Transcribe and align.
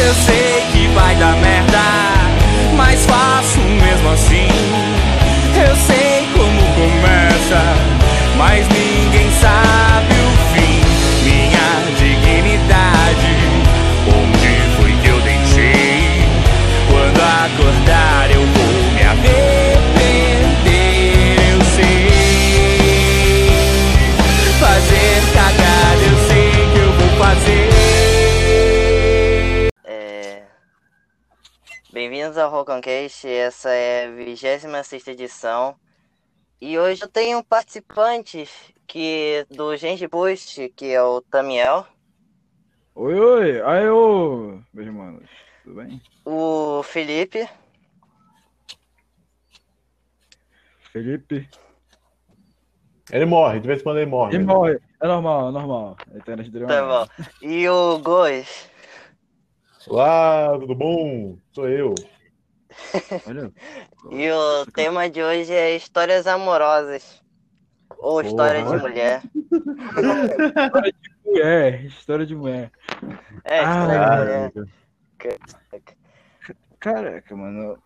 Eu 0.00 0.14
sei 0.14 0.47
ao 32.48 32.50
Rocancast, 32.50 33.28
essa 33.28 33.68
é 33.70 34.06
a 34.06 34.10
26 34.10 35.06
edição. 35.08 35.76
E 36.60 36.78
hoje 36.78 37.02
eu 37.02 37.08
tenho 37.08 37.44
participantes 37.44 38.50
que 38.86 39.46
do 39.50 39.76
Gente 39.76 40.08
Post, 40.08 40.68
que 40.70 40.86
é 40.86 41.02
o 41.02 41.20
Tamiel, 41.20 41.86
Oi, 42.94 43.14
oi, 43.20 43.62
aí 43.62 43.88
ô, 43.88 44.60
meus 44.72 44.86
irmãos, 44.86 45.28
tudo 45.62 45.76
bem? 45.76 46.00
o 46.24 46.82
Felipe 46.82 47.48
Felipe, 50.90 51.48
Ele 53.12 53.26
morre, 53.26 53.60
de 53.60 53.66
vez 53.68 53.80
em 53.80 53.84
quando 53.84 53.98
ele 53.98 54.10
morre. 54.10 54.36
ele 54.36 54.44
morre, 54.44 54.80
é 55.00 55.06
normal, 55.06 55.48
é 55.48 55.52
normal, 55.52 55.96
é 56.14 56.20
tá 56.66 56.84
uma 56.84 57.06
bom. 57.06 57.12
e 57.42 57.68
o 57.68 57.98
Gois. 57.98 58.68
Olá, 59.86 60.58
tudo 60.58 60.74
bom? 60.74 61.38
Sou 61.52 61.68
eu. 61.68 61.94
Olha, 63.26 63.52
E 64.10 64.30
o 64.30 64.66
tema 64.66 65.08
de 65.10 65.22
hoje 65.22 65.52
é 65.52 65.76
histórias 65.76 66.26
amorosas. 66.26 67.20
Ou 68.00 68.20
história 68.20 68.62
de 68.64 68.76
mulher. 68.76 69.22
mulher, 71.24 71.84
história 71.84 72.26
de 72.26 72.34
mulher. 72.34 72.70
É, 73.44 73.62
história 73.62 73.98
Ah, 73.98 74.50
de 74.50 74.58
mulher. 74.58 74.68
Caraca, 76.78 77.36
mano. 77.36 77.76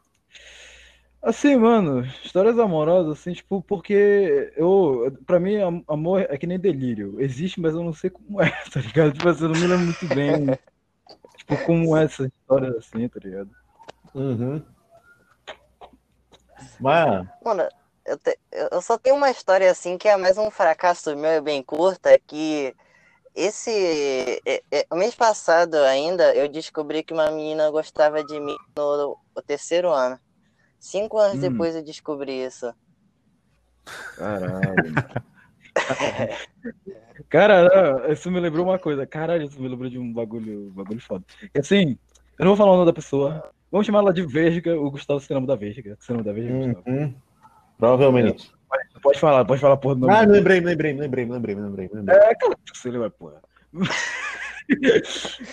Assim, 1.23 1.55
mano, 1.57 2.01
histórias 2.25 2.59
amorosas, 2.59 3.21
assim, 3.21 3.33
tipo, 3.33 3.63
porque 3.63 4.53
eu, 4.57 5.17
pra 5.25 5.39
mim, 5.39 5.57
am- 5.57 5.85
amor 5.87 6.21
é 6.29 6.37
que 6.37 6.49
nem 6.49 6.59
delírio. 6.59 7.21
Existe, 7.21 7.61
mas 7.61 7.75
eu 7.75 7.83
não 7.85 7.93
sei 7.93 8.11
como 8.11 8.43
é, 8.43 8.51
tá 8.73 8.81
ligado? 8.81 9.13
Tipo 9.13 9.29
assim, 9.29 9.45
eu 9.45 9.49
não 9.51 9.57
me 9.57 9.67
lembro 9.69 9.85
muito 9.85 10.09
bem, 10.09 10.59
tipo, 11.37 11.59
como 11.59 11.97
é 11.97 12.05
essa 12.05 12.27
história 12.27 12.71
assim, 12.79 13.09
tá 13.09 13.21
ligado? 13.23 13.51
Uhum. 14.15 14.63
Mas, 16.81 17.27
Mano, 17.45 17.69
eu, 18.07 18.19
te- 18.19 18.39
eu 18.73 18.81
só 18.83 18.99
tenho 18.99 19.17
uma 19.17 19.31
história 19.31 19.71
assim 19.71 19.99
que 19.99 20.09
é 20.09 20.17
mais 20.17 20.39
um 20.39 20.51
fracasso 20.51 21.17
meu 21.17 21.33
e 21.33 21.41
bem 21.41 21.63
curta, 21.63 22.19
que 22.27 22.75
esse 23.35 23.71
é- 24.47 24.63
é- 24.71 24.87
o 24.91 24.97
mês 24.97 25.15
passado 25.15 25.77
ainda 25.77 26.35
eu 26.35 26.49
descobri 26.49 27.03
que 27.03 27.13
uma 27.15 27.31
menina 27.31 27.71
gostava 27.71 28.23
de 28.23 28.39
mim 28.39 28.57
no, 28.77 29.17
no 29.35 29.43
terceiro 29.43 29.91
ano. 29.91 30.19
Cinco 30.79 31.19
anos 31.19 31.39
Hum. 31.39 31.41
depois 31.41 31.75
eu 31.75 31.83
descobri 31.83 32.45
isso. 32.45 32.73
Caralho. 34.17 34.93
Cara, 37.29 38.13
isso 38.13 38.31
me 38.31 38.41
lembrou 38.41 38.65
uma 38.67 38.79
coisa. 38.79 39.07
Caralho, 39.07 39.45
isso 39.45 39.61
me 39.61 39.69
lembrou 39.69 39.89
de 39.89 39.99
um 39.99 40.13
bagulho, 40.13 40.71
bagulho 40.73 41.01
foda. 41.01 41.25
E 41.55 41.59
assim, 41.59 41.99
eu 42.39 42.45
não 42.45 42.55
vou 42.55 42.57
falar 42.57 42.73
o 42.73 42.77
nome 42.77 42.87
da 42.87 42.93
pessoa. 42.93 43.53
Vamos 43.73 43.87
chamar 43.87 44.01
ela 44.01 44.13
de 44.13 44.21
Verga. 44.25 44.79
O 44.79 44.91
Gustavo 44.91 45.19
se 45.19 45.33
lembra 45.33 45.49
da 45.49 45.57
Verga. 45.57 45.97
Você 45.99 46.13
lembra 46.13 46.33
da 46.33 46.39
Verga, 46.39 46.75
Gustavo? 46.75 46.91
uhum. 46.91 47.15
provavelmente. 47.79 48.53
Pode 49.03 49.19
falar, 49.19 49.45
pode 49.45 49.61
falar 49.61 49.77
porra 49.79 49.95
do 49.95 50.01
nome. 50.03 50.13
Ah, 50.13 50.21
lembrei, 50.21 50.61
lembrei, 50.61 50.93
lembrei, 50.93 51.25
lembrei, 51.25 51.55
lembrei. 51.55 51.91
lembrei. 51.93 52.17
É 52.17 52.35
que 52.35 52.47
você 52.73 52.91
lembra, 52.91 53.11
porra. 53.11 53.43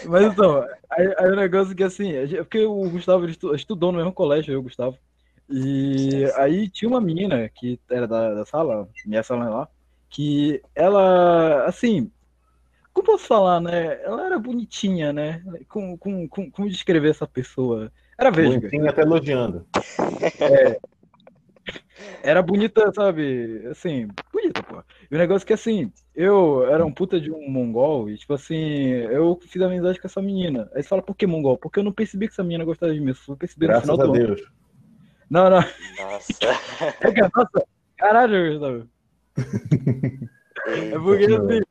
Mas 0.06 0.26
então, 0.26 0.66
aí, 0.90 1.16
aí 1.18 1.32
o 1.32 1.36
negócio 1.36 1.72
é 1.72 1.76
que 1.76 1.84
assim, 1.84 2.12
porque 2.38 2.64
o 2.66 2.90
Gustavo 2.90 3.24
ele 3.24 3.32
estu- 3.32 3.56
estudou 3.56 3.92
no 3.92 3.98
mesmo 3.98 4.14
colégio, 4.14 4.52
eu 4.52 4.56
e 4.56 4.60
o 4.60 4.64
Gustavo. 4.64 4.98
E 5.50 6.26
aí 6.36 6.70
tinha 6.70 6.88
uma 6.88 7.02
menina 7.02 7.50
que 7.50 7.80
era 7.90 8.08
da, 8.08 8.36
da 8.36 8.46
sala, 8.46 8.88
minha 9.06 9.24
sala 9.24 9.50
lá, 9.50 9.68
que 10.10 10.62
ela, 10.76 11.66
assim, 11.66 12.12
como 12.94 13.08
posso 13.08 13.26
falar, 13.26 13.60
né? 13.60 14.02
Ela 14.04 14.26
era 14.26 14.38
bonitinha, 14.38 15.12
né? 15.12 15.42
Com, 15.68 15.98
com, 15.98 16.28
com, 16.28 16.52
como 16.52 16.70
descrever 16.70 17.10
essa 17.10 17.26
pessoa? 17.28 17.92
Era 18.20 18.32
vesga. 18.32 18.60
Bonitinho 18.60 18.90
até 18.90 19.02
elogiando. 19.02 19.66
Era 22.22 22.42
bonita, 22.42 22.92
sabe? 22.94 23.66
Assim, 23.72 24.08
bonita, 24.34 24.62
pô. 24.64 24.84
E 25.10 25.16
o 25.16 25.18
negócio 25.18 25.46
é 25.46 25.48
que, 25.48 25.54
assim, 25.54 25.92
eu 26.14 26.66
era 26.70 26.86
um 26.86 26.92
puta 26.92 27.20
de 27.20 27.32
um 27.32 27.50
mongol 27.50 28.10
e, 28.10 28.18
tipo 28.18 28.34
assim, 28.34 28.90
eu 29.10 29.40
fiz 29.42 29.62
amizade 29.62 30.00
com 30.00 30.08
essa 30.08 30.22
menina. 30.22 30.70
Aí 30.76 30.84
você 30.84 30.90
fala, 30.90 31.02
por 31.02 31.16
que 31.16 31.26
mongol? 31.26 31.58
Porque 31.58 31.80
eu 31.80 31.84
não 31.84 31.94
percebi 31.94 32.28
que 32.28 32.34
essa 32.34 32.44
menina 32.44 32.66
gostava 32.66 32.94
de 32.94 33.00
mim. 33.00 33.10
Eu 33.10 33.16
só 33.16 33.36
percebi 33.36 33.68
no 33.68 33.72
Graças 33.72 33.90
final 33.90 34.02
a 34.02 34.06
do 34.06 34.14
ano. 34.14 34.28
Deus. 34.28 34.52
Não, 35.30 35.50
não. 35.50 35.64
Nossa. 35.98 36.34
É 37.02 37.12
que, 37.12 37.22
nossa, 37.22 37.68
caralho, 37.98 38.52
Gustavo. 38.54 38.88
É 40.68 41.00
porque, 41.00 41.24
assim, 41.26 41.62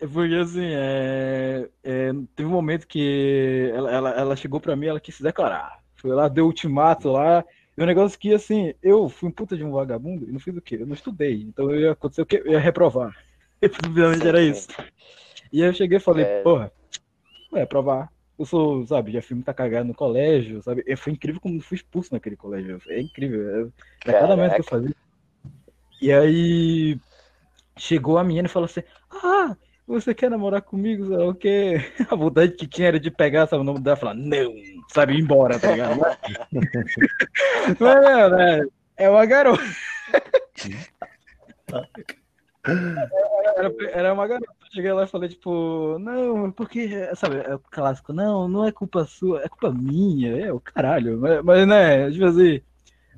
é 0.00 0.06
porque, 0.06 0.34
assim, 0.34 0.64
é, 0.64 1.68
é, 1.84 2.10
teve 2.34 2.48
um 2.48 2.52
momento 2.52 2.86
que 2.86 3.70
ela, 3.74 3.90
ela, 3.90 4.10
ela 4.10 4.36
chegou 4.36 4.58
pra 4.58 4.74
mim, 4.74 4.86
ela 4.86 5.00
quis 5.00 5.14
se 5.14 5.22
declarar. 5.22 5.78
Foi 5.96 6.10
lá, 6.10 6.26
deu 6.26 6.46
ultimato 6.46 7.10
lá. 7.12 7.44
E 7.76 7.82
o 7.82 7.86
negócio 7.86 8.18
que, 8.18 8.32
assim, 8.32 8.74
eu 8.82 9.08
fui 9.10 9.28
um 9.28 9.32
puta 9.32 9.56
de 9.56 9.62
um 9.62 9.70
vagabundo 9.70 10.26
e 10.28 10.32
não 10.32 10.40
fiz 10.40 10.56
o 10.56 10.62
quê? 10.62 10.78
Eu 10.80 10.86
não 10.86 10.94
estudei. 10.94 11.42
Então 11.42 11.70
eu 11.70 11.80
ia 11.80 11.92
acontecer 11.92 12.22
o 12.22 12.26
quê? 12.26 12.42
Eu 12.44 12.52
ia 12.52 12.58
reprovar. 12.58 13.14
Simplesmente 13.62 14.26
era 14.26 14.42
isso. 14.42 14.68
E 15.52 15.62
aí 15.62 15.68
eu 15.68 15.74
cheguei 15.74 15.98
e 15.98 16.00
falei, 16.00 16.24
É. 16.24 16.42
porra, 16.42 16.72
ué, 17.52 17.66
provar. 17.66 18.10
Eu 18.38 18.46
sou, 18.46 18.86
sabe, 18.86 19.12
já 19.12 19.20
fui 19.20 19.34
muita 19.34 19.52
cagada 19.52 19.84
no 19.84 19.92
colégio, 19.92 20.62
sabe? 20.62 20.82
E 20.86 20.96
foi 20.96 21.12
incrível 21.12 21.42
como 21.42 21.60
fui 21.60 21.76
expulso 21.76 22.14
naquele 22.14 22.36
colégio. 22.36 22.80
É 22.88 22.98
incrível. 22.98 23.66
É, 23.66 23.68
Pra 24.02 24.18
cada 24.18 24.34
merda 24.34 24.54
que 24.54 24.60
eu 24.62 24.64
fazia. 24.64 24.96
E 26.00 26.10
aí 26.10 26.98
chegou 27.76 28.16
a 28.16 28.24
menina 28.24 28.48
e 28.48 28.50
falou 28.50 28.64
assim: 28.64 28.82
Ah, 29.10 29.54
você 29.90 30.14
quer 30.14 30.30
namorar 30.30 30.62
comigo? 30.62 31.08
Sabe 31.08 31.22
o 31.22 31.34
quê? 31.34 31.76
A 32.10 32.14
vontade 32.14 32.52
que 32.52 32.66
tinha 32.66 32.88
era 32.88 33.00
de 33.00 33.10
pegar 33.10 33.46
sabe, 33.46 33.62
o 33.62 33.64
nome 33.64 33.80
dela 33.80 33.96
e 33.96 34.00
falar, 34.00 34.14
não, 34.14 34.52
sabe, 34.88 35.14
ir 35.14 35.20
embora, 35.20 35.58
tá 35.58 35.72
ligado? 35.72 35.98
Mas, 37.78 37.78
mas, 37.78 38.32
né, 38.32 38.66
é 38.96 39.08
uma 39.08 39.24
garota. 39.26 39.62
Era, 42.64 43.74
era 43.92 44.12
uma 44.12 44.26
garota. 44.26 44.52
Cheguei 44.72 44.92
lá 44.92 45.04
e 45.04 45.08
falei, 45.08 45.28
tipo, 45.28 45.98
não, 45.98 46.52
porque, 46.52 46.88
sabe, 47.16 47.38
é 47.38 47.54
o 47.54 47.58
clássico, 47.58 48.12
não, 48.12 48.46
não 48.48 48.64
é 48.64 48.70
culpa 48.70 49.04
sua, 49.04 49.42
é 49.42 49.48
culpa 49.48 49.72
minha, 49.72 50.46
é 50.46 50.52
o 50.52 50.60
caralho. 50.60 51.18
Mas, 51.18 51.42
mas 51.42 51.66
né, 51.66 52.10
tipo 52.10 52.24
assim, 52.24 52.60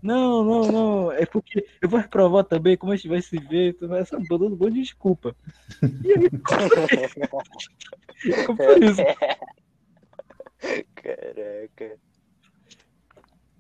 não, 0.03 0.45
não, 0.45 0.73
não, 0.73 1.13
é 1.13 1.25
porque 1.25 1.65
eu 1.81 1.89
vou 1.89 2.01
reprovar 2.01 2.45
também, 2.45 2.77
como 2.77 2.93
a 2.93 2.97
gente 2.97 3.09
vai 3.09 3.23
se 3.23 3.39
ver, 3.39 3.77
sabe, 4.07 4.27
tô 4.27 4.37
dando 4.37 4.55
um 4.55 4.59
monte 4.59 4.75
de 4.75 4.83
desculpa. 4.83 5.35
E 5.83 6.13
aí, 6.13 6.29
como 8.47 8.57
foi 8.57 8.85
isso? 8.85 9.03
Caraca. 10.95 11.99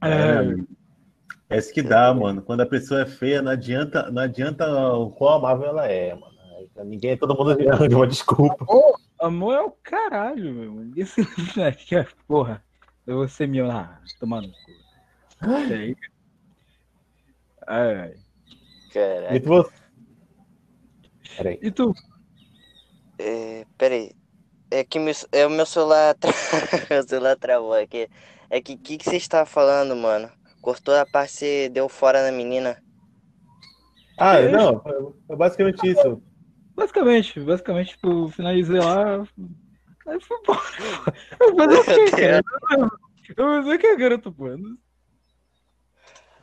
É, 0.04 0.54
É 1.48 1.58
isso 1.58 1.72
que 1.72 1.82
dá, 1.82 2.12
mano. 2.12 2.42
Quando 2.42 2.62
a 2.62 2.66
pessoa 2.66 3.02
é 3.02 3.06
feia, 3.06 3.40
não 3.40 3.52
adianta, 3.52 4.10
não 4.10 4.22
adianta 4.22 4.66
o 4.94 5.10
quão 5.10 5.34
amável 5.34 5.66
ela 5.66 5.86
é, 5.86 6.12
mano. 6.14 6.32
Ninguém, 6.84 7.16
todo 7.16 7.36
mundo 7.36 7.50
arranja 7.70 7.96
uma 7.96 8.06
desculpa. 8.06 8.66
amor 9.20 9.54
é 9.54 9.60
o 9.60 9.70
caralho, 9.70 10.52
meu. 10.52 10.72
Ninguém 10.72 11.04
se 11.04 11.24
que, 11.86 12.04
porra, 12.26 12.64
eu 13.06 13.16
vou 13.16 13.28
ser 13.28 13.46
meu, 13.46 13.70
ah, 13.70 14.00
tomando 14.18 14.48
no 14.48 14.52
cu. 14.52 14.72
Aí, 15.40 15.96
ai. 17.66 18.14
Caraca. 18.92 19.34
E 19.36 19.40
tu, 19.40 19.72
Peraí. 21.36 21.58
E 21.62 21.70
tu? 21.70 21.94
É, 23.18 23.64
peraí. 23.78 24.12
É 24.70 24.84
que 24.84 24.98
meu, 24.98 25.14
é, 25.32 25.46
o 25.46 25.50
meu 25.50 25.66
celular, 25.66 26.14
tra... 26.20 26.30
meu 26.90 27.02
celular 27.02 27.36
travou 27.36 27.74
aqui. 27.74 28.08
É 28.50 28.60
que 28.60 28.74
o 28.74 28.78
que, 28.78 28.98
que 28.98 29.04
você 29.04 29.16
está 29.16 29.46
falando, 29.46 29.96
mano? 29.96 30.30
Cortou 30.60 30.94
a 30.94 31.06
parte 31.06 31.32
que 31.32 31.38
você 31.38 31.68
deu 31.68 31.88
fora 31.88 32.22
na 32.22 32.32
menina. 32.36 32.82
Ah, 34.18 34.36
É. 34.38 34.48
não, 34.50 34.82
é 35.28 35.36
basicamente 35.36 35.86
isso. 35.86 36.22
Basicamente, 36.76 37.40
basicamente, 37.40 37.90
tipo, 37.90 38.28
finalizei 38.28 38.78
lá. 38.78 39.26
Aí 40.06 40.20
foi 40.20 40.38
embora. 40.38 40.60
Eu 41.40 41.56
vou 41.56 41.84
fazer 41.84 42.00
o 42.02 42.06
quê, 42.06 42.10
cara? 42.10 42.42
Eu 43.36 43.46
vou 43.46 43.62
fazer 43.62 43.74
o 43.74 43.78
que, 43.78 43.96
garoto, 43.96 44.32
pô? 44.32 44.46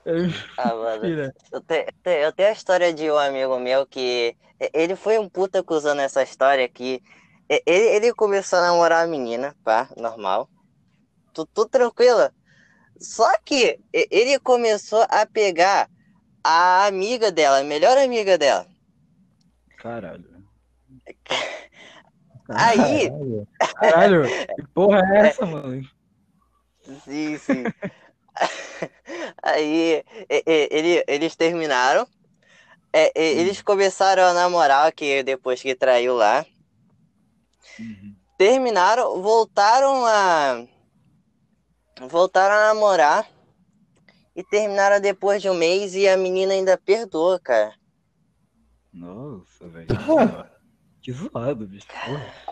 É, 0.10 0.30
Ah, 0.58 0.74
mano. 0.76 1.14
Eu, 1.52 1.62
te- 1.62 1.88
eu 2.06 2.32
tenho 2.34 2.50
a 2.50 2.52
história 2.52 2.94
de 2.94 3.10
um 3.12 3.18
amigo 3.18 3.58
meu 3.60 3.86
que 3.88 4.36
ele 4.74 4.96
foi 4.96 5.18
um 5.18 5.30
puta 5.30 5.60
acusando 5.60 6.02
essa 6.02 6.22
história 6.24 6.68
que 6.70 7.02
ele, 7.50 7.88
ele 7.96 8.14
começou 8.14 8.60
a 8.60 8.64
namorar 8.64 9.04
a 9.06 9.08
menina, 9.08 9.56
pá, 9.64 9.90
normal. 9.98 10.50
tudo, 11.34 11.50
tudo 11.54 11.70
tranquilo. 11.70 12.32
Só 13.02 13.28
que 13.46 13.80
ele 13.94 14.40
começou 14.40 15.06
a 15.10 15.26
pegar 15.26 15.90
a 16.44 16.86
amiga 16.88 17.32
dela, 17.32 17.60
a 17.60 17.64
melhor 17.64 17.98
amiga 17.98 18.38
dela. 18.38 18.68
Caralho. 19.78 20.44
Aí. 22.50 23.10
Caralho, 23.76 24.32
que 24.56 24.64
porra 24.74 25.00
é 25.16 25.22
essa, 25.22 25.46
mano? 25.46 25.82
Sim, 27.06 27.38
sim. 27.38 27.72
Aí 29.44 30.04
ele, 30.30 31.04
eles 31.08 31.36
terminaram. 31.36 32.08
É, 32.92 33.12
eles 33.16 33.62
começaram 33.62 34.24
a 34.24 34.34
namorar 34.34 34.92
que 34.92 35.22
depois 35.24 35.62
que 35.62 35.76
traiu 35.76 36.16
lá. 36.16 36.46
Uhum. 37.80 38.16
Terminaram, 38.38 39.22
voltaram 39.22 40.06
a. 40.06 40.66
Voltaram 42.08 42.56
a 42.56 42.74
namorar. 42.74 43.30
E 44.36 44.44
terminaram 44.44 45.02
depois 45.02 45.42
de 45.42 45.50
um 45.50 45.54
mês 45.54 45.96
e 45.96 46.08
a 46.08 46.16
menina 46.16 46.54
ainda 46.54 46.78
perdoou, 46.78 47.38
cara. 47.40 47.76
Nossa, 48.94 49.68
velho. 49.68 49.88
que 51.02 51.12
zoado, 51.12 51.68
bicho. 51.68 51.88
Porra. 51.88 52.50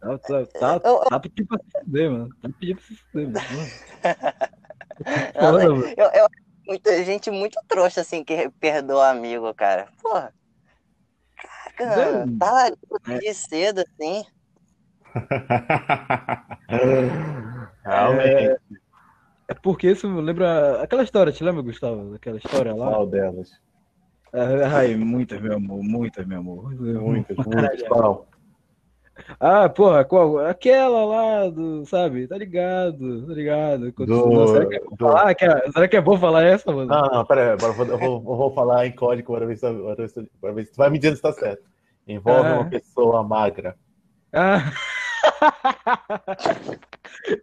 Tá, 0.00 0.18
tá, 0.18 0.46
tá, 0.46 0.80
tá 0.80 1.20
pedindo 1.20 1.46
pra 1.46 1.58
se 1.58 1.84
fuder, 1.84 2.10
mano. 2.10 2.28
Tá 2.40 2.48
pedindo 2.58 2.76
pra 2.76 2.86
se 2.86 2.96
fuder, 2.96 3.30
mano. 3.30 3.70
Foda, 5.34 5.70
mano. 5.70 5.94
eu, 5.96 6.06
eu, 6.12 6.26
muita 6.66 7.04
gente 7.04 7.30
muito 7.30 7.58
trouxa, 7.66 8.00
assim, 8.00 8.22
que 8.24 8.50
perdoa 8.60 9.10
amigo, 9.10 9.52
cara. 9.54 9.88
Porra. 10.02 10.32
Caraca, 11.76 12.26
tá 12.38 12.50
lá 12.52 12.70
de 13.18 13.34
cedo, 13.34 13.80
assim. 13.80 14.24
Realmente, 17.82 18.60
É 19.48 19.54
porque 19.54 19.90
isso 19.90 20.08
me 20.08 20.20
lembra. 20.20 20.82
Aquela 20.82 21.02
história, 21.02 21.32
te 21.32 21.42
lembra, 21.42 21.62
Gustavo? 21.62 22.14
Aquela 22.14 22.36
história 22.36 22.74
lá? 22.74 22.90
qual 22.90 23.06
delas? 23.06 23.50
Ai, 24.32 24.94
muitas, 24.94 25.40
meu 25.40 25.54
amor, 25.54 25.82
muitas, 25.82 26.24
meu 26.26 26.38
amor. 26.38 26.70
Muitas, 26.74 27.36
muitas. 27.46 27.82
Qual? 27.82 28.28
Ah, 29.38 29.68
porra, 29.68 30.04
qual? 30.04 30.38
Aquela 30.38 31.04
lá 31.04 31.48
do, 31.48 31.84
sabe? 31.86 32.26
Tá 32.26 32.36
ligado, 32.36 33.26
tá 33.26 33.32
ligado. 33.32 33.92
Do- 33.92 34.48
será, 34.48 34.66
que 34.66 34.76
é 34.76 34.80
bom 34.80 34.96
do- 34.96 35.06
falar? 35.06 35.36
Será 35.72 35.88
que 35.88 35.96
é 35.96 36.00
bom 36.00 36.18
falar 36.18 36.44
essa, 36.44 36.72
mano? 36.72 36.86
Não, 36.86 37.08
não, 37.08 37.24
pera 37.24 37.52
aí, 37.52 37.52
eu 37.52 37.58
vou, 37.74 37.86
eu 37.86 37.98
vou, 37.98 38.14
eu 38.16 38.36
vou 38.36 38.54
falar 38.54 38.86
em 38.86 38.92
código 38.92 39.32
para 39.34 39.46
ver 39.46 39.56
se, 39.56 39.66
para 39.72 39.94
ver 39.94 40.08
se, 40.08 40.30
para 40.40 40.52
ver 40.52 40.64
se 40.66 40.72
tu 40.72 40.76
vai 40.76 40.90
me 40.90 40.98
dizendo 40.98 41.16
se 41.16 41.22
tá 41.22 41.32
certo. 41.32 41.62
Envolve 42.06 42.48
Ah. 42.48 42.54
uma 42.60 42.70
pessoa 42.70 43.22
magra. 43.22 43.76
Ah. 44.32 44.72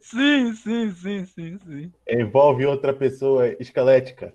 sim, 0.01 0.53
sim, 0.53 0.91
sim, 0.91 1.25
sim, 1.25 1.59
sim. 1.65 1.91
Envolve 2.09 2.65
outra 2.65 2.93
pessoa 2.93 3.47
esquelética. 3.59 4.33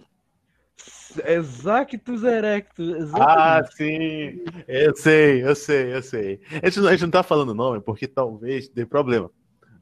Exactus 1.18 2.22
erectus. 2.22 3.12
Ah, 3.14 3.58
Exatamente. 3.60 3.74
sim! 3.76 4.44
Eu 4.68 4.94
sei, 4.96 5.44
eu 5.44 5.54
sei, 5.54 5.94
eu 5.94 6.02
sei. 6.02 6.40
A 6.62 6.66
gente, 6.66 6.80
não- 6.80 6.88
a 6.88 6.92
gente 6.92 7.02
não 7.02 7.10
tá 7.10 7.22
falando 7.22 7.54
nome 7.54 7.80
porque 7.80 8.06
talvez 8.08 8.68
dê 8.68 8.84
problema. 8.86 9.30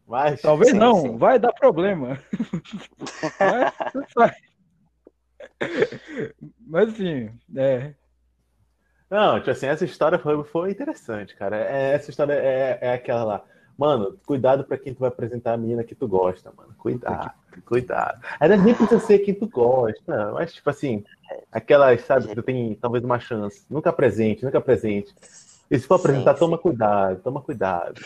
Mas. 0.07 0.41
Talvez 0.43 0.71
Sim, 0.73 0.79
não, 0.79 1.01
sim. 1.03 1.17
vai 1.17 1.39
dar 1.39 1.53
problema. 1.53 2.19
Mas. 4.17 4.33
Mas 6.67 6.89
enfim, 6.91 7.31
é. 7.57 7.95
Não, 9.11 9.39
tipo 9.39 9.51
assim, 9.51 9.67
essa 9.67 9.85
história 9.85 10.19
foi, 10.19 10.43
foi 10.45 10.71
interessante, 10.71 11.35
cara. 11.37 11.57
É, 11.57 11.95
essa 11.95 12.11
história 12.11 12.33
é, 12.33 12.79
é 12.81 12.93
aquela 12.93 13.25
lá. 13.25 13.45
Mano, 13.81 14.19
cuidado 14.27 14.63
pra 14.63 14.77
quem 14.77 14.93
tu 14.93 14.99
vai 15.01 15.09
apresentar 15.09 15.55
a 15.55 15.57
menina 15.57 15.83
que 15.83 15.95
tu 15.95 16.07
gosta, 16.07 16.53
mano. 16.55 16.75
Cuidado, 16.77 17.33
cuidado. 17.65 18.21
Ainda 18.39 18.59
nem 18.59 18.75
precisa 18.75 19.01
ser 19.01 19.21
quem 19.21 19.33
tu 19.33 19.49
gosta, 19.49 20.33
mas 20.33 20.53
tipo 20.53 20.69
assim, 20.69 21.03
aquelas, 21.51 22.03
sabe, 22.03 22.29
que 22.29 22.35
tu 22.35 22.43
tem 22.43 22.75
talvez 22.75 23.03
uma 23.03 23.19
chance. 23.19 23.65
Nunca 23.71 23.89
apresente, 23.89 24.45
nunca 24.45 24.59
apresente. 24.59 25.15
E 25.71 25.79
se 25.79 25.87
for 25.87 25.95
apresentar, 25.95 26.35
sim. 26.35 26.41
toma 26.41 26.59
cuidado, 26.59 27.23
toma 27.23 27.41
cuidado. 27.41 28.03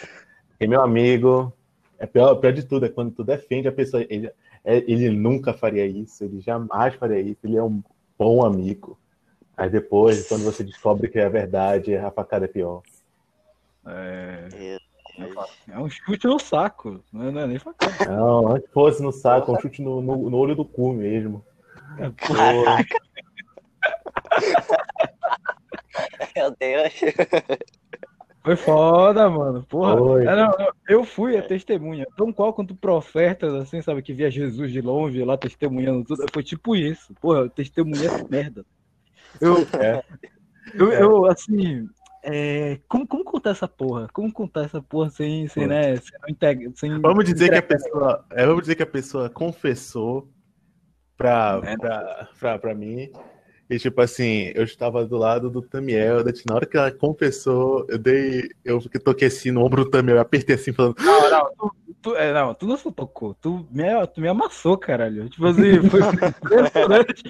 Porque 0.50 0.68
meu 0.68 0.80
amigo, 0.80 1.52
é 1.98 2.06
pior, 2.06 2.36
pior 2.36 2.52
de 2.52 2.62
tudo, 2.62 2.86
é 2.86 2.88
quando 2.88 3.10
tu 3.10 3.24
defende 3.24 3.66
a 3.66 3.72
pessoa. 3.72 4.06
Ele, 4.08 4.28
é- 4.64 4.76
ele 4.86 5.10
nunca 5.10 5.52
faria 5.52 5.84
isso, 5.84 6.22
ele 6.22 6.40
jamais 6.40 6.94
faria 6.94 7.18
isso, 7.18 7.40
ele 7.42 7.56
é 7.56 7.62
um 7.64 7.82
bom 8.16 8.46
amigo. 8.46 8.96
Aí 9.56 9.68
depois, 9.68 10.28
quando 10.28 10.44
você 10.44 10.62
descobre 10.62 11.08
que 11.08 11.18
é 11.18 11.28
verdade, 11.28 11.96
a 11.96 12.12
facada 12.12 12.44
é 12.44 12.48
pior. 12.48 12.80
É, 13.86 14.78
é 15.68 15.78
um 15.78 15.88
chute 15.88 16.26
no 16.26 16.38
saco. 16.38 17.02
Não 17.12 17.28
é, 17.28 17.30
não 17.30 17.40
é 17.42 17.46
nem 17.46 17.58
facada. 17.58 18.10
Não, 18.10 18.54
antes 18.54 18.70
fosse 18.72 19.02
no 19.02 19.12
saco, 19.12 19.52
um 19.52 19.60
chute 19.60 19.80
no, 19.82 20.00
no, 20.00 20.30
no 20.30 20.36
olho 20.36 20.56
do 20.56 20.64
cu 20.64 20.92
mesmo. 20.92 21.44
É, 21.98 22.10
Pô, 22.10 22.34
Meu 26.34 26.50
Deus. 26.58 26.92
Foi 28.42 28.56
foda, 28.56 29.30
mano. 29.30 29.64
Porra. 29.64 29.96
Foi. 29.96 30.26
É, 30.26 30.36
não, 30.36 30.50
não, 30.58 30.72
eu 30.88 31.04
fui 31.04 31.36
a 31.36 31.42
testemunha. 31.42 32.06
Tão 32.16 32.32
qual 32.32 32.52
quanto 32.52 32.74
profetas, 32.74 33.54
assim, 33.54 33.80
sabe, 33.80 34.02
que 34.02 34.12
via 34.12 34.30
Jesus 34.30 34.70
de 34.70 34.80
longe 34.80 35.24
lá 35.24 35.38
testemunhando 35.38 36.04
tudo. 36.04 36.26
Foi 36.32 36.42
tipo 36.42 36.76
isso. 36.76 37.14
Porra, 37.20 37.40
eu 37.40 37.48
testemunhei 37.48 38.06
essa 38.06 38.26
merda. 38.28 38.66
Eu, 39.40 39.56
É. 39.80 40.02
eu, 40.74 40.92
eu, 40.92 41.26
assim. 41.26 41.88
É, 42.24 42.80
como, 42.88 43.06
como 43.06 43.22
contar 43.24 43.50
essa 43.50 43.68
porra? 43.68 44.08
Como 44.12 44.32
contar 44.32 44.64
essa 44.64 44.80
porra 44.82 45.10
sem, 45.10 45.46
sem, 45.48 45.66
né, 45.66 45.96
sem, 45.96 46.12
integra- 46.28 46.70
sem 46.74 47.00
Vamos 47.00 47.24
dizer 47.24 47.50
que 47.50 47.56
a 47.58 47.62
pessoa. 47.62 48.24
é, 48.30 48.46
vamos 48.46 48.62
dizer 48.62 48.74
que 48.74 48.82
a 48.82 48.86
pessoa 48.86 49.28
confessou 49.30 50.28
pra, 51.16 51.60
É. 51.64 51.76
pra, 51.76 52.28
pra, 52.38 52.58
pra 52.58 52.74
mim. 52.74 53.10
E 53.70 53.78
tipo 53.78 54.00
assim, 54.02 54.52
eu 54.54 54.62
estava 54.64 55.06
do 55.06 55.16
lado 55.16 55.48
do 55.48 55.62
Tamiel, 55.62 56.22
da 56.22 56.30
na 56.46 56.54
hora 56.54 56.66
que 56.66 56.76
ela 56.76 56.92
confessou, 56.92 57.86
eu 57.88 57.96
dei. 57.98 58.50
Eu 58.64 58.78
toquei 59.02 59.28
assim 59.28 59.50
no 59.50 59.64
ombro 59.64 59.84
do 59.84 59.90
Tamiel, 59.90 60.16
eu 60.16 60.22
apertei 60.22 60.54
assim, 60.54 60.72
falando, 60.72 60.96
Não, 61.00 61.30
não, 61.30 61.70
tu, 62.04 62.14
é, 62.14 62.32
não, 62.34 62.54
tu 62.54 62.66
não 62.66 62.76
só 62.76 62.90
tocou, 62.90 63.34
tu 63.34 63.66
me, 63.70 63.84
tu 64.08 64.20
me 64.20 64.28
amassou, 64.28 64.76
caralho. 64.76 65.28
Tipo 65.30 65.46
assim, 65.46 65.88
foi 65.88 66.00
impressionante. 66.44 67.24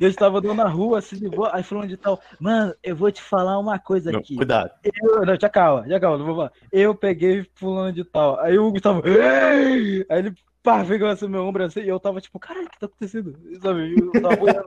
Eu 0.00 0.08
estava 0.08 0.38
andando 0.38 0.54
na 0.54 0.68
rua, 0.68 0.98
assim, 1.00 1.16
de 1.16 1.28
boa, 1.28 1.50
aí 1.54 1.62
falando 1.62 1.88
de 1.88 1.96
tal, 1.96 2.20
mano, 2.40 2.74
eu 2.82 2.94
vou 2.94 3.10
te 3.10 3.20
falar 3.20 3.58
uma 3.58 3.78
coisa 3.78 4.12
não, 4.12 4.20
aqui. 4.20 4.36
cuidado. 4.36 4.70
Eu, 4.84 5.26
não, 5.26 5.36
já 5.38 5.48
calma, 5.48 5.88
já 5.88 5.98
calma, 5.98 6.18
não 6.18 6.26
vou 6.26 6.36
falar. 6.36 6.52
Eu 6.70 6.94
peguei 6.94 7.44
fulano 7.54 7.92
de 7.92 8.04
tal. 8.04 8.38
Aí 8.40 8.58
o 8.58 8.70
Gustavo, 8.70 9.02
"Ei!" 9.06 10.06
aí 10.08 10.18
ele, 10.20 10.34
pá, 10.62 10.84
pegou 10.84 11.08
assim 11.08 11.28
meu 11.28 11.44
ombro 11.44 11.64
assim, 11.64 11.80
e 11.80 11.88
eu 11.88 11.98
tava 11.98 12.20
tipo, 12.20 12.38
caralho, 12.38 12.66
o 12.66 12.70
que 12.70 12.78
tá 12.78 12.86
acontecendo? 12.86 13.32
Sabe? 13.60 13.94
Eu 13.98 14.22
tava 14.22 14.40
olhando. 14.42 14.64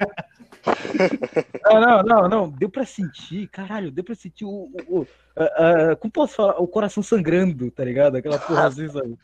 Não, 1.64 1.80
não, 1.82 2.04
não, 2.04 2.30
não, 2.30 2.50
deu 2.50 2.70
pra 2.70 2.86
sentir, 2.86 3.48
caralho, 3.48 3.92
deu 3.92 4.04
pra 4.04 4.16
sentir 4.16 4.46
o. 4.46 4.50
o, 4.50 5.02
o 5.02 5.08
a- 5.38 5.92
a- 5.92 5.96
como 5.98 6.12
posso 6.12 6.36
falar? 6.36 6.62
O 6.62 6.68
coração 6.68 7.04
sangrando, 7.04 7.70
tá 7.72 7.84
ligado? 7.84 8.16
Aquela 8.16 8.40
porra 8.40 8.68
assim, 8.68 8.88
sabe? 8.90 9.18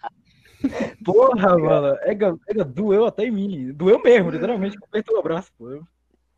Porra, 1.03 1.58
mano, 1.58 1.98
ega, 2.03 2.36
ega, 2.48 2.63
doeu 2.63 3.06
até 3.06 3.25
em 3.25 3.32
mim. 3.32 3.72
Doeu 3.74 4.01
mesmo, 4.01 4.30
literalmente, 4.30 4.77
apertou 4.82 5.15
o 5.15 5.20
abraço, 5.20 5.51
pô. 5.58 5.70
Eu- 5.70 5.84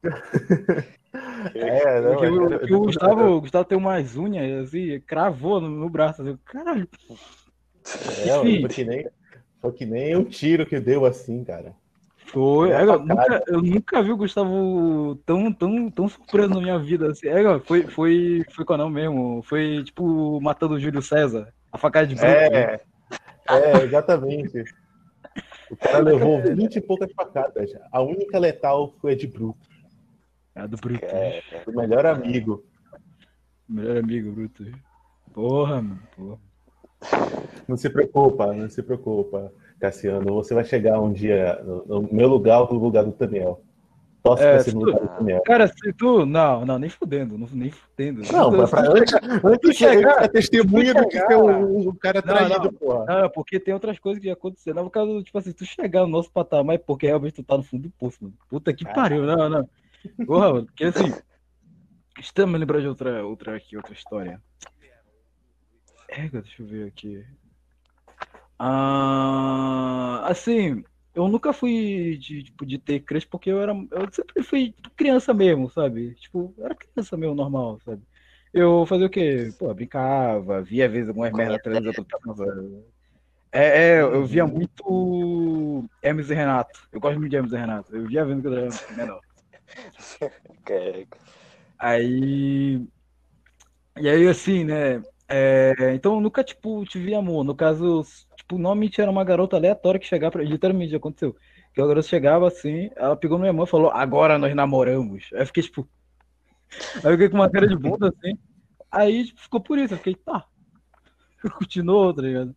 É, 1.53 2.01
não, 2.01 2.09
Porque 2.11 2.25
o, 2.25 2.43
eu- 2.53 2.59
porque 2.59 2.73
o 2.73 2.79
Gustavo, 2.79 3.23
o 3.35 3.41
Gustavo 3.41 3.65
tem 3.65 3.77
umas 3.77 4.15
unhas 4.17 4.67
assim, 4.67 4.99
cravou 5.01 5.61
no, 5.61 5.69
no 5.69 5.89
braço. 5.89 6.21
Assim, 6.21 6.37
caralho, 6.43 6.87
É, 8.25 8.29
foi 8.39 8.67
que 8.67 8.83
nem, 8.83 9.07
foi 9.61 9.71
que 9.73 9.85
nem 9.85 10.15
um 10.15 10.23
tiro 10.23 10.65
que 10.65 10.79
deu 10.79 11.05
assim, 11.05 11.43
cara. 11.43 11.75
foi. 12.25 12.71
É 12.71 12.81
é, 12.81 12.83
eu, 12.83 12.99
nunca, 12.99 13.43
eu 13.47 13.61
nunca 13.61 14.01
vi 14.01 14.11
o 14.11 14.17
Gustavo 14.17 15.15
tão, 15.25 15.51
tão, 15.53 15.91
tão 15.91 16.07
surpreso 16.09 16.49
na 16.49 16.61
minha 16.61 16.79
vida. 16.79 17.11
Assim. 17.11 17.27
É, 17.27 17.59
foi, 17.59 17.83
foi, 17.87 18.43
foi 18.51 18.65
qual 18.65 18.77
não 18.79 18.89
mesmo? 18.89 19.43
Foi 19.43 19.83
tipo 19.83 20.41
matando 20.41 20.75
o 20.75 20.79
Júlio 20.79 21.01
César. 21.01 21.53
A 21.71 21.77
facada 21.77 22.07
de 22.07 22.15
bruto. 22.15 22.27
né? 22.31 22.47
É, 22.47 22.81
é, 23.49 23.83
exatamente. 23.83 24.63
O 25.69 25.75
cara 25.75 25.99
levou 25.99 26.41
20 26.41 26.75
e 26.75 26.81
poucas 26.81 27.11
facadas. 27.13 27.71
A 27.91 28.01
única 28.01 28.37
letal 28.37 28.93
foi 29.01 29.13
a 29.13 29.15
de 29.15 29.27
Bruto, 29.27 29.67
É, 30.55 30.67
do 30.67 30.77
Bruto. 30.77 31.05
É. 31.05 31.41
o 31.65 31.71
melhor 31.71 32.05
amigo. 32.05 32.63
Melhor 33.67 33.97
amigo, 33.97 34.31
Bruto. 34.31 34.65
Porra, 35.33 35.81
mano. 35.81 35.99
Porra. 36.15 36.39
Não 37.67 37.75
se 37.75 37.89
preocupa, 37.89 38.53
não 38.53 38.69
se 38.69 38.81
preocupa, 38.83 39.51
Cassiano. 39.79 40.33
Você 40.35 40.53
vai 40.53 40.63
chegar 40.63 40.99
um 41.01 41.11
dia 41.11 41.61
no, 41.63 42.01
no 42.01 42.13
meu 42.13 42.27
lugar 42.27 42.61
ou 42.61 42.73
no 42.73 42.79
lugar 42.79 43.03
do 43.03 43.11
Daniel. 43.11 43.61
Torce 44.23 44.43
É, 44.43 44.59
se 44.59 44.71
tu-. 44.71 44.93
Cara, 45.45 45.67
se 45.67 45.93
tu. 45.93 46.25
Não, 46.25 46.65
não, 46.65 46.79
nem 46.79 46.89
fudendo. 46.89 47.37
Não, 47.37 47.45
nem 47.51 47.69
fudendo. 47.71 48.21
Não, 48.31 48.49
mas 48.51 48.69
pra, 48.69 48.89
antes, 48.89 49.13
antes 49.43 49.75
chegar- 49.77 50.21
ser 50.21 50.29
testemunha 50.29 50.93
do 50.93 51.07
que 51.09 51.19
ser 51.19 51.35
o, 51.35 51.93
cara 51.95 52.23
Não, 52.25 52.33
traído, 52.33 52.63
não. 52.63 52.73
porra. 52.73 53.05
Não, 53.05 53.29
porque 53.29 53.59
tem 53.59 53.73
outras 53.73 53.99
coisas 53.99 54.21
que 54.21 54.27
já 54.27 54.33
aconteceram. 54.33 54.85
No 54.85 54.89
caso, 54.89 55.21
tipo 55.23 55.37
assim, 55.37 55.51
tu 55.51 55.65
chegar 55.65 56.01
no 56.03 56.07
nosso 56.07 56.31
patamar 56.31 56.75
é 56.75 56.79
porque 56.79 57.05
realmente 57.07 57.33
tu 57.33 57.43
tá 57.43 57.57
no 57.57 57.63
fundo 57.63 57.83
do 57.83 57.89
poço, 57.91 58.17
mano. 58.21 58.33
Puta 58.49 58.73
que 58.73 58.85
pariu, 58.85 59.23
não, 59.23 59.49
não. 59.49 59.69
Porra, 60.25 60.53
mano, 60.53 60.65
porque 60.67 60.85
assim. 60.85 61.13
Estamos 62.17 62.53
me 62.53 62.59
lembrando 62.59 62.83
de 62.83 62.87
outra, 62.87 63.25
outra 63.25 63.57
aqui, 63.57 63.75
outra 63.75 63.91
história. 63.93 64.39
É, 66.07 66.29
deixa 66.29 66.61
eu 66.61 66.65
ver 66.65 66.87
aqui. 66.87 67.25
Ah, 68.57 70.21
assim, 70.27 70.83
eu 71.13 71.27
nunca 71.27 71.53
fui 71.53 72.17
de, 72.17 72.43
tipo, 72.43 72.65
de 72.65 72.77
ter 72.77 72.99
crush 73.01 73.25
porque 73.25 73.51
eu 73.51 73.61
era. 73.61 73.73
Eu 73.91 74.11
sempre 74.11 74.43
fui 74.43 74.73
criança 74.95 75.33
mesmo, 75.33 75.69
sabe? 75.69 76.15
Tipo, 76.15 76.53
eu 76.57 76.65
era 76.65 76.75
criança 76.75 77.15
mesmo, 77.15 77.35
normal, 77.35 77.79
sabe? 77.85 78.01
Eu 78.53 78.85
fazia 78.85 79.07
o 79.07 79.09
quê? 79.09 79.51
Pô, 79.57 79.73
brincava, 79.73 80.61
via 80.61 80.85
às 80.85 80.91
vezes 80.91 81.09
algumas 81.09 81.31
merda 81.33 81.59
que 81.59 81.99
eu 81.99 82.05
tava. 82.05 82.45
É, 83.51 83.97
é, 83.97 84.01
eu 84.01 84.25
via 84.25 84.47
muito 84.47 85.87
Hermes 86.01 86.29
e 86.29 86.33
Renato. 86.33 86.87
Eu 86.91 86.99
gosto 86.99 87.19
muito 87.19 87.29
de 87.29 87.35
Hermes 87.35 87.53
e 87.53 87.57
Renato. 87.57 87.95
Eu 87.95 88.07
via 88.07 88.25
vendo 88.25 88.41
que 88.41 88.47
eu 88.47 88.53
era 88.53 88.69
menor. 88.95 89.21
Caraca. 90.65 91.17
Aí. 91.77 92.81
E 93.97 94.09
aí, 94.09 94.27
assim, 94.27 94.63
né? 94.63 95.03
É, 95.35 95.95
então 95.95 96.13
eu 96.13 96.21
nunca, 96.21 96.43
tipo, 96.43 96.85
tive 96.85 97.15
amor. 97.15 97.43
No 97.43 97.55
caso, 97.55 98.05
tipo, 98.37 98.55
normalmente 98.55 99.01
era 99.01 99.09
uma 99.09 99.23
garota 99.23 99.55
aleatória 99.55 99.99
que 99.99 100.05
chegava 100.05 100.33
pra. 100.33 100.43
Literalmente 100.43 100.95
aconteceu. 100.95 101.35
Que 101.73 101.81
a 101.81 101.87
garota 101.87 102.07
chegava 102.07 102.47
assim, 102.47 102.91
ela 102.95 103.15
pegou 103.15 103.39
minha 103.39 103.51
mão 103.51 103.65
e 103.65 103.67
falou, 103.67 103.89
agora 103.89 104.37
nós 104.37 104.53
namoramos. 104.55 105.31
Aí 105.33 105.41
eu 105.41 105.47
fiquei, 105.47 105.63
tipo. 105.63 105.89
Aí 107.03 107.05
eu 107.05 107.11
fiquei 107.13 107.29
com 107.29 107.35
uma 107.37 107.49
cara 107.49 107.67
de 107.67 107.75
bunda 107.75 108.09
assim. 108.09 108.37
Aí 108.91 109.25
tipo, 109.25 109.41
ficou 109.41 109.59
por 109.59 109.79
isso, 109.79 109.95
eu 109.95 109.97
fiquei, 109.97 110.13
tá. 110.13 110.45
Continuou, 111.57 112.13
tá 112.13 112.21
ligado? 112.21 112.55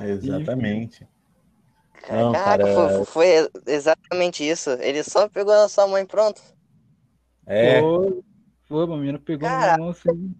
Exatamente. 0.00 1.06
Não, 2.10 2.32
Caraca, 2.32 2.74
cara. 2.74 3.04
foi, 3.04 3.04
foi 3.04 3.50
exatamente 3.66 4.48
isso. 4.48 4.70
Ele 4.80 5.02
só 5.02 5.28
pegou 5.28 5.52
a 5.52 5.68
sua 5.68 5.86
mãe 5.86 6.06
pronto. 6.06 6.40
É, 7.44 7.80
Foi, 7.80 8.22
foi, 8.70 8.84
a 8.84 8.86
menina 8.86 9.18
pegou 9.18 9.50
na 9.50 9.56
minha 9.58 9.70
Caraca. 9.70 9.80
mão 9.80 9.90
assim. 9.90 10.34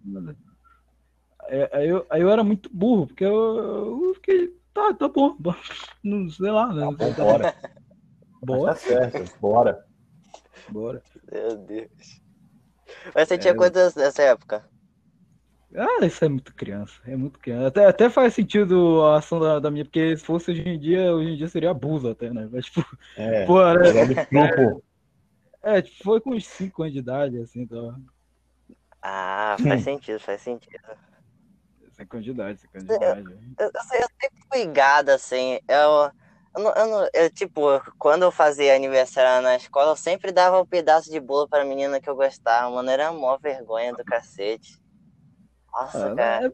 Aí, 1.43 1.69
aí 1.73 1.87
eu, 1.89 2.07
aí 2.09 2.21
eu 2.21 2.29
era 2.29 2.43
muito 2.43 2.69
burro, 2.73 3.07
porque 3.07 3.23
eu, 3.25 3.31
eu 4.09 4.13
fiquei, 4.15 4.47
tá, 4.73 4.93
tá 4.93 5.07
bom, 5.07 5.37
não 6.03 6.29
sei 6.29 6.51
lá, 6.51 6.73
né? 6.73 6.81
Tá 6.85 6.91
bom, 6.91 7.13
bora. 7.13 7.43
Mas 7.43 7.53
Bora, 8.43 8.73
tá 8.73 8.75
certo, 8.75 9.31
bora. 9.39 9.85
bora. 10.67 11.03
Meu 11.31 11.57
Deus. 11.57 12.21
Mas 13.15 13.27
você 13.29 13.37
tinha 13.37 13.53
É. 13.53 13.55
quantos 13.55 13.79
anos 13.81 13.95
nessa 13.95 14.21
época? 14.23 14.65
Ah, 15.73 16.05
isso 16.05 16.25
é 16.25 16.27
muito 16.29 16.53
criança, 16.53 16.99
é 17.05 17.15
muito 17.15 17.39
criança. 17.39 17.67
Até, 17.67 17.85
até 17.85 18.09
faz 18.09 18.33
sentido 18.33 19.03
a 19.03 19.17
ação 19.19 19.39
da, 19.39 19.57
da 19.59 19.71
minha, 19.71 19.85
porque 19.85 20.17
se 20.17 20.25
fosse 20.25 20.51
hoje 20.51 20.61
em 20.67 20.77
dia, 20.77 21.13
hoje 21.15 21.29
em 21.31 21.37
dia 21.37 21.47
seria 21.47 21.71
abuso 21.71 22.09
até, 22.09 22.29
né? 22.33 22.47
Mas, 22.51 22.65
tipo, 22.65 22.81
É, 23.15 23.45
pô, 23.45 23.61
era, 23.61 24.05
é, 25.63 25.81
tipo, 25.81 26.03
foi 26.03 26.21
com 26.21 26.31
uns 26.35 26.47
5 26.47 26.81
anos 26.83 26.93
de 26.93 26.99
idade, 26.99 27.37
assim, 27.39 27.61
então. 27.61 27.95
Ah, 29.01 29.57
faz 29.59 29.81
sentido, 29.83 30.19
faz 30.19 30.41
sentido. 30.41 30.79
5 31.91 32.15
anos 32.15 32.25
de 32.25 32.31
idade, 32.31 32.59
5 32.59 32.77
anos 32.77 32.89
de 32.89 32.95
idade. 32.95 33.29
Eu, 33.59 33.65
eu, 33.67 33.71
eu 33.73 33.81
sempre 33.83 34.29
fui 34.51 34.65
gado, 34.67 35.11
assim. 35.11 35.59
Eu, 35.67 36.11
eu, 36.55 36.63
não, 36.63 36.73
eu, 36.75 36.87
não- 36.87 37.09
eu, 37.13 37.29
tipo, 37.31 37.61
quando 37.97 38.23
eu 38.23 38.31
fazia 38.31 38.75
aniversário 38.75 39.41
na 39.43 39.55
escola, 39.55 39.91
eu 39.91 39.95
sempre 39.95 40.31
dava 40.31 40.61
um 40.61 40.65
pedaço 40.65 41.09
de 41.11 41.19
bolo 41.19 41.47
pra 41.47 41.65
menina 41.65 41.99
que 42.01 42.09
eu 42.09 42.15
gostava, 42.15 42.69
mano. 42.71 42.89
Era 42.89 43.11
mó 43.11 43.37
vergonha 43.37 43.93
do 43.93 44.03
cacete. 44.03 44.79
Nossa, 45.73 46.09
Ah, 46.09 46.15
cara. 46.15 46.53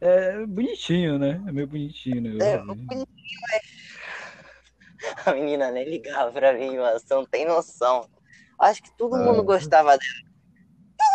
é, 0.00 0.08
é 0.42 0.46
bonitinho, 0.46 1.18
né? 1.18 1.42
É 1.46 1.52
meio 1.52 1.66
bonitinho, 1.66 2.22
né? 2.22 2.30
É, 2.54 2.58
bonitinho, 2.58 3.06
mas 3.50 3.62
a 5.26 5.32
menina 5.34 5.70
nem 5.70 5.84
ligava 5.88 6.32
pra 6.32 6.52
mim, 6.52 6.76
mano. 6.78 6.98
Você 6.98 7.14
não 7.14 7.26
tem 7.26 7.44
noção. 7.44 8.08
Acho 8.58 8.82
que 8.82 8.90
todo 8.96 9.16
mundo 9.18 9.40
Ah. 9.40 9.42
gostava 9.44 9.90
dela. 9.98 10.31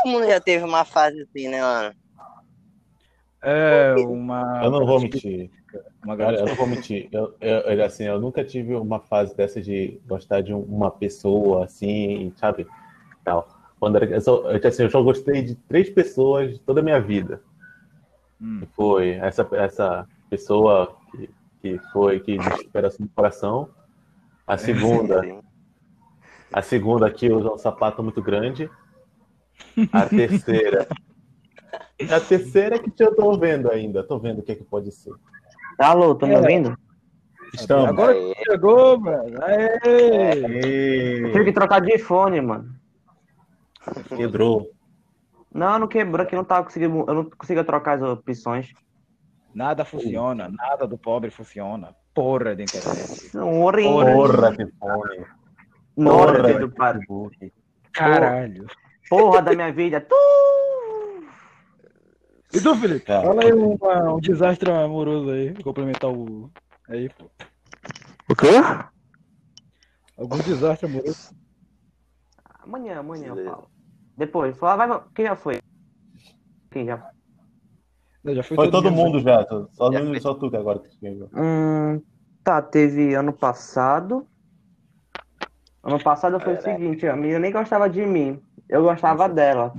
Todo 0.03 0.11
mundo 0.11 0.27
já 0.27 0.39
teve 0.39 0.63
uma 0.63 0.85
fase 0.85 1.21
assim, 1.21 1.47
né, 1.47 1.61
mano? 1.61 1.95
É, 3.41 3.93
uma. 3.95 4.61
Eu 4.63 4.71
não 4.71 4.85
vou 4.85 4.99
mentir. 4.99 5.49
Uma 6.03 6.17
Cara, 6.17 6.39
eu 6.39 6.45
não 6.47 6.55
vou 6.55 6.67
mentir. 6.67 7.07
Eu, 7.11 7.35
eu, 7.39 7.85
assim, 7.85 8.03
eu 8.05 8.19
nunca 8.19 8.43
tive 8.43 8.73
uma 8.75 8.99
fase 8.99 9.35
dessa 9.35 9.61
de 9.61 9.99
gostar 10.07 10.41
de 10.41 10.53
um- 10.53 10.61
uma 10.61 10.89
pessoa 10.89 11.65
assim, 11.65 12.33
sabe? 12.35 12.65
Tal. 13.23 13.47
Quando 13.79 13.97
era, 13.97 14.05
eu, 14.05 14.21
só, 14.21 14.51
eu, 14.51 14.67
assim, 14.67 14.83
eu 14.83 14.89
só 14.89 15.03
gostei 15.03 15.41
de 15.43 15.55
três 15.55 15.89
pessoas 15.89 16.57
toda 16.59 16.79
a 16.79 16.83
minha 16.83 16.99
vida. 16.99 17.41
Hum. 18.41 18.63
Foi 18.75 19.11
essa, 19.11 19.47
essa 19.51 20.07
pessoa 20.29 20.95
que, 21.11 21.29
que 21.61 21.79
foi 21.91 22.19
que 22.19 22.37
desespera 22.37 22.89
no 22.99 23.07
coração. 23.09 23.69
A 24.47 24.57
segunda, 24.57 25.21
Sim. 25.23 25.39
a 26.53 26.61
segunda 26.61 27.11
que 27.11 27.29
usa 27.29 27.51
um 27.51 27.57
sapato 27.57 28.01
muito 28.01 28.21
grande. 28.21 28.69
A 29.91 30.05
terceira. 30.05 30.87
A 32.11 32.19
terceira 32.19 32.75
é 32.75 32.79
que 32.79 32.91
eu 33.03 33.15
tô 33.15 33.37
vendo 33.37 33.69
ainda. 33.71 34.03
Tô 34.03 34.19
vendo 34.19 34.39
o 34.39 34.43
que, 34.43 34.51
é 34.51 34.55
que 34.55 34.63
pode 34.63 34.91
ser. 34.91 35.13
Alô, 35.79 36.15
tá 36.15 36.25
me 36.27 36.33
É. 36.33 36.37
ouvindo? 36.39 36.77
Estamos. 37.53 37.89
Agora 37.89 38.13
Aê. 38.13 38.33
que 38.35 38.43
chegou, 38.43 38.99
mano. 38.99 39.43
Aê! 39.43 39.79
Aê, 39.85 41.31
Tive 41.31 41.45
que 41.45 41.53
trocar 41.53 41.79
de 41.81 41.97
fone, 41.97 42.41
mano. 42.41 42.75
Quebrou. 44.15 44.69
Não, 45.53 45.79
não 45.79 45.87
quebrou, 45.87 46.25
que 46.25 46.35
eu 46.35 46.37
não 46.37 46.43
tava 46.45 46.63
conseguindo. 46.65 47.05
Eu 47.07 47.13
não 47.13 47.29
conseguia 47.29 47.63
trocar 47.63 47.97
as 47.97 48.01
opções. 48.03 48.73
Nada 49.53 49.85
funciona, 49.85 50.49
nada 50.49 50.85
do 50.85 50.97
pobre 50.97 51.31
funciona. 51.31 51.95
Porra 52.13 52.55
da 52.55 52.63
internet. 52.63 53.35
Ori, 53.37 53.83
Porra 53.83 54.51
de 54.51 54.71
fone. 54.77 55.25
Porra 55.95 56.53
do 56.59 56.67
de. 56.67 56.75
Facebook. 56.75 57.53
Caralho. 57.93 58.67
Porra 59.09 59.41
da 59.41 59.53
minha 59.53 59.71
vida. 59.71 60.01
Tu! 60.01 60.15
E 62.53 62.61
tu, 62.61 62.75
Felipe? 62.75 63.05
Cara. 63.05 63.27
Fala 63.27 63.43
aí 63.43 63.51
uma- 63.53 64.13
um 64.13 64.19
desastre 64.19 64.71
amoroso 64.71 65.29
aí, 65.31 65.53
complementar 65.63 66.09
o. 66.11 66.49
Aí, 66.89 67.09
pô. 67.09 67.25
O 68.29 68.35
quê? 68.35 68.47
Algum 70.17 70.37
desastre 70.39 70.87
amoroso. 70.89 71.35
Amanhã, 72.63 72.99
amanhã 72.99 73.33
Beleza. 73.33 73.51
falo. 73.51 73.69
Depois, 74.17 74.57
fala, 74.57 74.87
vai, 74.87 75.03
quem 75.15 75.25
já 75.25 75.35
foi? 75.35 75.59
Quem 76.71 76.85
já? 76.85 77.11
Não, 78.23 78.33
já 78.33 78.43
foi, 78.43 78.55
Foi 78.55 78.71
todo 78.71 78.91
mundo. 78.91 79.13
mundo 79.13 79.19
já. 79.21 79.45
Só, 79.47 79.67
só, 79.73 79.91
Já 79.91 79.99
não- 79.99 80.11
foi. 80.11 80.19
só 80.19 80.33
tu 80.33 80.49
que 80.49 80.57
agora 80.57 80.79
que 80.79 80.89
chegou. 80.99 81.29
Hum, 81.33 82.01
tá, 82.43 82.61
teve 82.61 83.13
ano 83.13 83.31
passado. 83.31 84.27
Ano 85.83 86.01
passado 86.03 86.39
foi 86.39 86.53
o 86.53 86.57
Caraca. 86.57 86.73
seguinte, 86.81 87.07
a 87.07 87.15
menina 87.15 87.39
nem 87.39 87.51
gostava 87.51 87.89
de 87.89 88.05
mim. 88.05 88.41
Eu 88.69 88.83
gostava 88.83 89.29
dela. 89.29 89.73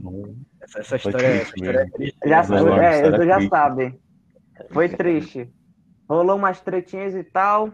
Essa, 0.61 0.81
essa 0.81 0.97
história, 0.97 1.19
triste 1.19 1.43
essa 1.43 1.57
história 1.57 1.81
é 1.81 1.91
triste. 1.91 2.19
Já, 2.27 2.41
é, 2.41 3.27
já 3.27 3.37
triste. 3.37 3.49
sabe. 3.49 4.01
Foi 4.71 4.89
triste. 4.89 5.53
Rolou 6.09 6.37
umas 6.37 6.61
tretinhas 6.61 7.15
e 7.15 7.23
tal. 7.23 7.71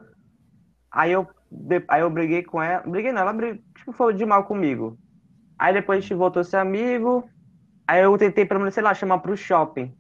Aí 0.91 1.13
eu, 1.13 1.27
aí 1.89 2.01
eu 2.01 2.11
briguei 2.11 2.43
com 2.43 2.61
ela. 2.61 2.83
Briguei 2.83 3.13
não, 3.13 3.23
ela 3.23 3.33
brigou, 3.33 3.63
tipo, 3.77 3.93
foi 3.93 4.15
de 4.15 4.27
mal 4.27 4.45
comigo. 4.45 4.99
Aí 5.59 5.73
depois 5.73 5.99
a 5.99 6.01
gente 6.01 6.15
voltou 6.15 6.41
a 6.41 6.45
ser 6.45 6.57
amigo. 6.57 7.29
Aí 7.87 8.03
eu 8.03 8.17
tentei, 8.19 8.45
pelo 8.45 8.61
menos, 8.61 8.75
sei 8.75 8.83
lá, 8.83 8.95
chamar 8.95 9.19
pro 9.19 9.37
shopping. 9.37 9.95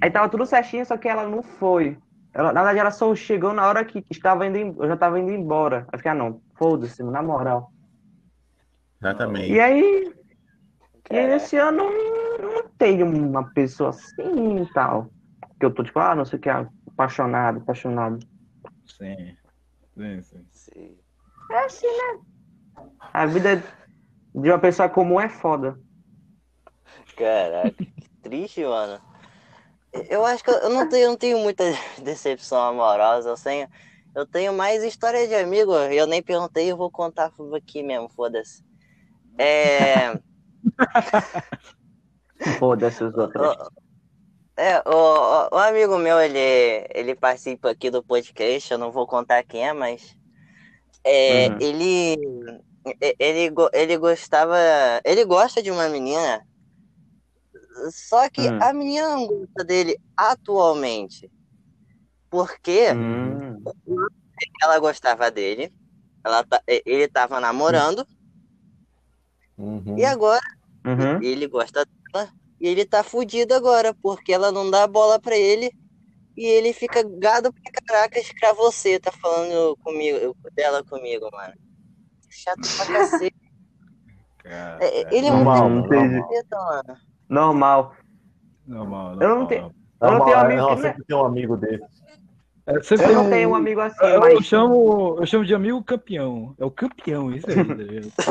Aí 0.00 0.10
tava 0.10 0.28
tudo 0.28 0.46
certinho, 0.46 0.86
só 0.86 0.96
que 0.96 1.08
ela 1.08 1.28
não 1.28 1.42
foi. 1.42 1.98
Ela, 2.32 2.52
na 2.52 2.60
verdade, 2.60 2.78
ela 2.78 2.90
só 2.90 3.14
chegou 3.14 3.52
na 3.52 3.66
hora 3.66 3.84
que 3.84 4.04
estava 4.10 4.46
indo, 4.46 4.82
eu 4.82 4.88
já 4.88 4.96
tava 4.96 5.18
indo 5.18 5.30
embora. 5.32 5.78
Aí 5.88 5.94
eu 5.94 5.98
fiquei, 5.98 6.12
ah, 6.12 6.14
não, 6.14 6.40
foda-se, 6.54 7.02
na 7.02 7.22
moral. 7.22 7.72
Exatamente. 9.00 9.52
E 9.52 9.60
aí, 9.60 10.14
e 11.10 11.16
É. 11.16 11.36
esse 11.36 11.56
ano 11.56 11.78
não 11.78 12.26
não 12.38 12.68
tenho 12.78 13.06
uma 13.06 13.50
pessoa 13.52 13.90
assim 13.90 14.62
e 14.62 14.72
tal. 14.72 15.10
Que 15.58 15.66
eu 15.66 15.74
tô 15.74 15.82
tipo, 15.82 15.98
ah, 15.98 16.14
não 16.14 16.24
sei 16.24 16.38
o 16.38 16.42
que, 16.42 16.50
apaixonado, 16.50 17.58
apaixonado. 17.58 18.18
Sim. 18.84 19.36
Sim, 19.96 20.22
sim. 20.22 20.46
Sim. 20.50 20.98
É 21.50 21.58
assim, 21.64 21.86
né? 21.86 22.20
A 23.12 23.24
vida 23.26 23.62
de 24.34 24.50
uma 24.50 24.58
pessoa 24.58 24.88
comum 24.88 25.18
é 25.20 25.28
foda. 25.28 25.78
Caraca, 27.16 27.72
que 27.72 28.08
triste, 28.22 28.64
mano. 28.64 29.00
Eu 30.10 30.26
acho 30.26 30.44
que 30.44 30.50
eu 30.50 30.68
não 30.68 30.88
tenho, 30.88 31.04
eu 31.04 31.10
não 31.10 31.16
tenho 31.16 31.38
muita 31.38 31.64
decepção 32.02 32.60
amorosa. 32.60 33.30
Eu 33.30 33.36
tenho, 33.36 33.68
eu 34.14 34.26
tenho 34.26 34.52
mais 34.52 34.82
história 34.82 35.26
de 35.26 35.34
amigo. 35.34 35.72
Eu 35.74 36.06
nem 36.06 36.22
perguntei, 36.22 36.70
eu 36.70 36.76
vou 36.76 36.90
contar 36.90 37.32
aqui 37.56 37.82
mesmo, 37.82 38.08
foda-se. 38.10 38.62
É. 39.38 40.18
Foda-se 42.58 43.04
os 43.04 43.14
outros. 43.16 43.50
o- 43.50 43.70
É, 44.58 44.78
o, 44.88 45.48
o- 45.52 45.58
amigo 45.58 45.98
meu, 45.98 46.20
ele, 46.20 46.38
ele 46.94 47.14
participa 47.14 47.70
aqui 47.70 47.90
do 47.90 48.02
podcast, 48.04 48.72
eu 48.72 48.78
não 48.78 48.90
vou 48.92 49.06
contar 49.06 49.42
quem 49.44 49.66
é, 49.68 49.72
mas 49.72 50.16
é, 51.04 51.46
Uhum. 51.48 51.60
ele, 51.60 52.16
ele, 53.18 53.54
ele 53.72 53.98
gostava, 53.98 54.56
ele 55.04 55.24
gosta 55.24 55.62
de 55.62 55.70
uma 55.70 55.88
menina, 55.88 56.44
só 57.92 58.28
que 58.30 58.50
Hum. 58.50 58.58
a 58.60 58.72
menina 58.72 59.08
não 59.10 59.26
gosta 59.26 59.64
dele 59.64 59.98
atualmente, 60.16 61.30
porque 62.30 62.94
Hum, 62.94 63.62
ela 64.62 64.78
gostava 64.78 65.30
dele, 65.30 65.72
ela, 66.24 66.44
ele 66.84 67.08
tava 67.08 67.40
namorando, 67.40 68.06
Uhum. 69.58 69.96
e 69.98 70.04
agora 70.04 70.40
uhum. 70.86 71.22
ele 71.22 71.46
gosta 71.46 71.84
dela, 72.12 72.28
e 72.60 72.68
ele 72.68 72.84
tá 72.84 73.02
fudido 73.02 73.54
agora, 73.54 73.94
porque 74.02 74.32
ela 74.32 74.52
não 74.52 74.70
dá 74.70 74.86
bola 74.86 75.18
pra 75.18 75.36
ele, 75.36 75.70
e 76.36 76.44
ele 76.46 76.72
fica 76.74 77.02
gado 77.02 77.50
pra 77.52 77.72
caracas 77.86 78.30
pra 78.38 78.52
você, 78.52 78.98
tá 79.00 79.10
falando 79.12 79.76
comigo, 79.82 80.36
dela 80.54 80.84
comigo, 80.84 81.28
mano. 81.32 81.54
Chato 82.28 82.60
pra 82.76 82.86
cacete. 82.92 83.36
Cara, 84.38 84.78
É, 84.84 85.16
Ele 85.16 85.26
é 85.26 85.30
Normal, 85.30 85.70
muito 85.70 85.88
normal. 85.90 86.22
capeta, 86.22 86.56
mano. 86.56 87.00
Normal. 87.28 87.96
normal, 88.66 89.12
Eu 89.14 89.16
não 89.16 89.28
normal. 89.28 89.46
tenho- 89.48 89.74
Eu 90.02 90.10
não 90.12 90.24
tenho 90.26 90.38
amigo 90.38 90.60
não, 90.60 90.76
que- 90.76 90.82
sempre 90.82 91.04
tem 91.04 91.16
um 91.16 91.24
amigo 91.24 91.56
desse. 91.56 91.84
É, 92.66 92.76
Eu 92.76 92.80
tem 92.82 93.14
não 93.14 93.30
tenho 93.30 93.50
um 93.50 93.54
amigo 93.54 93.80
assim, 93.80 94.04
Eu, 94.04 94.20
mas. 94.20 94.34
eu 94.34 94.42
chamo, 94.42 95.16
eu 95.20 95.26
chamo 95.26 95.44
de 95.44 95.54
amigo 95.54 95.82
campeão. 95.84 96.54
É 96.58 96.64
o 96.64 96.70
campeão, 96.70 97.32
isso 97.32 97.46
aí, 97.48 97.56
tá? 98.10 98.26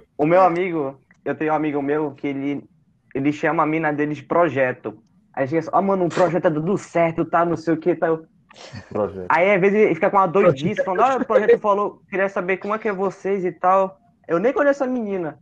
O 0.18 0.26
meu 0.26 0.42
amigo, 0.42 1.00
eu 1.24 1.34
tenho 1.34 1.52
um 1.52 1.56
amigo 1.56 1.80
meu 1.80 2.10
que 2.12 2.26
ele, 2.26 2.68
ele 3.14 3.32
chama 3.32 3.62
a 3.62 3.66
mina 3.66 3.92
dele 3.92 4.14
de 4.14 4.22
projeto. 4.22 5.02
Aí 5.32 5.46
chega 5.48 5.60
assim, 5.60 5.70
ó, 5.72 5.80
mano, 5.80 6.04
o 6.04 6.08
projeto 6.10 6.46
é 6.46 6.50
tudo 6.50 6.76
certo, 6.76 7.24
tá? 7.24 7.44
Não 7.44 7.56
sei 7.56 7.72
o 7.74 7.76
que, 7.78 7.94
tá? 7.94 8.08
Projeto. 8.90 9.26
Aí 9.28 9.50
às 9.54 9.60
vezes 9.60 9.78
ele 9.78 9.94
fica 9.94 10.10
com 10.10 10.16
uma 10.18 10.26
doidice, 10.26 10.84
falando, 10.84 11.00
olha, 11.02 11.22
o 11.22 11.24
projeto 11.24 11.58
falou, 11.58 12.02
queria 12.10 12.28
saber 12.28 12.58
como 12.58 12.74
é 12.74 12.78
que 12.78 12.88
é 12.88 12.92
vocês 12.92 13.44
e 13.44 13.52
tal. 13.52 13.98
Eu 14.28 14.38
nem 14.38 14.52
conheço 14.52 14.84
a 14.84 14.86
menina. 14.86 15.38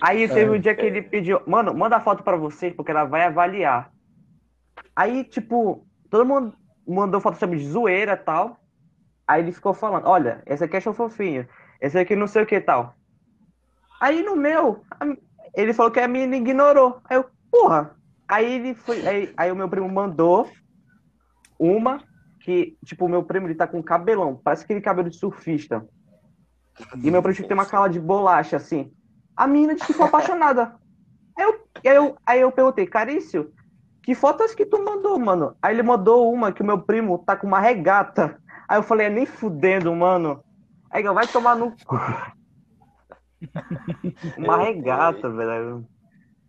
Aí 0.00 0.28
teve 0.28 0.50
um 0.50 0.60
dia 0.60 0.74
que 0.74 0.82
ele 0.82 1.02
pediu, 1.02 1.40
mano, 1.46 1.74
manda 1.74 1.98
foto 1.98 2.22
pra 2.22 2.36
vocês, 2.36 2.72
porque 2.74 2.92
ela 2.92 3.04
vai 3.04 3.24
avaliar. 3.24 3.90
Aí, 4.94 5.24
tipo, 5.24 5.87
todo 6.10 6.26
mundo 6.26 6.54
mandou 6.86 7.20
foto 7.20 7.38
sobre 7.38 7.58
de 7.58 7.68
zoeira 7.68 8.12
e 8.12 8.16
tal. 8.16 8.58
Aí 9.26 9.42
ele 9.42 9.52
ficou 9.52 9.74
falando, 9.74 10.06
olha, 10.06 10.42
esse 10.46 10.64
aqui 10.64 10.76
achou 10.78 10.94
fofinho, 10.94 11.46
esse 11.80 11.98
aqui 11.98 12.16
não 12.16 12.26
sei 12.26 12.42
o 12.42 12.46
que 12.46 12.56
e 12.56 12.60
tal. 12.60 12.94
Aí 14.00 14.22
no 14.22 14.36
meu, 14.36 14.82
ele 15.54 15.74
falou 15.74 15.90
que 15.90 16.00
a 16.00 16.08
menina 16.08 16.36
ignorou. 16.36 17.00
Aí 17.04 17.16
eu, 17.16 17.26
porra. 17.50 17.96
Aí 18.28 18.54
ele 18.54 18.74
foi. 18.74 19.06
Aí, 19.06 19.32
aí 19.36 19.50
o 19.50 19.56
meu 19.56 19.68
primo 19.68 19.88
mandou 19.88 20.50
uma 21.58 22.02
que, 22.40 22.78
tipo, 22.84 23.06
o 23.06 23.08
meu 23.08 23.22
primo 23.24 23.46
ele 23.46 23.54
tá 23.54 23.66
com 23.66 23.82
cabelão, 23.82 24.40
parece 24.42 24.64
aquele 24.64 24.80
cabelo 24.80 25.10
de 25.10 25.16
surfista. 25.16 25.86
E 27.02 27.10
meu 27.10 27.22
primo 27.22 27.46
tem 27.46 27.54
uma 27.54 27.66
cala 27.66 27.88
de 27.88 27.98
bolacha, 27.98 28.56
assim. 28.56 28.92
A 29.36 29.46
menina 29.46 29.74
disse 29.74 29.86
que 29.86 29.92
ficou 29.92 30.06
apaixonada. 30.06 30.76
Aí 31.36 31.44
eu, 31.44 31.68
aí 31.84 31.96
eu, 31.96 32.16
aí 32.24 32.40
eu 32.40 32.52
perguntei, 32.52 32.86
Carício, 32.86 33.52
que 34.08 34.14
fotos 34.14 34.54
que 34.54 34.64
tu 34.64 34.82
mandou, 34.82 35.18
mano? 35.18 35.54
Aí 35.60 35.74
ele 35.74 35.82
mandou 35.82 36.32
uma 36.32 36.50
que 36.50 36.62
o 36.62 36.64
meu 36.64 36.78
primo 36.80 37.18
tá 37.18 37.36
com 37.36 37.46
uma 37.46 37.60
regata. 37.60 38.40
Aí 38.66 38.78
eu 38.78 38.82
falei, 38.82 39.06
é 39.08 39.10
nem 39.10 39.26
fudendo, 39.26 39.94
mano. 39.94 40.42
Aí 40.90 41.04
eu, 41.04 41.12
vai 41.12 41.26
tomar 41.26 41.54
no 41.54 41.72
cu. 41.84 42.00
Uma 44.38 44.56
regata, 44.64 45.28
velho. 45.28 45.86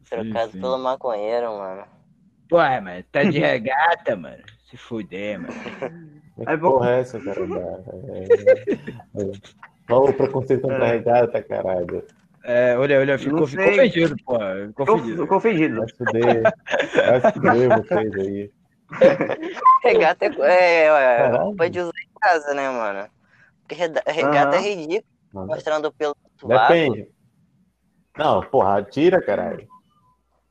Trocado 0.09 0.53
pelo 0.53 0.77
maconheiro, 0.77 1.49
mano. 1.57 1.83
Ué, 2.53 2.79
mano, 2.79 3.03
tá 3.11 3.23
de 3.25 3.39
regata, 3.39 4.15
mano. 4.15 4.41
Se 4.63 4.77
fuder, 4.77 5.41
mano. 5.41 5.53
Aí 6.47 6.55
vou- 6.55 6.75
porra 6.77 6.91
é 6.91 6.99
essa, 7.01 7.19
cara? 7.19 7.41
É, 7.41 9.21
é. 9.21 9.31
Olha 9.91 10.11
o 10.11 10.13
preconceito 10.13 10.61
contra 10.61 10.87
É. 10.87 10.91
regata, 10.91 11.43
caralho. 11.43 12.05
É, 12.43 12.77
olha, 12.77 12.99
olha, 12.99 13.17
ficou, 13.17 13.41
Não 13.41 13.47
ficou 13.47 13.67
ofendido, 13.67 14.15
pô. 14.25 14.37
Ficou 14.67 14.95
ofendido. 14.95 15.21
ficou 15.23 15.37
ofendido. 15.37 15.79
Vai 15.79 15.89
fuder. 15.89 16.43
Vai 16.95 17.31
fuder 17.33 17.69
vocês 17.69 18.17
aí. 18.17 18.51
Regata 19.83 20.25
é, 20.25 20.85
é, 20.85 20.85
é 20.87 21.29
pode 21.55 21.79
usar 21.79 21.91
em 21.91 22.19
casa, 22.19 22.53
né, 22.53 22.69
mano? 22.69 23.07
Porque 23.61 23.75
regata 23.75 24.55
é 24.55 24.59
Aham. 24.59 24.67
ridículo, 24.67 25.03
mostrando 25.33 25.91
pelo 25.91 26.15
sovaco. 26.39 26.73
Depende. 26.73 27.11
Não, 28.17 28.41
porra, 28.41 28.81
tira, 28.83 29.21
caralho. 29.21 29.67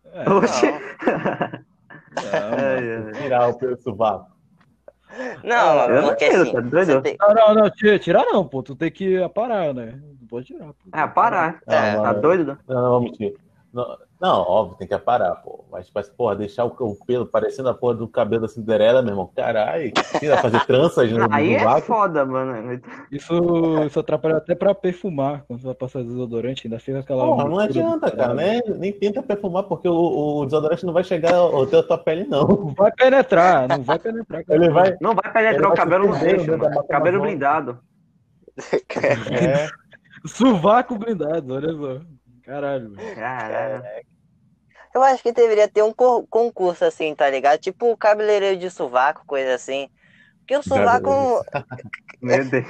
É, 0.04 0.24
não, 0.24 0.40
ai. 2.32 3.12
Tirar 3.22 3.48
o 3.48 3.58
pelo 3.58 3.76
sovaco. 3.82 4.30
Não, 5.42 5.88
Eu 5.90 6.02
não 6.02 6.08
porque 6.10 6.24
assim, 6.26 6.52
tá 6.52 7.00
tem- 7.02 7.16
Não, 7.18 7.34
não, 7.34 7.54
não, 7.54 7.70
tira, 7.70 7.98
tirar 7.98 8.24
não, 8.26 8.46
pô. 8.46 8.62
Tu 8.62 8.76
tem 8.76 8.90
que 8.90 9.20
aparar, 9.22 9.74
né? 9.74 9.98
Pode 10.28 10.46
tirar, 10.46 10.66
pô. 10.68 10.74
Ah, 10.92 11.08
parar. 11.08 11.60
É, 11.66 11.92
Não, 11.94 12.02
Tá 12.02 12.12
doido? 12.12 12.58
Não, 12.66 12.82
não, 12.82 12.90
vamos 12.90 13.16
tirar. 13.16 13.38
Não, 13.72 13.98
não, 14.20 14.40
óbvio, 14.40 14.78
tem 14.78 14.88
que 14.88 14.94
aparar, 14.94 15.36
pô. 15.36 15.64
Mas, 15.70 15.90
mas, 15.94 16.08
porra, 16.08 16.34
deixar 16.34 16.64
o, 16.64 16.74
o 16.80 16.96
pelo 17.04 17.26
parecendo 17.26 17.68
a 17.68 17.74
porra 17.74 17.94
do 17.94 18.08
cabelo 18.08 18.42
da 18.42 18.48
Cinderela, 18.48 19.02
meu 19.02 19.12
irmão. 19.12 19.30
Caralho. 19.36 19.92
Tira, 20.18 20.38
fazer 20.38 20.64
tranças 20.64 21.12
no, 21.12 21.28
Aí 21.30 21.50
no 21.50 21.68
é 21.68 21.80
foda, 21.82 22.24
mano. 22.24 22.80
Isso, 23.12 23.34
isso 23.86 24.00
atrapalha 24.00 24.38
até 24.38 24.54
pra 24.54 24.74
perfumar. 24.74 25.44
Quando 25.46 25.60
você 25.60 25.66
vai 25.66 25.74
passar 25.74 26.02
desodorante, 26.02 26.66
ainda 26.66 26.80
fica 26.80 27.00
aquela. 27.00 27.24
Porra, 27.26 27.44
não 27.44 27.58
adianta, 27.58 28.10
cara. 28.10 28.34
caralho. 28.34 28.74
Nem, 28.78 28.92
tenta 28.92 29.22
perfumar, 29.22 29.64
porque 29.64 29.88
o, 29.88 30.38
o 30.38 30.44
desodorante 30.46 30.86
não 30.86 30.92
vai 30.94 31.04
chegar 31.04 31.34
até 31.62 31.78
a 31.78 31.82
tua 31.82 31.98
pele, 31.98 32.24
não. 32.24 32.48
Não 32.48 32.74
vai 32.74 32.90
penetrar, 32.90 33.68
não 33.68 33.82
vai 33.82 33.98
penetrar. 33.98 34.44
cara. 34.44 34.64
Ele 34.64 34.72
vai. 34.72 34.96
Não 35.00 35.14
vai 35.14 35.30
penetrar 35.32 35.62
Ele 35.62 35.66
o 35.66 35.74
cabelo, 35.74 36.08
não 36.08 36.18
deixa, 36.18 36.58
Cabelo 36.88 37.20
blindado. 37.20 37.78
É, 39.30 39.68
Sovaco 40.26 40.96
blindado, 40.98 41.54
olha 41.54 41.72
só. 41.72 42.06
Caralho, 42.42 42.90
mano. 42.90 43.10
Caralho. 43.14 43.84
Eu 44.94 45.02
acho 45.02 45.22
que 45.22 45.32
deveria 45.32 45.68
ter 45.68 45.82
um 45.82 45.92
concurso 45.92 46.84
assim, 46.84 47.14
tá 47.14 47.28
ligado? 47.30 47.58
Tipo 47.60 47.96
cabeleireiro 47.96 48.58
de 48.58 48.70
sovaco, 48.70 49.22
coisa 49.26 49.54
assim. 49.54 49.88
Porque 50.40 50.56
o 50.56 50.62
sovaco 50.62 51.10
Meu 52.22 52.44
Deus. 52.44 52.64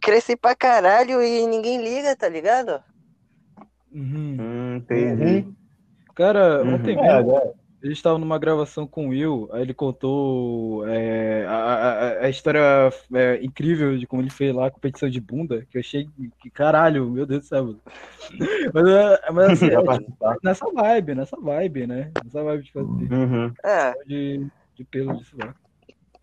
cresce 0.00 0.36
pra 0.36 0.56
caralho 0.56 1.22
e 1.22 1.46
ninguém 1.46 1.82
liga, 1.82 2.16
tá 2.16 2.28
ligado? 2.28 2.82
Uhum. 3.92 4.36
Hum, 4.38 4.76
entendi. 4.76 5.46
Cara, 6.14 6.62
Uhum. 6.62 6.74
ontem 6.74 6.96
é, 6.96 7.22
mesmo, 7.22 7.54
é. 7.82 7.86
a 7.86 7.90
gente 7.90 8.02
tava 8.02 8.18
numa 8.18 8.38
gravação 8.38 8.86
com 8.86 9.06
o 9.06 9.10
Will, 9.10 9.48
aí 9.52 9.62
ele 9.62 9.74
contou 9.74 10.86
é, 10.88 11.44
a, 11.46 11.54
a- 11.54 12.18
a 12.24 12.28
história 12.28 12.60
é, 13.14 13.38
incrível 13.42 13.96
de 13.96 14.06
como 14.06 14.22
ele 14.22 14.30
fez 14.30 14.54
lá 14.54 14.66
a 14.66 14.70
competição 14.70 15.08
de 15.08 15.20
bunda, 15.20 15.66
que 15.70 15.76
eu 15.76 15.80
achei 15.80 16.08
que 16.40 16.50
caralho, 16.50 17.08
meu 17.10 17.24
Deus 17.26 17.42
do 17.42 17.46
céu. 17.46 17.74
Mas, 18.74 18.86
é, 18.88 19.30
mas 19.32 19.50
assim, 19.52 19.66
é, 19.66 19.76
tipo, 19.80 20.36
nessa 20.44 20.66
vibe, 20.70 21.14
nessa 21.14 21.36
vibe, 21.40 21.86
né? 21.86 22.12
Nessa 22.24 22.42
vibe 22.44 22.62
de 22.64 22.72
fazer 22.72 22.86
Uhum. 22.86 23.52
É. 23.64 23.92
de, 24.04 24.46
de 24.74 24.84
pelo 24.84 25.16
de 25.16 25.24
sovaco. 25.24 25.54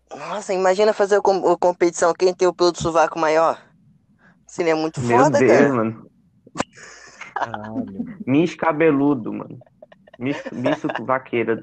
Nossa, 0.08 0.54
imagina 0.54 0.92
fazer 0.92 1.16
a 1.16 1.20
com- 1.20 1.48
a 1.50 1.58
competição, 1.58 2.14
quem 2.14 2.32
tem 2.32 2.46
o 2.46 2.54
pelo 2.54 2.70
do 2.70 2.80
sovaco 2.80 3.18
maior. 3.18 3.60
Seria 4.46 4.76
muito 4.76 5.00
Meu 5.00 5.18
foda, 5.24 5.38
Deus, 5.40 5.50
cara. 5.50 5.72
mano. 5.74 6.06
Caralho. 7.34 8.16
Miss 8.26 8.54
cabeludo, 8.54 9.32
mano. 9.32 9.58
Miss, 10.18 10.42
miss 10.52 10.82
vaqueira. 11.04 11.62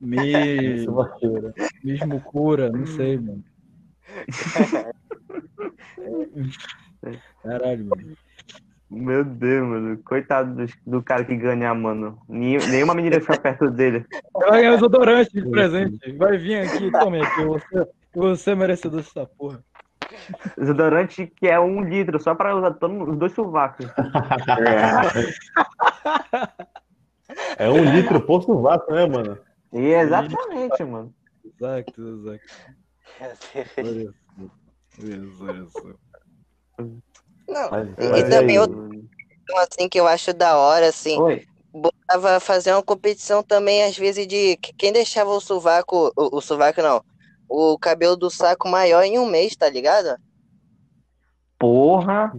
Me, 0.00 0.76
Isso, 0.76 0.92
vaqueiro. 0.92 1.52
mesmo 1.82 2.20
cura, 2.20 2.70
não 2.70 2.86
sei, 2.86 3.18
mano. 3.18 3.42
Caralho, 7.42 7.84
mano. 7.86 8.16
Meu 8.90 9.24
Deus, 9.24 9.66
mano. 9.68 9.98
Coitado 10.04 10.54
do, 10.54 10.66
do 10.86 11.02
cara 11.02 11.24
que 11.24 11.34
ganhar, 11.36 11.74
mano. 11.74 12.18
Nenhum- 12.28 12.66
Nenhuma 12.68 12.94
menina 12.94 13.20
fica 13.20 13.38
perto 13.40 13.70
dele. 13.70 14.06
Vai 14.32 14.60
ganhar 14.60 14.74
desodorante 14.74 15.32
de 15.32 15.50
presente. 15.50 16.12
Vai 16.12 16.38
vir 16.38 16.60
aqui, 16.60 16.90
tome 16.92 17.20
aqui. 17.20 17.44
Você, 17.44 17.88
você 18.14 18.50
é 18.52 18.54
merecedor 18.54 19.00
dessa 19.00 19.26
porra. 19.26 19.60
Desodorante 20.56 21.26
que 21.26 21.48
é 21.48 21.58
um 21.58 21.82
litro, 21.82 22.20
só 22.20 22.34
pra 22.34 22.54
usar 22.54 22.72
todos 22.74 23.08
os 23.08 23.16
dois 23.18 23.32
sovacos. 23.32 23.86
É 23.86 23.94
um 27.60 27.84
litro 27.84 28.20
por 28.26 28.42
sovaco, 28.42 28.92
né, 28.92 29.06
mano? 29.06 29.38
E 29.72 29.78
exatamente, 29.78 30.84
mano. 30.84 31.14
Exato, 31.44 32.02
exato. 32.02 32.40
Olha 33.80 35.66
só. 35.70 35.88
Olha. 36.78 36.90
Não, 37.48 37.70
Mas, 37.70 37.88
E- 37.98 38.10
mas 38.10 38.26
e 38.26 38.30
também 38.30 38.56
aí, 38.56 38.58
outro- 38.58 39.04
assim 39.58 39.88
que 39.88 39.98
eu 40.00 40.06
acho 40.06 40.32
da 40.32 40.56
hora, 40.58 40.88
assim, 40.88 41.20
Oi. 41.20 41.44
botava 41.72 42.40
fazer 42.40 42.72
uma 42.72 42.82
competição 42.82 43.42
também, 43.42 43.84
às 43.84 43.96
vezes, 43.96 44.26
de 44.26 44.56
que- 44.56 44.72
quem 44.76 44.92
deixava 44.92 45.30
o 45.30 45.40
sovaco, 45.40 46.12
o, 46.16 46.38
o 46.38 46.40
sovaco 46.40 46.80
não, 46.82 47.02
o 47.48 47.78
cabelo 47.78 48.16
do 48.16 48.30
saco 48.30 48.68
maior 48.68 49.02
em 49.02 49.18
um 49.18 49.26
mês, 49.26 49.54
tá 49.54 49.68
ligado? 49.68 50.16
Porra. 51.58 52.32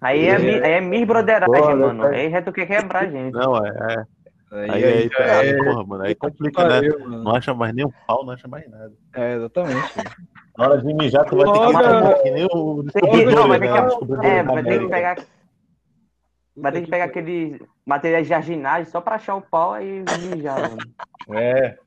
Aí 0.00 0.26
é, 0.26 0.38
mi- 0.38 0.60
aí 0.62 0.72
é 0.72 0.80
Miss 0.80 1.06
Broderagem, 1.06 1.52
Porra, 1.54 1.76
mano. 1.76 2.08
né? 2.08 2.20
Aí 2.20 2.30
já 2.30 2.42
tu 2.42 2.52
quer 2.52 2.66
quebrar 2.66 3.04
a 3.04 3.10
gente. 3.10 3.32
Não, 3.32 3.56
é. 3.56 3.68
é. 3.68 4.04
Aí, 4.52 4.70
Aí, 4.70 4.84
aí, 4.84 5.08
já 5.08 5.16
tá, 5.16 5.24
é, 5.44 5.56
porra, 5.56 5.84
mano. 5.86 6.04
Aí 6.04 6.14
complica, 6.14 6.62
né? 6.64 6.68
pariu, 6.68 7.00
mano. 7.00 7.22
Não 7.24 7.34
acha 7.34 7.54
mais 7.54 7.74
nem 7.74 7.86
um 7.86 7.92
pau, 8.06 8.22
não 8.24 8.34
acha 8.34 8.46
mais 8.46 8.68
nada. 8.70 8.92
É, 9.14 9.34
exatamente. 9.36 9.94
Na 10.58 10.64
hora 10.68 10.78
de 10.82 10.92
mijar, 10.94 11.24
tu 11.24 11.36
vai 11.36 11.46
ter 11.46 11.52
que 11.52 11.58
Logo, 11.58 11.72
matar 11.72 12.22
que 12.22 12.30
nem 12.30 12.44
o. 12.44 12.84
Que- 12.84 13.24
não, 13.24 13.48
vai 13.48 13.58
ter 13.58 13.70
né? 13.70 13.76
que, 13.80 13.84
Descobridor 13.86 14.24
é, 14.26 14.42
vai 14.42 14.62
ter 14.62 14.78
que 14.80 14.88
pegar, 14.88 15.16
vai 16.54 16.72
ter 16.72 16.82
que 16.82 16.90
pegar 16.90 17.04
aqueles 17.04 17.60
materiais 17.86 18.24
de 18.24 18.28
jardinagem 18.28 18.84
só 18.90 19.00
pra 19.00 19.14
achar 19.14 19.36
o 19.36 19.40
pau 19.42 19.80
e 19.80 20.04
mijar, 20.34 20.60
mano. 20.60 20.82
É. 21.30 21.78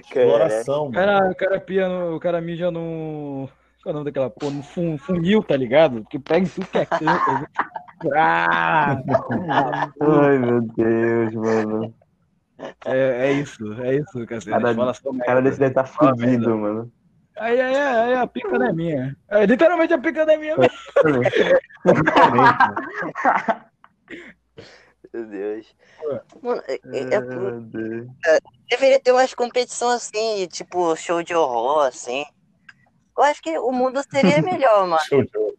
Exploração, 0.00 0.90
mano. 0.90 0.94
Cara, 0.94 1.30
o 1.30 1.34
cara 1.34 1.60
pia 1.60 1.88
no, 1.88 2.16
o 2.16 2.20
cara 2.20 2.40
mija 2.42 2.70
no. 2.70 3.48
Qual 3.82 3.90
é 3.90 3.90
o 3.90 3.92
nome 3.94 4.04
daquela 4.04 4.28
porra? 4.30 4.52
No 4.52 4.62
fun- 4.62 4.98
funil, 4.98 5.42
tá 5.42 5.56
ligado? 5.56 6.04
Que 6.10 6.18
pega 6.18 6.44
em 6.46 6.48
tudo 6.48 6.66
que 6.66 6.78
é 6.78 6.84
canto. 6.86 7.48
Ah! 8.14 8.96
Ai, 10.00 10.38
meu 10.38 10.60
Deus, 10.60 11.34
mano. 11.34 11.94
É, 12.86 13.28
é 13.28 13.32
isso, 13.32 13.72
é 13.82 13.96
isso, 13.96 14.26
cacete. 14.26 14.50
Cara, 14.50 14.74
Fala 14.74 14.94
só 14.94 15.10
cara 15.24 15.42
desse 15.42 15.58
deve 15.58 15.70
estar 15.72 15.84
Fala 15.86 16.14
merda. 16.16 16.24
fudido, 16.32 16.56
mano. 16.56 16.92
Aí, 17.36 17.60
aí, 17.60 17.76
aí, 17.76 17.96
aí, 17.98 18.14
a 18.14 18.26
pica 18.26 18.58
não 18.58 18.66
é 18.66 18.72
minha. 18.72 19.16
É, 19.28 19.44
literalmente 19.44 19.92
a 19.92 19.98
pica 19.98 20.24
não 20.24 20.34
é 20.34 20.36
minha. 20.36 20.56
mesmo. 20.56 20.78
Meu 25.12 25.26
Deus. 25.26 25.74
Mano, 26.42 26.62
é- 26.68 26.74
é- 26.74 27.14
é- 27.16 27.20
Deus. 27.60 28.06
deveria 28.70 29.00
ter 29.00 29.12
umas 29.12 29.34
competições 29.34 29.96
assim, 29.96 30.46
tipo 30.48 30.94
show 30.96 31.22
de 31.22 31.34
horror, 31.34 31.86
assim. 31.86 32.24
Eu 33.16 33.24
acho 33.24 33.40
que 33.42 33.56
o 33.58 33.70
mundo 33.72 34.00
seria 34.10 34.42
melhor, 34.42 34.86
mano. 34.86 35.02
Show 35.02 35.22
de 35.24 35.36
horror. 35.36 35.54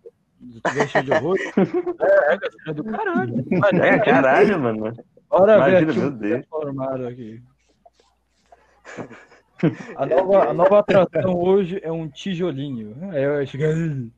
Cheio 0.88 1.04
de 1.04 1.12
horror. 1.12 1.38
É, 2.02 2.34
é, 2.34 2.38
é 2.70 2.74
do 2.74 2.84
caralho. 2.84 3.46
Mas, 3.52 3.74
É, 3.80 4.00
caralho, 4.00 4.60
mano. 4.60 4.94
Bora 5.30 5.56
Imagina, 5.56 5.94
meu 5.94 6.12
Deus. 6.12 6.46
formado 6.48 7.08
aqui. 7.08 7.42
A 9.96 10.06
nova, 10.06 10.50
a 10.50 10.54
nova 10.54 10.80
atração 10.80 11.34
hoje 11.34 11.80
é 11.82 11.90
um 11.90 12.10
tijolinho. 12.10 12.94
Aí 13.12 13.24
eu 13.24 13.48
chego 13.48 13.64
aí. 13.64 14.12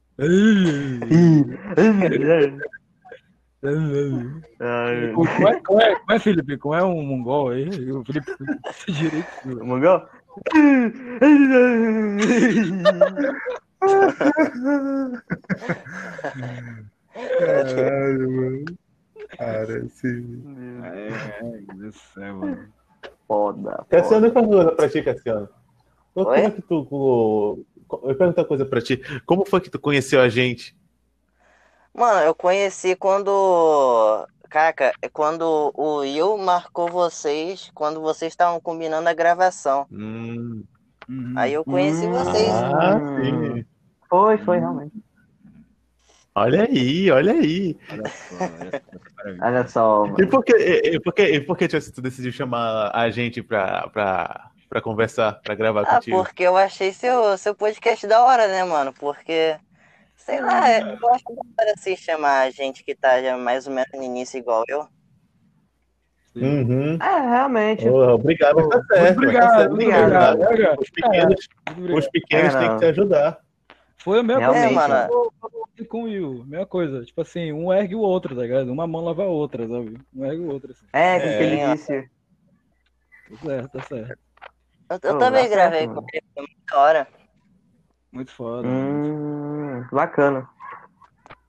Ai, 4.60 5.12
Como 5.13 5.28
é, 5.48 5.62
como, 5.62 5.80
é, 5.82 5.96
como 5.96 6.12
é, 6.12 6.20
Felipe? 6.20 6.58
Como 6.58 6.74
é 6.74 6.84
um 6.84 7.04
mongol 7.04 7.50
aí? 7.50 7.70
O 7.92 8.04
Felipe 8.04 8.32
direito. 8.88 9.28
Mongol? 9.63 10.08
Caralho, 17.13 18.32
mano. 18.32 18.66
Cara, 19.38 19.86
esse. 19.86 20.08
É, 20.84 21.08
é, 21.40 21.76
Deus 21.76 21.96
do 21.96 22.00
céu, 22.13 22.36
mano. 22.36 22.74
Foda. 23.28 23.86
Cassiano, 23.90 24.28
eu 24.28 24.34
pergunto 24.34 24.56
uma 24.56 24.63
coisa 24.63 24.76
pra 24.76 24.90
ti, 24.90 25.02
Cassiano. 25.04 25.50
Como 26.13 26.34
é 26.34 26.50
que 26.50 26.62
tu. 26.62 27.66
Eu 27.92 28.16
pergunto 28.16 28.42
uma 28.42 28.48
coisa 28.48 28.66
pra 28.66 28.82
ti. 28.82 29.02
Como 29.26 29.46
foi 29.46 29.62
que 29.62 29.70
tu 29.70 29.80
conheceu 29.80 30.22
a 30.22 30.30
gente? 30.30 30.76
Mano, 31.94 32.22
eu 32.22 32.34
conheci 32.34 32.96
quando. 32.96 34.28
Caraca, 34.50 34.94
é 35.02 35.10
quando 35.10 35.72
o 35.74 35.98
Will 35.98 36.38
marcou 36.38 36.88
vocês, 36.88 37.70
quando 37.76 38.00
vocês 38.00 38.32
estavam 38.32 38.62
combinando 38.62 39.10
a 39.10 39.13
gravação. 39.13 39.86
Hum. 39.92 40.63
Uhum. 41.10 41.34
Aí 41.38 41.54
eu 41.54 41.63
conheci 41.63 42.06
Hum. 42.06 42.13
vocês. 42.13 42.54
Ah, 42.54 43.00
sim. 43.15 43.65
Foi, 44.10 44.38
foi, 44.39 44.60
realmente. 44.60 44.93
Olha 46.36 46.63
aí, 46.65 47.10
olha 47.10 47.34
aí. 47.34 47.76
Olha 47.89 48.10
só, 48.10 48.36
olha 48.36 48.72
só, 48.72 49.00
maravilha. 49.17 49.46
Olha 49.46 49.67
só, 49.67 50.06
E 50.06 50.10
mano. 50.12 50.30
por 50.30 50.43
que, 50.43 50.54
e, 50.54 51.00
por 51.00 51.13
que, 51.13 51.24
e 51.24 51.41
por 51.41 51.58
que 51.58 51.67
tipo, 51.67 51.91
tu 51.91 52.02
decidiu 52.02 52.32
chamar 52.32 52.91
a 52.93 53.10
gente 53.10 53.41
pra, 53.41 53.88
pra, 53.89 54.52
pra 54.70 54.82
conversar, 54.82 55.41
pra 55.41 55.56
gravar 55.56 55.84
Ah, 55.86 55.96
contigo? 55.96 56.24
porque 56.24 56.43
eu 56.43 56.56
achei 56.56 56.93
seu, 56.93 57.36
seu 57.38 57.56
podcast 57.56 58.06
da 58.06 58.24
hora, 58.24 58.48
né, 58.48 58.63
mano? 58.63 58.93
Porque, 58.93 59.58
sei 60.15 60.39
lá, 60.39 60.80
eu 60.80 61.10
acho 61.13 61.24
da 61.26 61.63
hora 61.63 61.74
assim 61.76 61.96
chamar 61.96 62.41
a 62.41 62.52
gente 62.52 62.84
que 62.84 62.93
tá 62.93 63.22
já 63.22 63.36
mais 63.36 63.65
ou 63.65 63.74
menos 63.74 63.89
no 63.96 64.04
início 64.04 64.38
igual 64.38 64.63
eu. 64.67 64.88
Uhum. 66.45 66.97
É, 67.02 67.19
realmente. 67.30 67.88
Oh, 67.89 68.13
obrigado, 68.15 68.56
mas 68.58 68.67
tá 68.69 68.82
certo. 68.88 69.02
Muito 69.04 69.17
obrigado, 69.17 69.43
tá 69.43 69.58
certo, 69.58 69.76
muito 69.76 69.89
obrigado. 69.89 70.41
obrigado. 70.41 70.80
Os 70.82 70.89
pequenos, 70.89 71.47
obrigado. 71.69 71.97
os 71.97 72.08
pequenos 72.10 72.56
É, 72.56 72.60
têm 72.60 72.69
que 72.69 72.78
te 72.78 72.86
ajudar. 72.86 73.39
Foi 73.97 74.19
a 74.19 74.23
mesma 74.23 74.39
Realmente, 74.41 74.73
coisa 74.73 74.88
mano. 74.88 75.13
eu 75.13 75.34
falei 75.41 75.88
com 75.88 76.02
o 76.02 76.04
Will. 76.06 76.45
Mesma 76.45 76.65
coisa. 76.65 77.04
Tipo 77.04 77.21
assim, 77.21 77.52
um 77.52 77.73
ergue 77.73 77.95
o 77.95 78.00
outro, 78.00 78.36
tá 78.36 78.41
ligado? 78.41 78.71
Uma 78.71 78.88
mão 78.88 79.04
lava 79.04 79.23
a 79.23 79.28
outra, 79.28 79.67
sabe? 79.67 79.97
Um 80.15 80.26
ergue 80.26 80.41
o 80.41 80.52
outro, 80.52 80.71
assim. 80.71 80.86
É, 80.93 81.19
com 81.19 81.28
o 81.28 81.30
que 81.30 81.43
ele 81.43 81.56
É. 81.60 81.73
disse. 81.73 82.10
Tá 83.30 83.38
certo, 83.43 83.69
tá 83.71 83.82
certo. 83.82 84.19
Eu, 84.89 85.00
eu 85.04 85.13
Pô, 85.13 85.17
também 85.17 85.47
certo, 85.47 85.54
gravei 85.54 85.88
mano. 85.88 86.02
com 86.02 86.08
ele, 86.13 86.23
foi 86.34 86.43
muito 86.43 86.76
hora. 86.76 87.08
Muito 88.12 88.32
foda. 88.32 88.67
Hum, 88.67 89.86
bacana. 89.91 90.47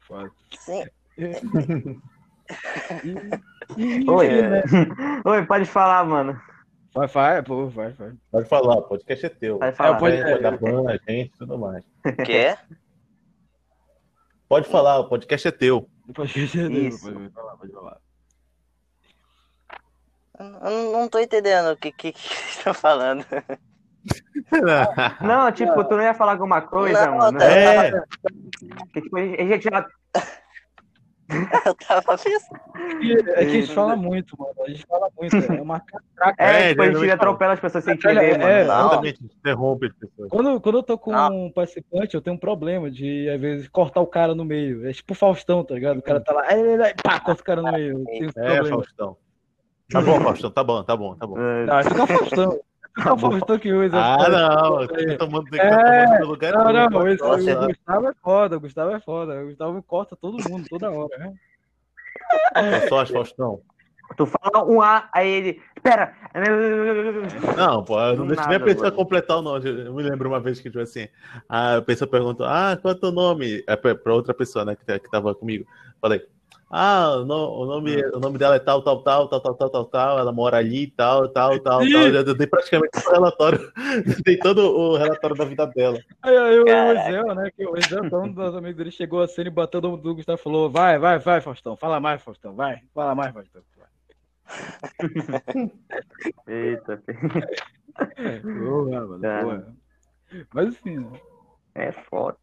Foda. 0.00 0.30
Sim. 0.58 0.84
E, 3.76 4.04
Oi. 4.10 4.42
né? 4.42 4.62
Oi, 5.24 5.46
pode 5.46 5.64
falar, 5.66 6.04
mano. 6.04 6.40
Vai, 6.94 7.06
vai, 7.06 7.42
pô, 7.42 7.66
vai, 7.68 7.92
vai. 7.92 8.12
Pode 8.30 8.48
falar, 8.48 8.76
o 8.76 8.82
podcast 8.82 9.26
é 9.26 9.28
teu. 9.28 9.58
Pode 9.58 9.76
falar. 9.76 9.98
pode- 9.98 10.22
Pode 10.22 10.42
dar 10.42 10.58
ban, 10.58 10.84
a 10.90 10.96
gente 11.12 11.30
tudo 11.38 11.58
mais. 11.58 11.84
O 12.04 12.12
quê? 12.24 12.56
Pode 14.48 14.68
falar, 14.68 14.98
o 14.98 15.08
podcast 15.08 15.46
é 15.48 15.50
teu. 15.52 15.88
Depois 16.06 16.32
que 16.32 16.46
você 16.48 16.66
Isso. 16.68 17.12
Pode 17.12 17.30
falar, 17.30 17.56
pode 17.58 17.72
falar. 17.72 17.98
Eu 20.40 20.92
não, 20.92 21.08
tô 21.08 21.18
entendendo 21.18 21.72
o 21.72 21.76
que, 21.76 21.90
que, 21.92 22.12
que 22.12 22.18
vocês 22.20 22.56
estão 22.56 22.72
falando. 22.72 23.26
Não, 25.20 25.52
tipo, 25.52 25.84
tu 25.84 25.96
não 25.96 26.02
ia 26.02 26.14
falar 26.14 26.32
alguma 26.32 26.62
coisa, 26.62 27.06
Não, 27.06 27.18
mano? 27.18 27.38
tá- 27.38 27.44
É, 27.44 27.90
Que, 28.92 29.02
tipo, 29.02 29.16
a 29.16 29.20
gente 29.20 29.64
já. 29.64 29.86
Eu 31.66 31.74
tava 31.74 32.02
pensando. 32.16 32.60
É 33.34 33.34
que 33.34 33.40
a 33.40 33.44
gente 33.48 33.74
fala 33.74 33.94
muito, 33.94 34.34
mano. 34.38 34.54
A 34.66 34.70
gente 34.70 34.86
fala 34.86 35.08
muito. 35.18 35.36
É 35.36 35.60
uma 35.60 35.80
catraca. 35.80 36.42
É, 36.42 36.60
É, 36.60 36.68
tipo, 36.70 36.82
a 36.82 36.92
gente 36.92 37.10
atropela 37.10 37.52
as 37.52 37.60
pessoas 37.60 37.84
sem 37.84 37.96
querer, 37.96 38.16
é, 38.16 38.38
mano. 38.38 38.44
Não. 38.44 38.86
exatamente, 38.86 39.24
interrompe 39.24 39.86
as 39.86 39.92
pessoas. 39.94 40.28
Quando, 40.30 40.60
quando 40.60 40.78
eu 40.78 40.82
tô 40.82 40.96
com 40.98 41.12
Não. 41.12 41.46
um 41.46 41.52
participante, 41.52 42.14
eu 42.14 42.22
tenho 42.22 42.36
um 42.36 42.38
problema 42.38 42.90
de, 42.90 43.28
às 43.28 43.40
vezes, 43.40 43.68
cortar 43.68 44.00
o 44.00 44.06
cara 44.06 44.34
no 44.34 44.44
meio. 44.44 44.88
É 44.88 44.92
tipo 44.92 45.14
Faustão, 45.14 45.62
tá 45.62 45.74
ligado? 45.74 45.98
O 45.98 46.02
cara 46.02 46.20
tá 46.20 46.32
lá, 46.32 46.44
pá, 47.02 47.20
corta 47.20 47.42
o 47.42 47.44
cara 47.44 47.62
no 47.62 47.72
meio. 47.72 47.98
Eu 47.98 48.04
tenho 48.06 48.28
esse 48.30 48.38
É, 48.38 48.54
problema. 48.54 48.68
Faustão. 48.76 49.16
Tá 49.90 50.00
bom, 50.02 50.20
Faustão, 50.20 50.50
tá 50.50 50.64
bom, 50.64 50.82
tá 50.84 50.96
bom, 50.96 51.14
tá 51.14 51.26
bom. 51.26 51.38
É, 51.38 51.66
Não, 51.66 51.78
é 51.78 51.82
o 51.82 52.06
Faustão. 52.06 52.60
É 53.06 53.12
o 53.12 53.18
Faustão 53.18 53.58
que 53.58 53.72
usa. 53.72 53.96
Ah, 53.96 54.28
não, 54.28 54.76
você 54.78 55.06
tá 55.06 55.26
tomando, 55.26 55.48
você 55.48 55.56
tá 55.58 55.68
tomando 55.84 56.20
no 56.20 56.26
lugar 56.26 56.52
Não, 56.52 56.66
do- 56.66 56.90
não, 56.98 57.08
esse, 57.08 57.22
Nossa. 57.22 57.60
o 57.64 57.66
Gustavo 57.68 58.08
é 58.08 58.12
foda, 58.22 58.56
o 58.56 58.60
Gustavo 58.60 58.90
é 58.92 59.00
foda. 59.00 59.40
O 59.42 59.46
Gustavo 59.46 59.82
corta 59.82 60.16
todo 60.16 60.36
mundo, 60.50 60.66
toda 60.68 60.90
hora. 60.90 61.16
Né? 61.18 62.80
Só 62.82 62.88
sorte, 62.88 63.12
Faustão. 63.12 63.60
Tu 64.16 64.24
fala 64.26 64.64
um 64.64 64.80
A, 64.80 65.08
aí 65.12 65.28
ele. 65.28 65.62
Espera! 65.76 66.14
Não, 67.56 67.84
pô, 67.84 68.00
eu 68.00 68.16
não 68.16 68.26
deixa 68.26 68.46
nem 68.46 68.56
a 68.56 68.60
pessoa 68.60 68.90
completar 68.90 69.36
o 69.38 69.42
nome. 69.42 69.68
Eu 69.68 69.94
me 69.94 70.02
lembro 70.02 70.28
uma 70.30 70.40
vez 70.40 70.58
que, 70.60 70.70
tipo 70.70 70.80
assim, 70.82 71.06
a 71.48 71.82
pessoa 71.82 72.08
perguntou, 72.10 72.46
ah, 72.46 72.76
qual 72.80 72.94
é 72.94 72.96
o 72.96 73.00
teu 73.00 73.12
nome? 73.12 73.62
É 73.66 73.76
pra, 73.76 73.94
pra 73.94 74.14
outra 74.14 74.32
pessoa, 74.32 74.64
né, 74.64 74.74
que, 74.74 74.84
tá- 74.84 74.98
que 74.98 75.10
tava 75.10 75.34
comigo. 75.34 75.66
Falei, 76.00 76.26
ah, 76.70 77.16
o, 77.18 77.24
no- 77.24 77.50
o 77.62 77.66
nome, 77.66 77.96
o 78.12 78.20
nome 78.20 78.38
dela 78.38 78.56
é 78.56 78.58
tal, 78.58 78.82
tal, 78.82 79.02
tal, 79.02 79.28
tal, 79.28 79.40
tal, 79.40 79.54
tal, 79.54 79.70
tal, 79.70 79.84
tal, 79.86 80.18
ela 80.18 80.32
mora 80.32 80.58
ali, 80.58 80.90
tal, 80.90 81.28
tal, 81.28 81.58
tal, 81.60 81.80
tal. 81.80 82.12
Já 82.12 82.22
dei 82.22 82.46
praticamente 82.46 82.90
todo 82.92 83.06
o 83.06 83.12
relatório, 83.12 83.72
dei 84.24 84.36
todo 84.38 84.58
o 84.60 84.96
relatório 84.96 85.36
da 85.36 85.44
vida 85.44 85.66
dela. 85.66 85.98
Aí, 86.22 86.36
aí 86.36 86.60
o. 86.60 86.68
Ezel, 86.68 87.34
né? 87.34 87.50
Que 87.56 87.66
o 87.66 87.76
Ezel, 87.76 88.04
é 88.04 88.16
um 88.16 88.32
dos 88.32 88.54
amigos 88.54 88.76
dele, 88.76 88.90
chegou 88.90 89.22
assim 89.22 89.42
e 89.42 89.50
bateu 89.50 89.80
no 89.80 89.96
do 89.96 90.14
Gustavo 90.14 90.38
e 90.38 90.42
falou: 90.42 90.70
Vai, 90.70 90.98
vai, 90.98 91.18
vai, 91.18 91.40
Faustão, 91.40 91.76
fala 91.76 91.98
mais, 92.00 92.22
Faustão, 92.22 92.54
vai, 92.54 92.80
fala 92.94 93.14
mais, 93.14 93.32
Faustão. 93.32 93.62
Eita, 96.46 97.02
Boa, 98.58 99.06
mano, 99.06 99.20
Cara. 99.20 99.42
boa. 99.44 99.66
Mas 100.54 100.68
enfim, 100.68 100.98
né? 100.98 101.20
é 101.74 101.92
foda. 101.92 102.36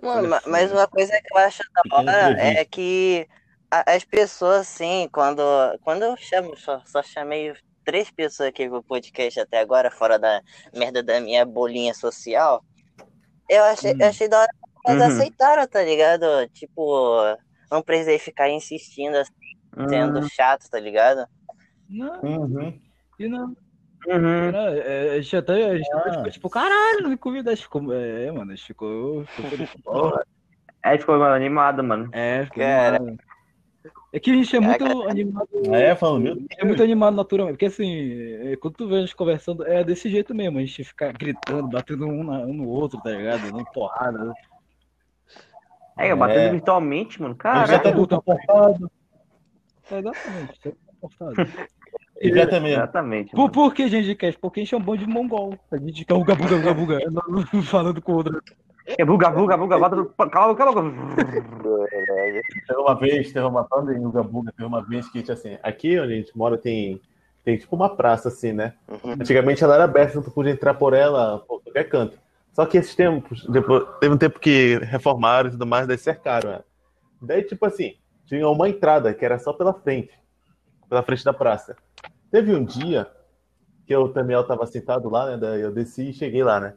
Mano, 0.00 0.28
mas 0.46 0.70
uma 0.72 0.86
coisa 0.88 1.12
que 1.12 1.34
eu 1.34 1.38
acho 1.38 1.62
da 1.74 1.96
hora 1.96 2.34
é 2.38 2.64
que 2.64 3.26
as 3.70 4.04
pessoas, 4.04 4.60
assim, 4.62 5.08
quando, 5.12 5.42
quando 5.82 6.02
eu 6.02 6.16
chamo, 6.16 6.56
só, 6.56 6.80
só 6.84 7.02
chamei 7.02 7.54
três 7.84 8.10
pessoas 8.10 8.48
aqui 8.50 8.68
pro 8.68 8.82
podcast 8.82 9.40
até 9.40 9.58
agora, 9.58 9.90
fora 9.90 10.18
da 10.18 10.42
merda 10.74 11.02
da 11.02 11.20
minha 11.20 11.44
bolinha 11.44 11.94
social, 11.94 12.64
eu 13.48 13.64
achei, 13.64 13.92
Hum. 13.92 13.98
eu 14.00 14.08
achei 14.08 14.28
da 14.28 14.40
hora 14.40 14.48
que 14.84 14.90
eles 14.90 15.02
Uhum. 15.02 15.06
aceitaram, 15.08 15.66
tá 15.68 15.82
ligado? 15.82 16.26
Tipo, 16.50 17.36
não 17.70 17.82
precisei 17.82 18.18
ficar 18.18 18.50
insistindo, 18.50 19.16
assim, 19.16 19.30
sendo 19.88 20.20
Hum, 20.20 20.28
chato, 20.36 20.68
tá 20.70 20.78
ligado? 20.80 21.26
Não, 21.88 22.22
Uhum. 22.22 22.80
e 23.18 23.28
não. 23.28 23.56
Uhum. 24.06 24.48
Era, 24.48 24.76
é, 24.78 25.10
a 25.16 25.20
gente 25.20 25.36
até, 25.36 25.70
a 25.70 25.76
gente 25.76 25.90
Ah. 25.92 26.12
ficou 26.12 26.30
tipo, 26.30 26.50
caralho, 26.50 27.02
não 27.02 27.10
me 27.10 27.16
convida. 27.16 27.50
A 27.50 27.54
gente 27.54 27.64
ficou, 27.64 27.92
é, 27.92 28.30
mano, 28.30 28.52
a 28.52 28.54
gente 28.54 28.66
ficou. 28.66 29.24
ficou 29.26 30.20
É, 30.84 30.98
ficou 30.98 31.18
mano, 31.18 31.34
animado, 31.34 31.82
mano. 31.84 32.08
é, 32.12 32.44
ficou 32.44 32.62
Cara. 32.62 32.96
animado. 32.96 33.18
É 34.14 34.20
que 34.20 34.30
a 34.30 34.34
gente 34.34 34.54
é 34.54 34.60
muito 34.60 34.84
Cara. 34.84 35.10
animado. 35.10 35.48
É, 35.72 35.94
falando, 35.94 36.22
meu 36.22 36.34
Deus. 36.34 36.46
É 36.58 36.64
muito 36.64 36.82
animado 36.82 37.14
naturalmente. 37.14 37.54
Porque 37.54 37.66
assim, 37.66 38.12
é, 38.52 38.56
quando 38.56 38.74
tu 38.74 38.86
vê 38.88 38.96
a 38.96 39.00
gente 39.00 39.16
conversando, 39.16 39.66
é 39.66 39.82
desse 39.82 40.10
jeito 40.10 40.34
mesmo. 40.34 40.58
A 40.58 40.60
gente 40.60 40.84
fica 40.84 41.10
gritando, 41.12 41.68
batendo 41.68 42.06
um, 42.06 42.22
na- 42.22 42.40
um 42.40 42.52
no 42.52 42.68
outro, 42.68 43.00
tá 43.00 43.10
ligado? 43.10 43.50
Dando 43.50 43.64
porrada. 43.72 44.32
É, 45.98 46.10
eu 46.12 46.16
batendo 46.16 46.40
É. 46.40 46.50
virtualmente, 46.50 47.22
mano. 47.22 47.36
A 47.42 47.58
gente 47.60 47.70
já 47.70 47.78
tá 47.78 47.92
muito 47.94 48.20
confortado. 48.20 48.90
É, 49.90 49.98
exatamente. 49.98 50.60
tá 50.60 50.70
confortável. 51.00 51.46
Exatamente. 52.22 52.74
Exatamente. 52.74 53.30
Por, 53.32 53.50
por 53.50 53.74
que, 53.74 53.88
gente, 53.88 54.14
quer? 54.14 54.36
Porque 54.38 54.60
a 54.60 54.62
gente 54.62 54.74
é 54.74 54.78
um 54.78 54.82
bom 54.82 54.96
de 54.96 55.06
mongol. 55.06 55.58
A 55.70 55.76
gente 55.76 56.00
fica 56.00 56.14
uga 56.14 56.34
buga, 56.34 56.56
uga 56.56 56.74
buga, 56.74 56.98
falando 57.64 58.00
com 58.00 58.12
o 58.12 58.16
outro. 58.16 58.42
É 58.86 59.04
buga, 59.04 59.30
buga, 59.30 59.56
buga, 59.56 59.78
bota 59.78 59.96
no. 59.96 60.06
Cala, 60.06 60.54
cala, 60.54 60.74
cala. 60.74 60.92
Teve 62.66 62.80
uma 62.80 62.94
vez, 62.94 63.32
teve 63.32 63.46
uma 63.46 63.62
banda 63.62 63.94
em 63.94 64.04
Uga 64.04 64.22
Buga, 64.22 64.52
teve 64.52 64.66
uma 64.66 64.82
vez 64.82 65.08
que, 65.08 65.20
tipo 65.20 65.32
assim, 65.32 65.56
aqui 65.62 65.98
onde 65.98 66.12
a 66.12 66.16
gente 66.16 66.36
mora 66.36 66.58
tem, 66.58 67.00
tem 67.44 67.56
tipo 67.56 67.76
uma 67.76 67.94
praça 67.94 68.28
assim, 68.28 68.52
né? 68.52 68.74
Uhum. 68.88 69.12
Antigamente 69.12 69.62
ela 69.62 69.74
era 69.74 69.84
aberta, 69.84 70.20
tu 70.20 70.30
podia 70.30 70.52
entrar 70.52 70.74
por 70.74 70.94
ela 70.94 71.38
por 71.38 71.62
qualquer 71.62 71.88
canto. 71.88 72.18
Só 72.52 72.66
que 72.66 72.76
esses 72.76 72.94
tempos, 72.94 73.46
depois, 73.46 73.84
teve 74.00 74.14
um 74.14 74.18
tempo 74.18 74.38
que 74.38 74.78
reformaram 74.82 75.48
e 75.48 75.52
tudo 75.52 75.66
mais, 75.66 75.86
daí 75.86 75.96
cercaram 75.96 76.50
ela. 76.50 76.64
Daí, 77.20 77.42
tipo 77.42 77.64
assim, 77.64 77.94
tinha 78.26 78.48
uma 78.48 78.68
entrada 78.68 79.14
que 79.14 79.24
era 79.24 79.38
só 79.38 79.52
pela 79.52 79.72
frente, 79.72 80.12
pela 80.88 81.02
frente 81.02 81.24
da 81.24 81.32
praça. 81.32 81.76
Teve 82.32 82.54
um 82.54 82.64
dia 82.64 83.06
que 83.86 83.94
o 83.94 84.08
Tamiel 84.08 84.42
tava 84.44 84.66
sentado 84.66 85.10
lá, 85.10 85.26
né? 85.26 85.36
Daí 85.36 85.60
eu 85.60 85.70
desci 85.70 86.08
e 86.08 86.14
cheguei 86.14 86.42
lá, 86.42 86.58
né? 86.58 86.72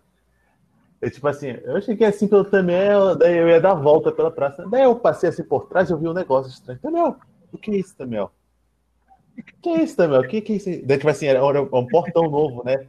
Eu, 1.01 1.09
tipo 1.09 1.25
assim, 1.29 1.47
eu 1.63 1.81
cheguei 1.81 2.05
assim 2.05 2.27
pelo 2.27 2.43
Tamiel, 2.43 3.15
daí 3.15 3.37
eu 3.37 3.47
ia 3.47 3.61
dar 3.61 3.71
a 3.71 3.75
volta 3.75 4.11
pela 4.11 4.29
praça. 4.29 4.67
Daí 4.69 4.83
eu 4.83 4.97
passei 4.97 5.29
assim 5.29 5.45
por 5.45 5.67
trás 5.67 5.89
e 5.89 5.93
eu 5.93 5.97
vi 5.97 6.09
um 6.09 6.13
negócio 6.13 6.51
estranho. 6.51 6.77
Tamiel, 6.81 7.15
o 7.53 7.57
que 7.57 7.71
é 7.71 7.75
isso, 7.77 7.95
Tamiel? 7.95 8.33
O 9.37 9.43
que 9.43 9.69
é 9.69 9.81
isso, 9.81 9.95
Tamiel? 9.95 10.21
O 10.21 10.27
que, 10.27 10.41
que 10.41 10.51
é 10.51 10.55
isso? 10.57 10.67
aí? 10.67 10.81
Daí, 10.81 10.97
tipo 10.97 11.09
assim, 11.09 11.27
era 11.27 11.39
era 11.39 11.61
um 11.61 11.87
portão 11.87 12.29
novo, 12.29 12.61
né? 12.65 12.87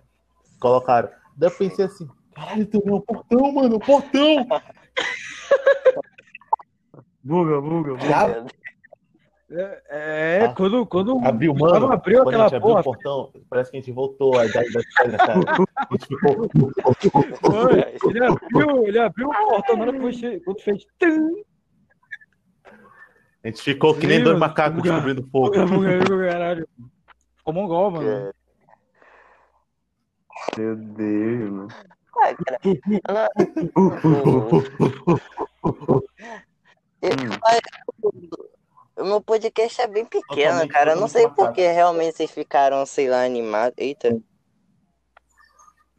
Colocaram. 0.59 1.09
Daí 1.37 1.49
eu 1.51 1.57
pensei 1.57 1.85
assim, 1.85 2.09
caralho, 2.35 2.67
Tamiel, 2.67 2.97
um 2.97 3.01
portão, 3.01 3.53
mano, 3.53 3.77
um 3.77 3.81
portão! 3.81 4.45
Buga, 7.23 7.61
buga, 7.61 7.95
buga. 7.95 8.47
É, 9.49 9.83
é, 9.89 10.45
Ah. 10.45 10.55
quando, 10.55 10.85
quando 10.87 11.21
abriu, 11.25 11.55
mano. 11.55 11.93
abriu 11.93 12.25
quando 12.25 12.35
a 12.35 12.47
aquela 12.47 12.47
abriu 12.47 12.61
porra, 12.63 12.83
portão, 12.83 13.33
parece 13.49 13.71
que 13.71 13.77
a 13.77 13.81
gente 13.81 13.93
voltou 13.93 14.37
a 14.37 14.45
idade 14.45 14.73
da 14.73 14.81
pedra, 14.97 15.19
cara. 15.19 15.41
A 15.77 15.87
gente 15.93 16.07
ficou. 16.09 16.49
foi, 17.41 18.11
ele 18.11 18.25
abriu, 18.25 18.87
ele 18.89 18.99
abriu 18.99 19.29
o 19.29 19.33
portão 19.33 19.77
na 19.77 19.83
hora 19.83 19.93
que 19.93 20.01
foi 20.01 20.13
che- 20.13 20.41
quando 20.41 20.61
fez. 20.63 20.85
tum, 20.99 21.43
A 23.45 23.47
gente 23.49 23.63
ficou 23.63 23.95
que 23.95 24.09
nem 24.09 24.21
dois 24.25 24.37
macacos 24.37 24.83
descobrindo 24.83 25.23
fogo. 25.31 25.53
Caralho. 25.53 26.69
Ficou 27.37 27.55
mongol, 27.55 27.91
mano. 27.93 28.33
Meu 30.59 30.75
Deus, 30.77 31.51
mano. 31.51 31.69
Ah, 32.19 32.35
cara, 32.35 32.59
ela- 33.09 33.29
Eu- 37.03 38.56
O 38.99 39.05
meu 39.05 39.21
podcast 39.21 39.81
é 39.81 39.87
bem 39.87 40.05
pequeno, 40.05 40.45
Totalmente, 40.53 40.73
cara. 40.73 40.93
Eu 40.93 41.01
não 41.01 41.09
sei 41.09 41.29
por 41.29 41.53
que 41.53 41.61
realmente 41.67 42.17
vocês 42.17 42.31
ficaram, 42.31 42.85
sei 42.87 43.09
lá, 43.09 43.25
animados. 43.25 43.75
Eita. 43.77 44.19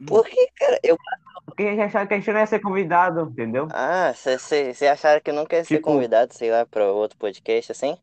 Porque, 0.06 0.48
cara, 0.56 0.78
eu. 0.82 0.96
Porque 1.44 1.62
a 1.62 1.70
gente 1.70 1.80
achava 1.80 2.06
que 2.06 2.14
a 2.14 2.18
gente 2.18 2.30
não 2.32 2.40
ia 2.40 2.46
ser 2.46 2.60
convidado, 2.60 3.22
entendeu? 3.22 3.68
Ah, 3.72 4.12
vocês 4.14 4.82
acharam 4.82 5.20
que 5.20 5.32
nunca 5.32 5.56
ia 5.56 5.64
ser 5.64 5.76
Tipo- 5.76 5.90
convidado, 5.92 6.34
sei 6.34 6.50
lá, 6.50 6.66
pra 6.66 6.90
outro 6.92 7.16
podcast 7.18 7.72
assim? 7.72 7.96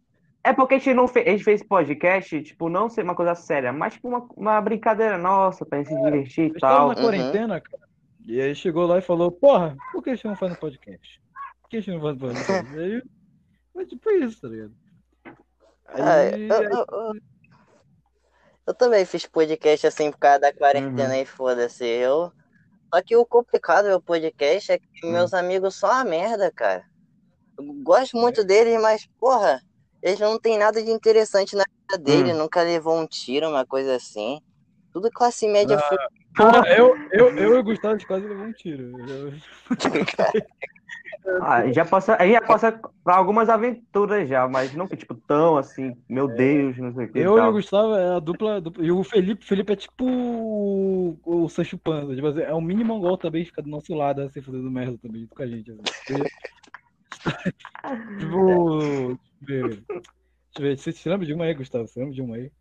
É 0.43 0.51
porque 0.53 0.75
a 0.75 0.77
gente 0.77 0.93
não 0.93 1.07
fez, 1.07 1.27
a 1.27 1.31
gente 1.31 1.43
fez 1.43 1.63
podcast, 1.63 2.41
tipo, 2.43 2.69
não 2.69 2.89
ser 2.89 3.03
uma 3.03 3.15
coisa 3.15 3.33
séria, 3.33 3.71
mas 3.73 3.93
tipo 3.93 4.07
uma, 4.07 4.27
uma 4.35 4.61
brincadeira 4.61 5.17
nossa, 5.17 5.65
pra 5.65 5.79
gente 5.79 5.89
se 5.89 5.95
divertir 5.95 6.51
e 6.55 6.59
tal. 6.59 6.89
na 6.89 6.95
Uhum. 6.95 7.01
quarentena, 7.01 7.59
cara. 7.61 7.83
E 8.25 8.39
aí 8.41 8.53
chegou 8.55 8.85
lá 8.85 8.97
e 8.99 9.01
falou, 9.01 9.31
porra, 9.31 9.75
por 9.91 10.03
que 10.03 10.11
a 10.11 10.15
gente 10.15 10.25
não 10.25 10.35
faz 10.35 10.51
no 10.51 10.57
podcast? 10.59 11.21
Por 11.61 11.69
que 11.69 11.77
a 11.77 11.79
gente 11.81 11.91
não 11.95 12.01
faz 12.01 12.15
no 12.15 12.19
podcast? 12.19 12.45
E 12.77 12.79
aí, 12.83 13.03
foi 13.73 13.85
tipo 13.85 14.11
isso, 14.11 14.41
tá 14.41 14.47
ligado? 14.47 14.73
Ah, 15.87 16.13
Aí, 16.15 16.47
eu, 16.49 16.63
eu- 16.63 16.85
eu- 16.91 17.13
eu 18.67 18.73
também 18.73 19.05
fiz 19.05 19.25
podcast 19.25 19.85
assim 19.87 20.11
por 20.11 20.17
causa 20.17 20.39
da 20.39 20.53
quarentena 20.53 21.17
e 21.17 21.25
foda-se. 21.25 21.85
Eu... 21.85 22.31
Só 22.93 23.01
que 23.01 23.15
o 23.15 23.25
complicado 23.25 23.83
do 23.85 23.89
meu 23.89 24.01
podcast 24.01 24.71
é 24.71 24.77
que 24.79 24.85
meus 25.05 25.33
amigos 25.33 25.75
são 25.75 25.89
uma 25.89 26.03
merda, 26.03 26.51
cara. 26.51 26.85
Eu 27.57 27.65
gosto 27.83 28.15
muito 28.17 28.43
deles, 28.43 28.79
mas, 28.81 29.05
porra, 29.19 29.61
eles 30.01 30.19
não 30.19 30.39
têm 30.39 30.57
nada 30.57 30.81
de 30.81 30.89
interessante 30.91 31.55
na 31.55 31.63
vida 31.91 32.01
dele, 32.03 32.33
nunca 32.33 32.61
levou 32.61 32.95
um 32.97 33.05
tiro, 33.07 33.49
uma 33.49 33.65
coisa 33.65 33.95
assim. 33.95 34.39
Tudo 34.93 35.09
classe 35.11 35.47
média 35.47 35.77
Ah, 35.77 36.07
Ah, 36.37 36.63
eu, 36.77 36.95
eu, 37.11 37.29
eu 37.37 37.55
e 37.55 37.59
o 37.59 37.63
Gustavo 37.63 37.97
quase 38.07 38.27
levou 38.27 38.45
um 38.45 38.53
tiro. 38.53 38.83
Eu- 39.09 39.33
Ah, 41.41 41.71
já 41.71 41.83
passa, 41.83 42.15
a 42.15 42.23
gente 42.25 42.33
já 42.33 42.41
passa 42.41 42.79
pra 43.03 43.15
algumas 43.15 43.49
aventuras 43.49 44.29
já, 44.29 44.47
mas 44.47 44.73
não 44.73 44.87
que 44.87 44.95
tipo 44.95 45.15
tão 45.27 45.57
assim, 45.57 45.95
meu 46.07 46.27
Deus, 46.27 46.77
não 46.77 46.93
sei 46.93 47.05
o 47.05 47.11
que. 47.11 47.19
Eu 47.19 47.33
e 47.37 47.39
tal. 47.41 47.49
o 47.49 47.53
Gustavo 47.53 47.95
é 47.95 48.15
a 48.15 48.19
dupla, 48.19 48.61
dupla- 48.61 48.85
E 48.85 48.91
o 48.91 49.03
Felipe, 49.03 49.43
Felipe 49.45 49.73
é 49.73 49.75
tipo 49.75 50.05
o, 50.05 51.17
o 51.25 51.49
Sancho 51.49 51.77
Panza. 51.77 52.15
Tipo 52.15 52.27
assim, 52.27 52.41
é 52.41 52.53
um 52.53 52.61
mini 52.61 52.83
mongol 52.83 53.17
também, 53.17 53.43
fica 53.43 53.61
do 53.61 53.69
nosso 53.69 53.93
lado, 53.95 54.21
assim, 54.21 54.41
fazendo 54.41 54.69
merda 54.69 54.97
também, 55.01 55.27
com 55.27 55.41
a 55.41 55.47
gente. 55.47 55.71
Assim. 55.71 56.23
tipo. 58.19 59.17
Deixa 59.41 59.63
eu 59.63 59.69
ver. 59.69 59.83
Deixa 59.87 60.03
eu 60.57 60.61
ver. 60.61 60.77
Você 60.77 60.91
se 60.91 61.09
lembra 61.09 61.25
de 61.25 61.33
uma 61.33 61.45
aí, 61.45 61.53
Gustavo? 61.53 61.87
Você 61.87 61.99
lembra 61.99 62.13
de 62.15 62.21
uma 62.21 62.35
aí? 62.35 62.51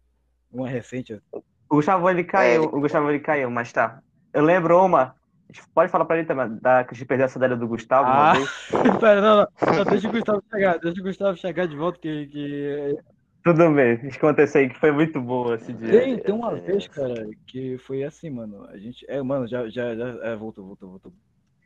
Uma 0.51 0.69
recente. 0.69 1.13
assim. 1.13 1.23
O 1.69 1.77
Gustavo 1.77 2.09
ele 2.09 2.25
caiu, 2.25 2.65
É, 2.65 2.67
o 2.67 2.81
Gustavo 2.81 3.11
ele 3.11 3.21
caiu, 3.21 3.51
mas 3.51 3.73
tá. 3.73 4.01
Eu 4.33 4.43
lembro 4.45 4.83
uma. 4.83 5.15
A 5.49 5.53
gente 5.53 5.69
Pode 5.75 5.91
falar 5.91 6.05
pra 6.05 6.19
ele 6.19 6.27
também, 6.27 6.59
da 6.61 6.85
que 6.85 6.95
a 6.95 6.97
gente 6.97 7.07
perdeu 7.07 7.27
a 7.27 7.29
sandália 7.29 7.57
do 7.57 7.69
Gustavo 7.69 8.09
Ah. 8.09 8.33
vez. 8.35 8.51
Pera, 9.01 9.21
não, 9.21 9.37
não, 9.37 9.75
não, 9.77 9.85
Deixa 9.85 10.09
o 10.09 10.13
Gustavo 10.13 10.43
chegar. 10.51 10.79
Deixa 10.79 11.01
o 11.01 11.05
Gustavo 11.05 11.37
chegar 11.39 11.67
de 11.67 11.77
volta, 11.77 11.99
que. 11.99 12.27
que... 12.27 12.99
Tudo 13.45 13.71
bem, 13.73 13.97
deixa 13.97 14.17
eu 14.17 14.29
acontecer 14.29 14.59
aí, 14.59 14.69
que 14.71 14.79
foi 14.79 14.91
muito 14.91 15.21
boa 15.21 15.57
esse 15.57 15.71
dia. 15.73 15.91
Tem, 16.01 16.19
tem 16.19 16.35
uma 16.35 16.55
vez, 16.55 16.89
cara, 16.89 17.29
que 17.47 17.77
foi 17.79 18.03
assim, 18.03 18.31
mano. 18.31 18.67
A 18.71 18.79
gente. 18.79 19.05
É, 19.09 19.23
mano, 19.23 19.47
já. 19.47 19.69
já, 19.69 19.95
já 19.95 20.07
é, 20.23 20.35
voltou, 20.35 20.65
voltou, 20.65 20.91
voltou. 20.91 21.13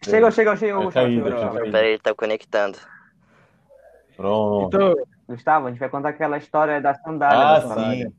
Chegou, 0.05 0.31
chegou, 0.31 0.57
chegou, 0.57 0.77
Vai 0.79 0.85
Gustavo. 0.87 1.07
cair, 1.07 1.14
chegou, 1.14 1.31
vai 1.31 1.38
Gustavo. 1.41 1.59
cair. 1.61 1.73
Pera 1.73 1.87
aí, 1.87 1.99
tá 1.99 2.14
conectando. 2.14 2.79
Pronto. 4.17 4.67
Então, 4.77 4.95
Gustavo, 5.29 5.67
a 5.67 5.71
gente 5.71 5.79
vai 5.79 5.88
contar 5.88 6.09
aquela 6.09 6.37
história 6.38 6.81
da 6.81 6.95
sandália. 6.95 7.38
Ah, 7.38 7.59
da 7.61 7.69
sandália. 7.69 8.09
sim. 8.09 8.14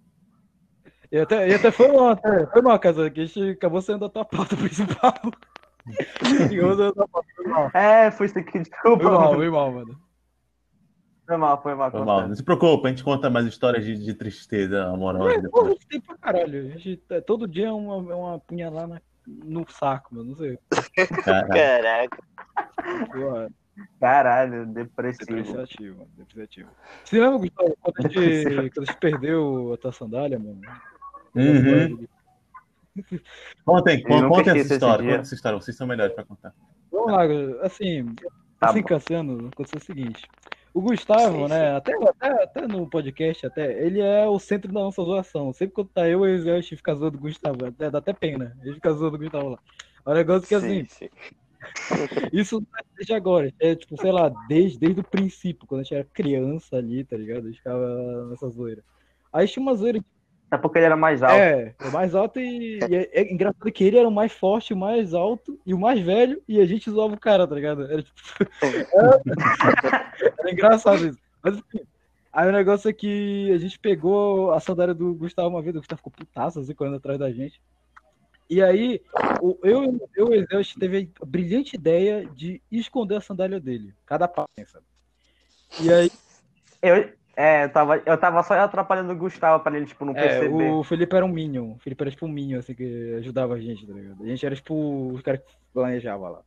E 1.12 1.18
até, 1.18 1.50
e 1.50 1.54
até 1.56 1.72
foi 1.72 1.88
uma, 1.90 2.16
foi 2.16 2.62
uma 2.62 2.78
casa 2.78 3.10
que 3.10 3.22
a 3.22 3.26
gente 3.26 3.50
acabou 3.52 3.82
sendo 3.82 4.06
a 4.06 4.10
tua 4.10 4.24
pauta 4.24 4.56
principal. 4.58 5.14
É, 7.74 8.12
foi 8.12 8.26
isso 8.28 8.38
aqui, 8.40 8.60
desculpa. 8.60 9.04
Foi 9.04 9.12
mal, 9.12 9.22
mano. 9.22 9.36
foi 9.38 9.50
mal, 9.50 9.72
mano. 9.72 10.00
Foi 11.26 11.38
mal, 11.38 11.62
foi 11.62 11.76
mal. 11.76 11.92
Foi 11.92 12.04
mal. 12.04 12.28
Não 12.28 12.36
se 12.36 12.44
preocupe, 12.44 12.88
a 12.88 12.90
gente 12.90 13.04
conta 13.04 13.30
mais 13.30 13.46
histórias 13.46 13.86
de, 13.86 13.96
de 13.98 14.14
tristeza 14.14 14.86
amorosa 14.86 15.30
É, 15.32 15.34
pô, 15.34 15.40
a 15.40 15.42
depois. 15.42 15.68
gente 15.74 15.88
tem 15.88 16.02
pra 16.02 16.18
caralho. 16.18 16.60
A 16.74 16.78
gente, 16.78 17.04
é, 17.10 17.22
todo 17.22 17.48
dia 17.48 17.68
é 17.68 17.72
uma, 17.72 18.12
é 18.12 18.16
uma 18.16 18.40
punhalada 18.40 18.88
na- 18.88 19.02
no 19.28 19.66
saco, 19.70 20.16
mano. 20.16 20.30
Não 20.32 20.38
sei. 20.38 20.58
Cara, 21.24 21.48
Caraca. 21.48 22.24
Porra, 23.12 23.50
Caralho, 24.00 24.66
depressivo. 24.68 25.26
depreciativo, 25.28 25.98
mano. 26.00 26.10
Depreciativo. 26.18 26.70
Você 27.06 27.20
lembra, 27.20 27.38
Gustavo, 27.38 27.78
quando 27.80 27.98
a 27.98 28.10
gente, 28.10 28.72
quando 28.72 28.82
a 28.82 28.86
gente 28.92 29.00
perdeu 29.00 29.74
a 29.74 29.78
tua 29.78 29.92
sandália, 29.92 30.40
mano? 30.40 30.60
Uhum. 31.36 32.08
Contem, 33.66 34.04
Eu 34.08 34.30
contem 34.30 34.60
essa 34.60 34.74
história. 34.74 35.06
Contem 35.06 35.22
essa 35.22 35.36
história. 35.36 35.60
Vocês 35.60 35.78
são 35.78 35.88
melhores 35.88 36.14
pra 36.14 36.24
contar. 36.24 36.54
Vamos 36.92 37.12
lá, 37.12 37.24
assim, 37.64 38.16
Tá 38.60 38.70
assim. 38.70 38.84
Cassiano, 38.84 39.50
aconteceu 39.52 39.80
o 39.80 39.84
seguinte. 39.84 40.28
O 40.74 40.82
Gustavo, 40.82 41.48
Sim, 41.48 41.50
né, 41.50 41.76
até, 41.76 41.94
até, 41.96 42.44
até 42.44 42.68
no 42.68 42.88
podcast, 42.88 43.48
até, 43.48 43.84
ele 43.84 44.02
é 44.02 44.28
o 44.28 44.38
centro 44.38 44.72
da 44.72 44.82
nossa 44.82 45.02
zoação. 45.04 45.52
Sempre 45.52 45.74
quando 45.76 45.90
tá 45.90 46.08
eu 46.08 46.28
e 46.28 46.60
o 46.60 46.64
fica 46.64 46.94
zoando 46.94 47.18
o 47.18 47.22
Gustavo. 47.22 47.66
Até, 47.66 47.90
dá 47.90 47.98
até 47.98 48.14
pena. 48.14 48.56
A 48.62 48.66
gente 48.66 48.76
fica 48.76 48.94
zoando 48.94 49.16
o 49.16 49.20
Gustavo 49.20 49.50
lá. 49.50 49.60
O 50.06 50.14
negócio 50.14 50.48
que 50.48 50.56
assim, 50.56 50.86
Sim, 50.86 51.08
sim. 51.08 51.10
isso 52.32 52.60
não 52.60 52.68
é 52.80 52.84
desde 52.96 53.14
agora. 53.14 53.54
É 53.60 53.76
tipo, 53.76 54.00
sei 54.00 54.12
lá, 54.12 54.30
desde, 54.48 54.78
desde 54.78 55.00
o 55.02 55.04
princípio, 55.04 55.66
quando 55.66 55.82
a 55.82 55.84
gente 55.84 55.96
era 55.96 56.04
criança 56.14 56.78
ali, 56.78 57.04
tá 57.04 57.18
ligado? 57.18 57.46
A 57.46 57.48
gente 57.48 57.58
ficava 57.58 58.26
nessa 58.30 58.50
zoeira. 58.50 58.84
Aí 59.34 59.48
tinha 59.48 59.64
uma 59.64 59.76
zoeira 59.76 60.04
É 60.52 60.58
porque 60.58 60.80
ele 60.80 60.86
era 60.86 60.96
mais 60.96 61.22
alto. 61.22 61.36
é, 61.36 61.76
o 61.86 61.92
mais 61.92 62.16
alto 62.16 62.40
e, 62.40 62.80
e 62.80 62.96
é, 62.96 63.10
é 63.22 63.32
engraçado 63.32 63.72
que 63.72 63.84
ele 63.84 63.98
era 63.98 64.08
o 64.08 64.12
mais 64.12 64.32
forte, 64.32 64.74
o 64.74 64.78
mais 64.78 65.14
alto 65.14 65.60
e 65.66 65.74
o 65.74 65.80
mais 65.80 66.00
velho, 66.00 66.42
e 66.48 66.60
a 66.60 66.66
gente 66.66 66.90
zoava 66.90 67.14
o 67.14 67.20
cara, 67.20 67.48
tá 67.48 67.54
ligado? 67.54 67.84
Era, 67.84 68.02
tipo, 68.02 68.20
era, 68.94 69.22
era 70.40 70.52
engraçado 70.52 71.08
isso. 71.08 71.20
Mas 71.44 71.58
enfim, 71.58 71.82
aí 72.34 72.50
o 72.50 72.52
negócio 72.52 72.90
é 72.90 72.94
que 72.94 73.52
a 73.54 73.58
gente 73.60 73.78
pegou 73.78 74.52
a 74.52 74.60
sandália 74.60 74.94
do 74.94 75.14
Gustavo 75.14 75.50
uma 75.50 75.62
vez, 75.62 75.76
o 75.76 75.80
Gustavo 75.80 76.00
ficou 76.00 76.14
putaço 76.14 76.60
assim, 76.60 76.74
correndo 76.74 76.98
atrás 76.98 77.20
da 77.20 77.32
gente. 77.32 77.62
E 78.50 78.64
aí, 78.64 79.00
eu, 79.62 80.10
e 80.18 80.22
o 80.24 80.64
gente 80.64 80.80
teve 80.80 81.12
a 81.22 81.26
brilhante 81.26 81.76
ideia 81.76 82.26
de 82.26 82.60
esconder 82.72 83.18
a 83.18 83.22
sandália 83.22 83.60
dele, 83.60 83.94
cada 84.08 84.28
passo, 84.28 84.50
sabe? 84.66 84.86
E 85.80 85.94
aí, 85.94 86.12
Eu, 86.82 87.19
é, 87.42 87.64
eu 87.66 87.70
tava, 87.72 87.98
eu 88.06 88.18
tava 88.18 88.44
só 88.44 88.54
atrapalhando 88.54 89.14
o 89.14 89.16
Gustavo 89.16 89.64
pra 89.64 89.76
ele, 89.78 89.86
tipo, 89.86 90.04
não 90.06 90.14
É, 90.14 90.16
perceber. 90.16 90.74
o 90.74 90.84
Felipe 90.84 91.16
era 91.16 91.26
um 91.26 91.30
Minion. 91.30 91.74
O 91.76 91.80
Felipe 91.80 92.04
era 92.04 92.12
tipo 92.12 92.26
um 92.26 92.30
Minion, 92.30 92.60
assim, 92.60 92.74
que 92.76 93.16
ajudava 93.20 93.54
a 93.56 93.60
gente, 93.60 93.88
tá 93.88 93.94
ligado? 93.94 94.24
A 94.24 94.28
gente 94.28 94.46
era 94.46 94.56
tipo 94.56 95.12
os 95.14 95.22
caras 95.22 95.42
que 95.42 95.52
planejavam 95.74 96.32
lá. 96.32 96.42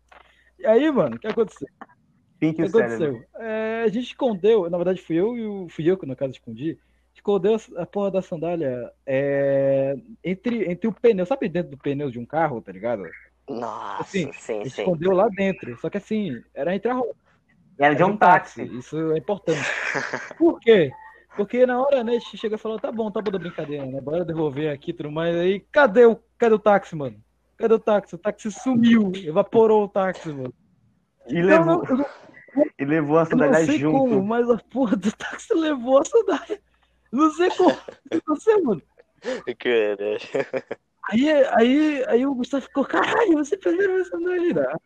E 0.59 0.66
aí, 0.66 0.90
mano, 0.90 1.16
o 1.16 1.18
que 1.18 1.26
aconteceu? 1.26 1.68
O 1.81 2.38
Pink 2.38 2.57
que 2.57 2.62
o 2.62 2.68
cérebro. 2.68 3.16
aconteceu? 3.16 3.24
É, 3.40 3.83
a 3.85 3.88
gente 3.88 4.05
escondeu, 4.07 4.68
na 4.68 4.76
verdade 4.76 5.00
fui 5.00 5.16
eu 5.16 5.37
e 5.37 5.46
o. 5.46 5.68
Fui 5.68 5.88
eu 5.90 5.96
que 5.96 6.07
no 6.07 6.16
caso 6.16 6.33
escondi. 6.33 6.78
Escondeu 7.14 7.57
a 7.76 7.87
porra 7.87 8.11
da 8.11 8.22
sandália 8.22 8.90
é, 9.07 9.94
entre, 10.24 10.70
entre 10.70 10.88
o 10.88 10.92
pneu. 10.92 11.26
Sabe 11.26 11.48
dentro 11.48 11.70
do 11.72 11.78
pneu 11.78 12.11
de 12.11 12.18
um 12.18 12.26
carro, 12.26 12.61
tá 12.61 12.72
ligado? 12.72 13.05
Nossa, 13.48 14.02
Assim, 14.02 14.28
A 14.28 14.33
sim, 14.33 14.64
gente 14.64 14.70
sim. 14.70 14.83
escondeu 14.83 15.12
lá 15.12 15.28
dentro. 15.28 15.76
Só 15.78 15.90
que 15.90 15.98
assim, 15.98 16.42
era 16.55 16.74
entre 16.74 16.90
a 16.90 16.94
roupa. 16.94 17.14
E 17.78 17.85
era 17.85 17.94
de 17.94 18.04
um 18.04 18.16
táxi. 18.16 18.62
Isso 18.76 19.12
é 19.12 19.18
importante. 19.18 19.61
Por 20.38 20.58
quê? 20.61 20.90
Porque 21.37 21.64
na 21.64 21.80
hora, 21.80 22.04
né, 22.04 22.12
a 22.12 22.18
gente 22.18 22.37
chega 22.37 22.56
e 22.56 22.58
falou, 22.58 22.78
tá 22.78 22.92
bom, 22.92 23.11
tá 23.11 23.20
bom 23.22 23.30
da 23.30 23.38
brincadeira, 23.38 23.87
né? 23.87 24.00
Bora 24.00 24.24
devolver 24.24 24.70
aqui 24.70 24.90
e 24.90 24.94
tudo 24.94 25.11
mais. 25.11 25.35
Aí, 25.35 25.61
cadê 25.72 26.04
o, 26.04 26.18
cadê 26.37 26.54
o 26.54 26.58
táxi, 26.58 26.94
mano? 26.94 27.16
Cadê 27.56 27.74
o 27.74 27.78
táxi? 27.78 28.14
O 28.14 28.18
táxi 28.18 28.50
sumiu, 28.50 29.12
evaporou 29.14 29.85
o 29.85 29.88
táxi, 29.88 30.28
mano. 30.28 30.52
E 31.28 31.40
Não, 31.40 31.48
levou, 31.48 31.96
não, 31.96 32.06
e 32.78 32.85
levou 32.85 33.18
a 33.18 33.24
sandália 33.24 33.64
sei 33.64 33.78
junto. 33.78 33.98
como, 33.98 34.22
mas 34.22 34.50
a 34.50 34.58
porra 34.70 34.96
do 34.96 35.11
táxi 35.12 35.54
levou 35.54 35.98
a 35.98 36.04
sandália. 36.04 36.61
Não 37.11 37.30
sei 37.30 37.50
como. 37.50 37.76
Não 38.26 38.37
sei, 38.37 38.61
mano. 38.62 38.82
Aí, 41.11 41.30
aí, 41.30 42.04
aí 42.08 42.26
o 42.26 42.35
Gustavo 42.35 42.62
ficou, 42.62 42.85
caralho, 42.85 43.35
você 43.35 43.56
perdeu 43.56 43.96
a 43.96 44.04
sandália. 44.04 44.78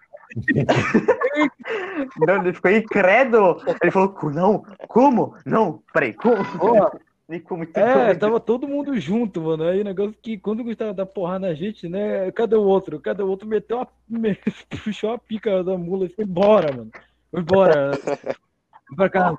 Não, 2.26 2.36
ele 2.42 2.52
ficou 2.52 2.70
incrédulo. 2.70 3.60
Ele 3.82 3.90
falou, 3.90 4.08
"Co- 4.10 4.30
não, 4.30 4.62
como? 4.88 5.34
Não, 5.44 5.82
peraí, 5.92 6.12
como? 6.14 6.36
E 7.28 7.40
como 7.40 7.64
É, 7.74 8.14
tava 8.14 8.38
todo 8.38 8.68
mundo 8.68 8.96
junto, 9.00 9.40
mano. 9.40 9.64
Aí 9.64 9.80
o 9.80 9.84
negócio 9.84 10.14
que 10.22 10.38
quando 10.38 10.60
o 10.60 10.64
Gustavo 10.64 10.94
dá 10.94 11.04
porra 11.04 11.40
na 11.40 11.54
gente, 11.54 11.88
né? 11.88 12.30
Cadê 12.30 12.54
o 12.54 12.62
outro? 12.62 13.00
Cadê 13.00 13.20
o 13.20 13.28
outro? 13.28 13.48
Meteu 13.48 13.80
a. 13.80 13.88
puxou 14.84 15.12
a 15.12 15.18
pica 15.18 15.64
da 15.64 15.76
mula 15.76 16.06
e 16.06 16.08
foi 16.08 16.24
embora, 16.24 16.72
mano. 16.72 16.90
Foi 17.32 17.40
embora. 17.40 17.90
Pra 18.94 19.10
casa. 19.10 19.36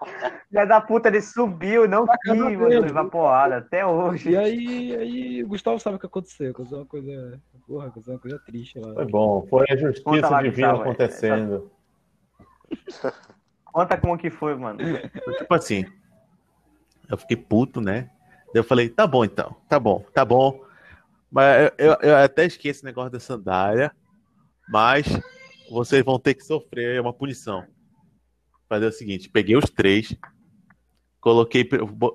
Filha 0.49 0.65
da 0.65 0.81
puta, 0.81 1.07
ele 1.07 1.21
subiu, 1.21 1.87
não 1.87 2.05
Pra 2.05 2.17
quis, 2.17 2.35
mano, 2.35 2.67
levar 2.67 3.05
porrada 3.05 3.57
até 3.59 3.85
hoje. 3.85 4.31
E 4.31 4.37
aí, 4.37 4.95
aí 4.97 5.43
o 5.45 5.47
Gustavo 5.47 5.79
sabe 5.79 5.95
o 5.95 5.99
que 5.99 6.05
aconteceu. 6.07 6.51
Aconteceu 6.51 6.79
uma 6.79 6.85
coisa. 6.85 7.39
Porra, 7.67 7.87
aconteceu 7.87 8.13
uma 8.13 8.19
coisa 8.19 8.39
triste 8.39 8.79
lá. 8.79 8.93
Foi 8.93 9.05
bom, 9.05 9.45
foi 9.49 9.65
a 9.69 9.75
justiça 9.75 10.41
divina 10.41 10.69
é. 10.69 10.71
acontecendo. 10.81 11.69
Conta 13.65 13.97
como 13.97 14.17
que 14.17 14.29
foi, 14.29 14.55
mano. 14.55 14.79
Tipo 15.37 15.53
assim, 15.53 15.85
eu 17.09 17.17
fiquei 17.17 17.35
puto, 17.35 17.81
né? 17.81 18.09
Daí 18.53 18.61
eu 18.61 18.63
falei, 18.63 18.89
tá 18.89 19.05
bom 19.05 19.25
então, 19.25 19.55
tá 19.67 19.77
bom, 19.79 20.03
tá 20.13 20.23
bom. 20.23 20.65
Mas 21.29 21.69
eu, 21.77 21.87
eu- 21.89 21.97
eu 22.01 22.15
até 22.15 22.45
esqueci 22.45 22.69
esse 22.69 22.85
negócio 22.85 23.11
da 23.11 23.19
sandália, 23.19 23.91
mas 24.69 25.05
vocês 25.69 26.03
vão 26.03 26.17
ter 26.17 26.33
que 26.35 26.43
sofrer 26.43 27.01
uma 27.01 27.11
punição. 27.13 27.65
Fazer 28.69 28.85
o 28.87 28.91
seguinte, 28.91 29.29
peguei 29.29 29.57
os 29.57 29.69
três, 29.69 30.15
coloquei. 31.19 31.67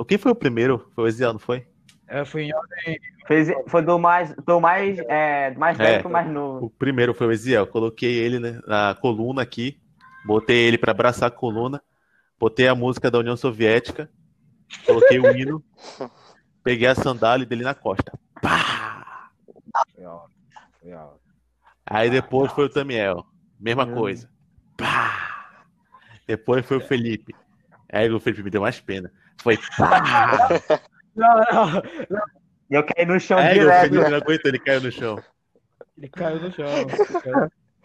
Quem 0.09 0.17
foi 0.19 0.33
o 0.33 0.37
primeiro? 0.37 0.91
Foi 0.95 1.05
o 1.05 1.07
Eziel, 1.07 1.35
não 1.35 1.39
foi? 1.41 1.67
É, 2.13 2.27
foi 2.27 2.43
em 2.43 2.55
ordem. 2.55 3.01
Fez, 3.27 3.49
foi 3.69 3.81
do 3.81 3.99
mais, 3.99 4.35
do 4.35 4.61
mais, 4.61 4.99
é, 5.09 5.51
do 5.53 5.59
mais 5.59 5.81
É. 5.81 5.85
velho 5.85 6.03
pro 6.03 6.11
mais 6.11 6.31
novo. 6.31 6.67
O 6.67 6.71
primeiro 6.71 7.15
foi 7.15 7.27
o 7.27 7.33
Eziel. 7.33 7.67
Coloquei 7.67 8.19
ele 8.19 8.39
né, 8.39 8.61
na 8.67 8.95
coluna 8.95 9.41
aqui, 9.41 9.81
botei 10.27 10.59
ele 10.67 10.77
pra 10.77 10.91
abraçar 10.91 11.29
a 11.29 11.31
coluna, 11.31 11.83
botei 12.39 12.69
a 12.69 12.75
música 12.75 13.11
da 13.11 13.19
União 13.19 13.35
Soviética, 13.35 14.11
coloquei 14.85 15.19
o 15.19 15.35
hino, 15.35 15.65
peguei 16.63 16.87
a 16.87 16.95
sandália 16.95 17.47
dele 17.47 17.65
na 17.65 17.75
costa. 17.75 18.13
Pá! 18.43 19.31
Foi 19.95 20.05
alto, 20.05 20.31
foi 20.83 20.93
alto. 20.93 21.21
Aí 21.87 22.11
depois 22.11 22.53
foi 22.53 22.67
o 22.67 22.69
Tamiel, 22.69 23.25
mesma 23.59 23.87
coisa. 23.87 24.29
Pá! 24.77 25.65
Depois 26.27 26.67
foi 26.67 26.77
o 26.77 26.87
Felipe. 26.87 27.35
Aí 27.91 28.11
o 28.11 28.21
Felipe 28.21 28.43
me 28.43 28.51
deu 28.51 28.61
mais 28.61 28.79
pena. 28.81 29.11
Foi 29.43 29.57
pá! 29.79 30.49
Não, 31.15 31.35
não, 31.37 31.83
E 32.71 32.75
eu 32.75 32.85
caí 32.85 33.05
no 33.07 33.21
chão 33.21 33.39
o 33.39 33.53
direto. 33.53 33.91
Felipe 33.91 34.11
não 34.11 34.17
aguentou, 34.17 34.51
ele 34.51 34.59
caiu 34.59 34.81
no 34.81 34.93
chão. 34.93 35.23
ele 35.99 36.09
caiu 36.09 36.41
no 36.41 36.53
chão. 36.53 36.67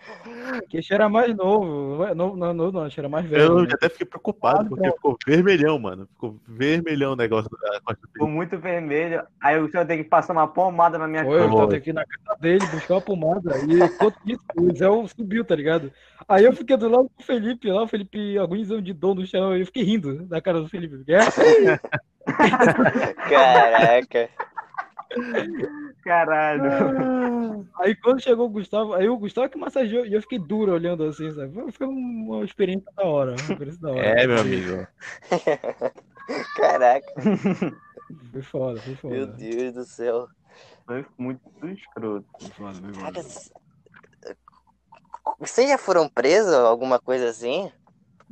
esse 0.74 0.94
era 0.94 1.10
mais 1.10 1.36
novo. 1.36 2.06
Não, 2.16 2.36
não, 2.36 2.54
não, 2.54 2.72
não, 2.72 2.86
era 2.86 3.10
mais 3.10 3.26
velho. 3.26 3.44
Eu 3.44 3.62
né? 3.64 3.70
até 3.74 3.90
fiquei 3.90 4.08
preocupado, 4.08 4.70
porque 4.70 4.92
ficou 4.92 5.18
vermelhão, 5.26 5.78
mano. 5.80 6.08
Ficou 6.08 6.38
vermelhão 6.48 7.14
o 7.14 7.16
negócio 7.16 7.50
da 7.50 7.96
Ficou 8.14 8.28
muito 8.28 8.58
vermelho. 8.58 9.24
Aí 9.42 9.60
o 9.60 9.70
senhor 9.70 9.86
tem 9.86 9.98
que 9.98 10.10
passar 10.10 10.34
uma 10.34 10.48
pomada 10.48 10.98
na 10.98 11.08
minha 11.08 11.24
Foi, 11.24 11.40
eu 11.40 11.48
cara. 11.48 11.56
tava 11.58 11.76
aqui 11.76 11.94
na 11.94 12.06
casa 12.06 12.40
dele, 12.40 12.66
buscar 12.68 12.98
a 12.98 13.02
pomada. 13.02 13.58
E 13.68 13.82
enquanto 13.82 14.18
isso, 14.26 14.42
o 14.58 14.76
Zé 14.76 14.88
subiu, 15.16 15.46
tá 15.46 15.56
ligado? 15.56 15.92
Aí 16.28 16.44
eu 16.46 16.54
fiquei 16.54 16.76
do 16.78 16.90
lado 16.90 17.10
do 17.18 17.24
Felipe 17.24 17.70
lá, 17.70 17.84
o 17.84 17.88
Felipe 17.88 18.38
agonizando 18.38 18.82
de 18.82 18.94
dor 18.94 19.16
no 19.16 19.26
chão. 19.26 19.56
Eu 19.56 19.66
fiquei 19.66 19.84
rindo 19.84 20.26
da 20.26 20.42
cara 20.42 20.60
do 20.60 20.68
Felipe. 20.68 21.04
É, 21.08 21.20
Caraca. 23.30 24.30
Caralho. 26.04 27.68
Aí 27.80 27.96
quando 27.96 28.22
chegou 28.22 28.46
o 28.48 28.50
Gustavo, 28.50 28.94
aí 28.94 29.08
o 29.10 29.18
Gustavo 29.18 29.50
que 29.50 29.58
massageou 29.58 30.06
e 30.06 30.14
eu 30.14 30.22
fiquei 30.22 30.40
duro 30.40 30.74
olhando 30.74 31.04
assim, 31.04 31.32
sabe? 31.32 31.54
Foi- 31.72 31.88
uma 31.88 32.44
experiência 32.44 32.92
da 32.96 33.04
hora. 33.04 33.32
Uma 33.32 33.52
experiência 33.54 33.82
da 33.82 33.92
hora. 33.92 34.06
É, 34.06 34.28
meu 34.28 34.40
amigo. 34.40 34.88
Caraca. 36.58 37.08
Foi 38.32 38.42
foda, 38.42 38.82
foi 38.82 38.96
foda. 38.96 39.14
Meu 39.16 39.28
Deus 39.28 39.74
do 39.74 39.84
céu. 39.86 40.28
Foi 40.86 41.06
muito 41.18 41.42
escroto. 41.68 42.26
Foi 42.40 42.50
foda, 42.52 42.74
foi 42.82 42.94
foda. 42.94 43.12
Cara, 43.14 44.36
Vocês 45.40 45.70
já 45.70 45.78
foram 45.78 46.08
presos? 46.10 46.54
Alguma 46.54 47.00
coisa 47.00 47.30
assim? 47.30 47.72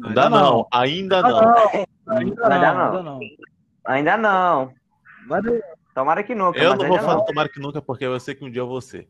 Ainda 0.04 0.30
não, 0.30 0.68
ainda 0.72 1.22
não. 1.22 1.40
Ainda 1.40 1.70
não, 2.08 2.18
Ainda 2.18 2.50
não. 2.50 2.52
ainda 2.52 3.04
não. 3.04 3.20
Ainda 3.86 4.18
não. 4.18 4.74
Vai 5.28 5.42
do- 5.42 5.62
Tomara 5.96 6.24
que 6.24 6.36
nunca. 6.36 6.60
Eu 6.60 6.72
mas 6.72 6.80
não 6.80 6.88
vou 6.90 7.00
falar 7.00 7.24
tomara 7.24 7.48
que 7.50 7.60
nunca, 7.60 7.82
porque 7.82 8.06
eu 8.06 8.20
sei 8.20 8.36
que 8.36 8.44
um 8.44 8.52
dia 8.52 8.62
eu 8.62 8.68
vou 8.68 8.82
ser. 8.82 9.08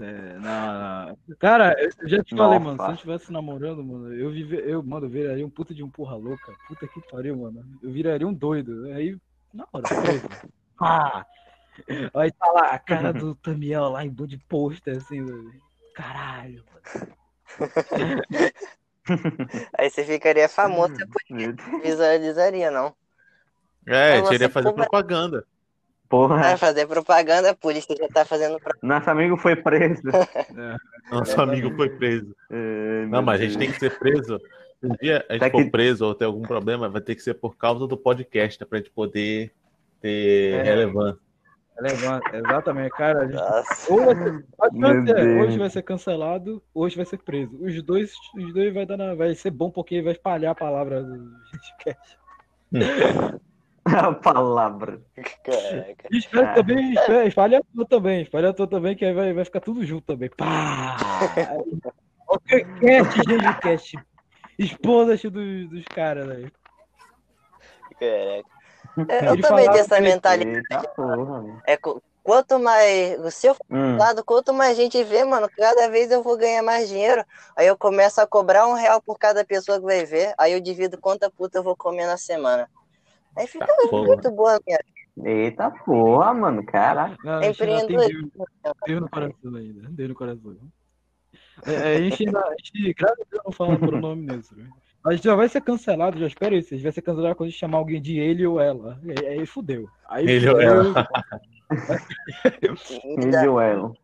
É, 0.00 0.38
não, 0.38 1.08
não. 1.08 1.36
Cara, 1.38 1.76
eu 1.78 2.08
já 2.08 2.24
te 2.24 2.34
Não, 2.34 2.44
falei, 2.44 2.58
mano, 2.58 2.78
se 2.82 2.88
eu 2.88 2.94
estivesse 2.94 3.30
namorando, 3.30 3.84
mano, 3.84 4.14
eu, 4.14 4.30
vive, 4.30 4.56
eu, 4.56 4.82
mano, 4.82 5.06
eu 5.06 5.10
viraria 5.10 5.46
um 5.46 5.50
puta 5.50 5.74
de 5.74 5.82
um 5.82 5.90
porra 5.90 6.16
louca. 6.16 6.52
Puta 6.66 6.88
que 6.88 7.02
pariu, 7.10 7.36
mano. 7.36 7.62
Eu 7.82 7.92
viraria 7.92 8.26
um 8.26 8.32
doido. 8.32 8.86
Aí, 8.94 9.14
na 9.52 9.66
hora. 9.70 9.84
Ah! 10.80 11.26
Aí 12.14 12.32
tá 12.32 12.50
lá 12.50 12.70
a 12.70 12.78
cara 12.78 13.12
do 13.12 13.34
Tamiel 13.42 13.90
lá 13.90 14.02
em 14.02 14.10
de 14.10 14.38
pôster, 14.38 14.96
assim, 14.96 15.22
velho. 15.22 15.52
caralho. 15.94 16.64
Aí 19.78 19.90
você 19.90 20.04
ficaria 20.04 20.48
famoso, 20.48 20.94
você 20.94 21.04
Meu 21.30 21.52
Deus. 21.52 21.82
visualizaria, 21.82 22.70
não? 22.70 22.94
É, 23.86 24.18
eu 24.18 24.32
iria 24.32 24.48
você 24.48 24.48
fazer 24.48 24.72
propaganda. 24.72 25.44
Porra, 26.10 26.36
Vai 26.38 26.56
fazer 26.58 26.86
propaganda, 26.88 27.50
a 27.50 27.54
polícia 27.54 27.94
já 27.96 28.08
tá 28.08 28.24
fazendo 28.24 28.58
nosso 28.82 29.08
amigo 29.08 29.36
foi 29.36 29.54
preso. 29.56 30.02
Nosso 31.10 31.40
amigo 31.40 31.74
foi 31.76 31.88
preso. 31.88 32.34
Ai, 32.50 33.06
Não, 33.08 33.22
mas 33.22 33.40
a 33.40 33.44
gente 33.44 33.56
tem 33.56 33.70
que 33.72 33.78
ser 33.78 33.96
preso. 33.98 34.38
Se 34.80 34.86
um 34.86 34.94
dia 35.00 35.24
a 35.28 35.32
gente 35.34 35.40
Tá 35.40 35.50
for 35.50 35.62
que- 35.64 35.70
preso 35.70 36.04
ou 36.04 36.14
ter 36.14 36.24
algum 36.24 36.42
problema, 36.42 36.88
vai 36.88 37.00
ter 37.00 37.14
que 37.14 37.22
ser 37.22 37.34
por 37.34 37.56
causa 37.56 37.86
do 37.86 37.96
podcast, 37.96 38.60
né, 38.60 38.66
pra 38.68 38.78
gente 38.78 38.90
poder 38.90 39.52
ter 40.00 40.54
É. 40.54 40.62
relevância. 40.62 41.20
Relevante, 41.80 42.36
exatamente, 42.36 42.90
cara. 42.90 43.20
A 43.20 43.26
gente, 43.26 43.90
ou 43.90 44.04
vai 44.04 45.06
ser- 45.06 45.14
Deus. 45.14 45.46
hoje 45.46 45.58
vai 45.58 45.70
ser 45.70 45.82
cancelado, 45.82 46.62
hoje 46.74 46.96
vai 46.96 47.06
ser 47.06 47.18
preso. 47.18 47.56
Os 47.64 47.82
dois, 47.82 48.12
os 48.36 48.52
dois 48.52 48.74
vai, 48.74 48.84
dar 48.84 48.96
na- 48.96 49.14
vai 49.14 49.34
ser 49.34 49.50
bom 49.50 49.70
porque 49.70 50.02
vai 50.02 50.12
espalhar 50.12 50.52
a 50.52 50.54
palavra 50.56 51.02
do 51.04 51.30
podcast. 51.52 52.18
A 53.86 54.12
palavra. 54.12 55.00
Caraca. 55.44 56.08
E 56.10 56.18
Ah. 56.38 56.54
também 56.54 56.96
a 56.98 57.62
tua 57.74 57.86
também, 57.86 58.22
espalhe 58.22 58.46
a 58.46 58.52
tua 58.52 58.66
também, 58.68 58.94
que 58.96 59.04
aí 59.04 59.12
vai, 59.14 59.32
vai 59.32 59.44
ficar 59.44 59.60
tudo 59.60 59.84
junto 59.84 60.04
também. 60.06 60.30
Pá! 60.36 60.96
Ok, 62.28 62.64
cast, 62.80 63.22
GengiCast. 63.28 63.98
Esposas 64.58 65.22
dos, 65.22 65.68
dos 65.70 65.84
caras 65.86 66.28
aí. 66.30 66.52
Caraca. 67.98 68.48
É, 69.08 69.26
Eu 69.28 69.32
Ele 69.34 69.42
também 69.42 69.64
tenho 69.70 69.78
essa 69.80 69.96
que- 69.96 70.02
mentalidade. 70.02 70.66
Eita 70.70 70.88
porra. 70.94 71.62
É, 71.66 71.76
qu- 71.76 72.02
quanto 72.22 72.58
mais. 72.58 73.34
Se 73.34 73.46
eu 73.46 73.56
Hum. 73.70 73.96
lado, 73.96 74.24
quanto 74.24 74.52
mais 74.52 74.76
gente 74.76 75.02
vê, 75.04 75.24
mano, 75.24 75.48
cada 75.56 75.88
vez 75.88 76.10
eu 76.10 76.22
vou 76.22 76.36
ganhar 76.36 76.62
mais 76.62 76.88
dinheiro. 76.88 77.24
Aí 77.56 77.66
eu 77.66 77.76
começo 77.76 78.20
a 78.20 78.26
cobrar 78.26 78.66
um 78.66 78.74
real 78.74 79.00
por 79.00 79.18
cada 79.18 79.44
pessoa 79.44 79.78
que 79.78 79.84
vai 79.84 80.04
ver. 80.04 80.34
Aí 80.38 80.52
eu 80.52 80.60
divido 80.60 80.98
quanta 80.98 81.30
puta 81.30 81.58
eu 81.58 81.62
vou 81.62 81.76
comer 81.76 82.06
na 82.06 82.16
semana. 82.16 82.68
Aí 83.36 83.46
fica 83.46 83.66
Tá, 83.66 83.74
porra. 83.88 84.06
muito 84.06 84.30
boa 84.30 84.60
minha. 84.66 84.78
Eita 85.24 85.70
porra, 85.70 86.32
mano. 86.34 86.64
Caraca. 86.64 87.16
Não, 87.24 87.34
a 87.34 87.42
gente 87.42 87.62
ainda 87.62 87.86
tem 87.86 87.96
Empreendedorismo. 87.96 88.30
Deus, 88.34 88.74
Deus 88.86 89.00
no 89.00 89.10
coração 89.10 89.54
ainda. 89.54 89.88
Deus 89.90 90.08
no 90.08 90.14
coração. 90.14 90.56
É, 91.66 91.72
é, 91.72 91.96
a 91.96 92.00
gente 92.00 92.26
ainda, 92.26 92.40
a 92.40 92.54
gente, 92.62 92.94
graças 92.94 93.20
a 93.20 93.24
Deus, 93.30 93.42
não 93.44 93.52
fala 93.52 93.78
por 93.78 94.00
nome 94.00 94.26
neutro. 94.26 94.56
A 95.04 95.12
gente 95.12 95.24
já 95.24 95.34
vai 95.34 95.48
ser 95.48 95.62
cancelado, 95.62 96.18
já 96.18 96.26
espera 96.26 96.54
isso. 96.54 96.74
A 96.74 96.76
gente 96.76 96.82
vai 96.82 96.92
ser 96.92 97.02
cancelado 97.02 97.34
quando 97.34 97.48
a 97.48 97.50
gente 97.50 97.58
chamar 97.58 97.78
alguém 97.78 98.00
de 98.00 98.18
ele 98.18 98.46
ou 98.46 98.60
ela. 98.60 99.00
Aí, 99.02 99.26
aí 99.26 99.46
fudeu. 99.46 99.88
Aí 100.08 100.28
Ele 100.28 100.48
ou 100.48 100.56
fudeu. 100.56 100.94
Me 103.16 103.26
dá, 103.30 103.42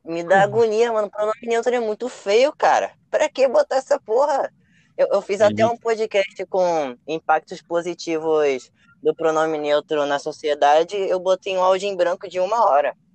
me 0.04 0.24
dá 0.24 0.42
agonia, 0.42 0.92
mano. 0.92 1.10
Pronome 1.10 1.34
neutro 1.42 1.74
é 1.74 1.80
muito 1.80 2.08
feio, 2.08 2.52
cara. 2.56 2.92
Pra 3.10 3.28
que 3.28 3.46
botar 3.48 3.76
essa 3.76 4.00
porra? 4.00 4.50
Eu, 4.96 5.08
eu 5.12 5.20
fiz 5.20 5.40
até 5.42 5.66
um 5.66 5.76
podcast 5.76 6.46
com 6.46 6.96
impactos 7.06 7.60
positivos 7.60 8.70
do 9.02 9.14
pronome 9.14 9.58
neutro 9.58 10.06
na 10.06 10.18
sociedade. 10.18 10.96
Eu 10.96 11.20
botei 11.20 11.56
um 11.56 11.62
áudio 11.62 11.88
em 11.88 11.96
branco 11.96 12.28
de 12.28 12.40
uma 12.40 12.64
hora. 12.68 12.94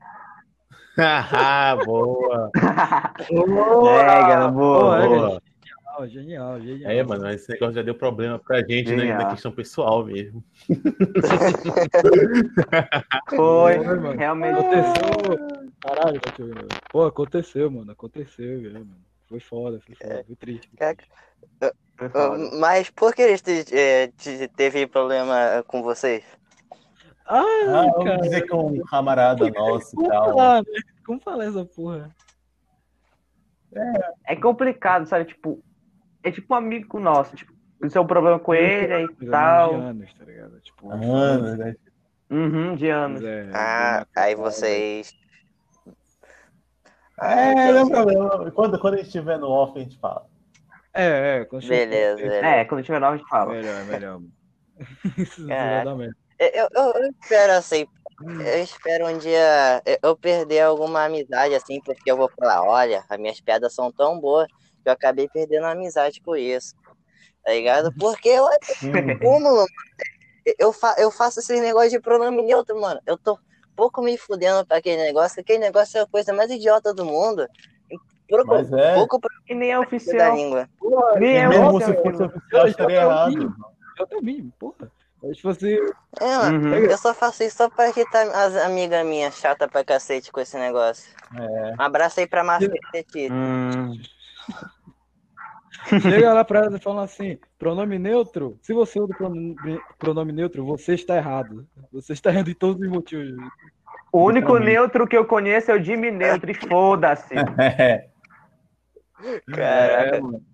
Ah, 0.98 1.78
boa. 1.86 2.52
É, 2.54 4.04
cara, 4.04 4.48
boa, 4.50 5.08
Boa, 5.08 5.08
boa. 5.08 5.42
Genial, 6.08 6.08
genial, 6.08 6.62
genial. 6.62 6.92
É, 6.92 7.04
mano, 7.04 7.30
esse 7.30 7.50
negócio 7.50 7.76
já 7.76 7.82
deu 7.82 7.96
problema 7.96 8.40
pra 8.40 8.60
gente 8.60 8.92
né, 8.92 8.98
Genial. 8.98 9.18
na 9.20 9.30
questão 9.32 9.52
pessoal 9.52 10.06
mesmo. 10.06 10.44
Foi, 13.30 13.36
Foi, 13.36 13.78
mano. 13.96 14.18
realmente. 14.18 14.60
Aconteceu. 14.60 15.72
Caralho, 15.82 16.20
tá. 16.20 16.32
Pô, 16.92 17.06
aconteceu, 17.06 17.72
mano. 17.72 17.92
Aconteceu, 17.92 18.62
velho, 18.62 18.86
mano. 18.86 19.02
Foi 19.28 19.40
foda, 19.40 19.80
foi 19.80 19.96
foda, 19.96 20.24
foi 20.26 20.36
triste. 20.36 20.70
foi 20.78 20.78
triste. 20.78 21.10
Foi 21.60 21.72
Ah, 22.02 22.10
foda. 22.10 22.50
Mas 22.60 22.90
por 22.90 23.14
que 23.14 23.22
eles 23.22 23.42
te- 23.42 23.66
eh, 23.76 24.08
te- 24.18 24.48
teve 24.50 24.88
problema 24.88 25.64
com 25.68 25.82
vocês? 25.82 26.24
Ah, 27.26 27.42
Ah, 27.42 27.92
vamos 27.92 28.06
cara. 28.06 28.22
dizer 28.22 28.42
que 28.42 28.54
um 28.54 28.82
camarada 28.86 29.50
nosso 29.50 29.96
e 29.96 30.08
tal. 30.08 30.30
falar, 30.30 30.62
né? 30.64 30.80
Como 31.06 31.20
falar 31.22 31.46
essa 31.46 31.66
porra? 31.66 32.16
É 34.26 34.36
complicado, 34.36 35.06
sabe? 35.06 35.26
Tipo, 35.26 35.64
é 36.24 36.32
tipo 36.32 36.54
um 36.54 36.58
amigo 36.58 37.00
nosso. 37.00 37.36
Tipo, 37.36 37.54
isso 37.84 37.98
é 37.98 38.02
um 38.02 38.08
problema 38.08 38.40
com 38.40 38.54
ele 38.54 39.06
e 39.06 39.26
De 39.26 39.30
tal. 39.30 39.74
anos, 39.76 40.14
tá 40.14 40.26
ligado? 40.26 40.60
Tipo, 40.62 40.92
Anos, 40.92 41.58
né? 41.58 41.76
Uhum, 42.30 42.76
de 42.76 42.90
anos. 42.90 43.24
É, 43.24 43.44
Ah, 43.54 44.06
de 44.14 44.20
aí 44.20 44.36
matar, 44.36 44.52
vocês. 44.52 45.14
É, 47.20 47.72
não 47.72 47.86
é 47.86 47.90
problema. 47.90 48.52
Quando, 48.52 48.80
quando 48.80 48.94
a 48.96 48.98
gente 48.98 49.08
estiver 49.08 49.38
no 49.38 49.50
off, 49.50 49.78
a 49.78 49.84
gente 49.84 49.98
fala. 50.00 50.31
É, 50.94 51.40
é, 51.40 51.46
quando 51.46 51.68
Beleza, 51.68 52.18
beleza. 52.18 52.46
É, 52.46 52.66
quando 52.66 52.84
tiver 52.84 53.00
nova 53.00 53.16
a 53.16 53.18
gente 53.18 53.30
fala. 53.30 53.54
Melhor, 53.54 53.86
melhor. 53.86 54.22
merda. 55.38 56.16
Eu, 56.40 56.68
eu- 56.74 56.94
eu 56.96 57.10
espero 57.22 57.54
assim. 57.54 57.86
Eu 58.22 58.64
espero 58.64 59.08
um 59.08 59.18
dia 59.18 59.82
eu- 60.04 60.16
perder 60.18 60.62
alguma 60.62 61.06
amizade, 61.06 61.56
assim, 61.56 61.80
porque 61.84 62.12
eu 62.12 62.18
vou 62.18 62.30
falar, 62.38 62.64
olha, 62.64 63.04
as 63.10 63.20
minhas 63.20 63.40
piadas 63.42 63.74
são 63.74 63.92
tão 63.92 64.20
boas 64.20 64.48
que 64.48 64.90
eu 64.90 64.94
acabei 64.94 65.28
perdendo 65.30 65.66
a 65.66 65.72
amizade 65.72 66.22
por 66.24 66.38
isso. 66.38 66.76
Tá 67.44 67.52
ligado? 67.52 67.92
Porque 67.98 68.30
eu 68.30 68.48
cúmulo, 69.20 69.56
mano. 69.56 69.68
Eu, 70.58 70.74
fa 70.74 70.96
eu 70.98 71.12
faço 71.12 71.40
esse 71.40 71.60
negócio 71.60 71.90
de 71.92 72.00
pronome 72.00 72.42
neutro, 72.42 72.80
mano. 72.80 73.00
Eu 73.06 73.18
tô 73.18 73.38
pouco 73.76 74.02
me 74.02 74.18
fudendo 74.18 74.66
pra 74.66 74.78
aquele 74.78 75.02
negócio, 75.02 75.36
que 75.36 75.42
aquele 75.42 75.60
negócio 75.60 75.98
é 75.98 76.02
a 76.02 76.08
coisa 76.08 76.34
mais 76.34 76.50
idiota 76.52 76.94
do 76.94 77.06
mundo. 77.06 77.48
Pouco, 78.38 78.48
Mas 78.48 78.72
é. 78.74 78.94
pouco 78.96 79.20
pra 79.20 79.30
E 79.50 79.54
nem 79.56 79.72
é 79.72 79.76
da 79.76 79.82
oficial. 79.82 80.36
língua. 80.36 80.70
Nem 81.20 81.38
é 81.38 81.48
mesmo 81.48 81.76
oficial. 81.76 81.96
se 81.96 82.02
fosse 82.04 82.24
oficial, 82.24 82.68
estaria 82.68 83.02
errado. 83.02 83.56
Eu 84.00 84.08
também, 84.08 84.52
porra. 84.58 84.92
Mas, 85.22 85.36
tipo 85.38 85.50
assim, 85.50 85.76
É, 86.20 86.50
Uhum. 86.50 86.74
eu 86.74 86.98
só 86.98 87.14
faço 87.14 87.44
isso 87.44 87.58
só 87.58 87.70
pra 87.70 87.90
irritar 87.90 88.24
as 88.34 88.56
amigas 88.56 89.06
minhas 89.06 89.36
chata 89.36 89.68
pra 89.68 89.84
cacete 89.84 90.32
com 90.32 90.40
esse 90.40 90.58
negócio. 90.58 91.14
É. 91.36 91.74
Um 91.80 91.82
abraço 91.84 92.20
aí 92.20 92.26
pra 92.28 92.44
Petit. 92.92 93.32
Hum, 93.32 94.00
chega 96.02 96.34
lá 96.34 96.44
pra 96.44 96.60
ela 96.66 96.78
e 96.78 96.82
fala 96.82 97.04
assim: 97.04 97.38
pronome 97.60 98.00
neutro. 98.00 98.58
Se 98.62 98.74
você 98.74 99.00
usa 99.00 99.14
o 99.14 99.18
pronome, 99.18 99.56
pronome 100.00 100.32
neutro, 100.32 100.66
você 100.66 100.94
está 100.96 101.18
errado. 101.18 101.68
Você 101.92 102.14
está 102.14 102.32
errando 102.32 102.50
em 102.50 102.56
todos 102.56 102.82
os 102.82 102.90
motivos. 102.90 103.32
o 104.12 104.24
único 104.24 104.58
neutro 104.58 105.08
que 105.08 105.16
eu 105.18 105.26
conheço 105.26 105.72
é 105.72 105.76
o 105.76 105.84
Jimmy 105.84 106.12
Neutro, 106.12 106.50
e 106.52 106.54
foda-se. 106.56 107.36
É. 107.60 108.08
Caraca. 109.54 110.16
É, 110.18 110.20
mano. 110.22 110.46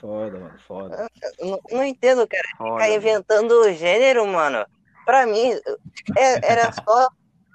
Foda, 0.00 0.38
mano, 0.38 0.58
foda. 0.66 1.08
Não, 1.40 1.60
não 1.70 1.84
entendo, 1.84 2.26
cara. 2.26 2.42
Foda. 2.56 2.72
Ficar 2.84 2.90
inventando 2.94 3.52
o 3.52 3.72
gênero, 3.72 4.26
mano. 4.26 4.64
Pra 5.04 5.26
mim, 5.26 5.52
é- 6.16 6.52
era 6.52 6.72
só 6.72 7.08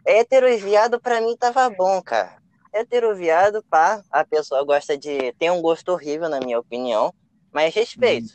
hétero 0.06 0.48
e 0.48 0.58
viado, 0.58 1.00
pra 1.00 1.22
mim 1.22 1.36
tava 1.38 1.70
bom, 1.70 2.02
cara. 2.02 2.38
Hétero, 2.74 3.16
viado, 3.16 3.64
pá, 3.70 4.02
a 4.12 4.26
pessoa 4.26 4.64
gosta 4.66 4.98
de. 4.98 5.32
tem 5.40 5.50
um 5.50 5.62
gosto 5.62 5.90
horrível, 5.94 6.28
na 6.28 6.40
minha 6.40 6.60
opinião, 6.60 7.14
mas 7.54 7.74
respeito. 7.74 8.34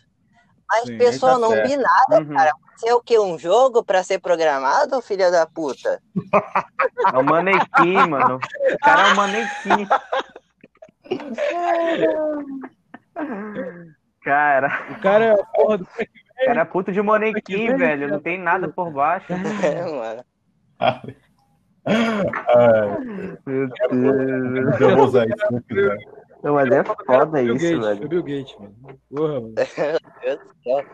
Mas 0.70 0.84
Sim, 0.84 0.96
pessoa 0.98 1.32
tá 1.32 1.38
não 1.40 1.48
certo. 1.50 1.68
binária, 1.68 2.20
Uhum. 2.20 2.34
cara. 2.34 2.52
Você 2.76 2.88
é 2.88 2.94
o 2.94 3.02
quê? 3.02 3.18
Um 3.18 3.38
jogo 3.38 3.84
pra 3.84 4.02
ser 4.02 4.18
programado, 4.18 5.02
filha 5.02 5.30
da 5.30 5.46
puta? 5.46 6.00
É 7.12 7.18
um 7.18 7.22
manequim, 7.24 8.08
mano. 8.08 8.38
O 8.72 8.78
cara 8.78 9.02
é 9.02 9.12
um 9.12 9.14
manequim. 9.14 9.86
Cara, 14.22 14.68
O 14.90 15.00
cara 15.00 15.24
é 15.24 15.30
a 15.32 15.44
porra 15.44 15.78
do. 15.78 15.84
o 15.84 16.44
cara 16.46 16.60
é 16.60 16.64
puto 16.64 16.92
de 16.92 17.02
manequim, 17.02 17.74
velho. 17.76 18.08
Não 18.08 18.20
tem 18.20 18.38
nada 18.38 18.68
por 18.68 18.90
baixo. 18.90 19.32
É, 19.32 19.84
mano. 19.90 20.24
Meu 23.46 23.68
Deus. 23.90 24.80
Eu 24.80 24.96
vou 24.96 25.06
usar 25.06 25.26
isso 25.26 25.46
se 25.46 25.52
não 25.52 25.60
quiser. 25.62 25.96
Não, 26.42 26.54
mas 26.54 26.70
é 26.70 26.82
foda 26.84 27.42
isso, 27.42 27.54
Gates, 27.54 27.78
velho. 27.86 28.08
Bill 28.08 28.22
Gates, 28.22 28.56
mano. 28.58 28.74
Porra, 29.14 29.40
mano. 29.40 29.54
Meu 29.56 29.98
Deus 30.22 30.38
do 30.38 30.62
céu. 30.62 30.84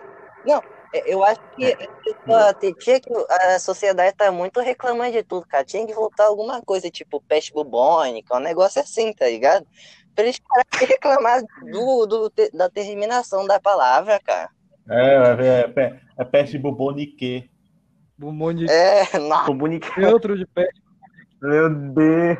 Não, 0.45 0.62
é, 0.95 1.12
eu 1.12 1.25
acho 1.25 1.41
que 1.57 1.73
a 1.73 1.77
pessoa- 1.77 2.55
tinha 2.79 3.01
que 3.01 3.11
a 3.29 3.59
sociedade 3.59 4.17
tá 4.17 4.31
muito 4.31 4.61
reclamando 4.61 5.12
de 5.12 5.23
tudo, 5.25 5.47
cara. 5.47 5.64
Tinha 5.64 5.85
que 5.87 5.93
voltar 5.95 6.25
alguma 6.27 6.62
coisa, 6.62 6.89
tipo 6.91 7.21
peste 7.23 7.53
bubônica, 7.53 8.37
um 8.37 8.41
negócio 8.41 8.81
assim, 8.81 9.12
tá 9.12 9.27
ligado? 9.27 9.67
Pra 10.17 10.25
eles 10.25 10.39
pararem 10.41 10.67
de 10.81 10.85
reclamar 10.87 11.43
do, 11.71 12.07
do- 12.07 12.33
da 12.55 12.69
terminação 12.71 13.47
da 13.47 13.61
palavra, 13.61 14.19
cara. 14.25 14.49
É, 14.89 15.47
é, 15.47 15.59
é, 15.61 15.69
pe- 15.69 16.01
é 16.19 16.25
peste 16.25 16.59
bubonique. 16.59 17.49
De 18.19 18.73
É, 18.73 19.19
não. 19.19 19.47
O 19.51 19.55
bonitinho. 19.55 19.95
neutro 20.07 20.37
de 20.39 20.47
pé. 20.47 20.67
Meu 21.43 21.69
Deus. 21.69 22.39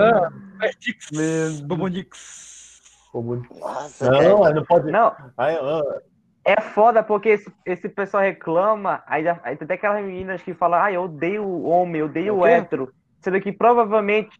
Ah, 0.00 0.30
Pestix. 0.58 1.60
Bumbonix. 1.60 2.80
Nossa, 3.60 4.10
Não, 4.10 4.42
cara. 4.42 4.54
não 4.54 4.64
pode. 4.64 4.90
Não, 4.90 5.14
Ai, 5.36 5.56
ah, 5.56 6.00
é 6.44 6.60
foda 6.60 7.02
porque 7.02 7.28
esse, 7.30 7.52
esse 7.64 7.88
pessoal 7.88 8.22
reclama, 8.22 9.02
aí, 9.06 9.24
aí 9.28 9.56
tem 9.56 9.66
até 9.66 9.74
aquelas 9.74 10.02
meninas 10.04 10.42
que 10.42 10.52
falam, 10.54 10.80
ah, 10.82 10.90
eu 10.90 11.02
odeio 11.04 11.44
o 11.44 11.64
homem, 11.68 12.00
eu 12.00 12.06
odeio 12.06 12.34
O 12.34 12.38
o 12.38 12.46
hétero. 12.46 12.92
Sendo 13.20 13.40
que 13.40 13.52
provavelmente, 13.52 14.36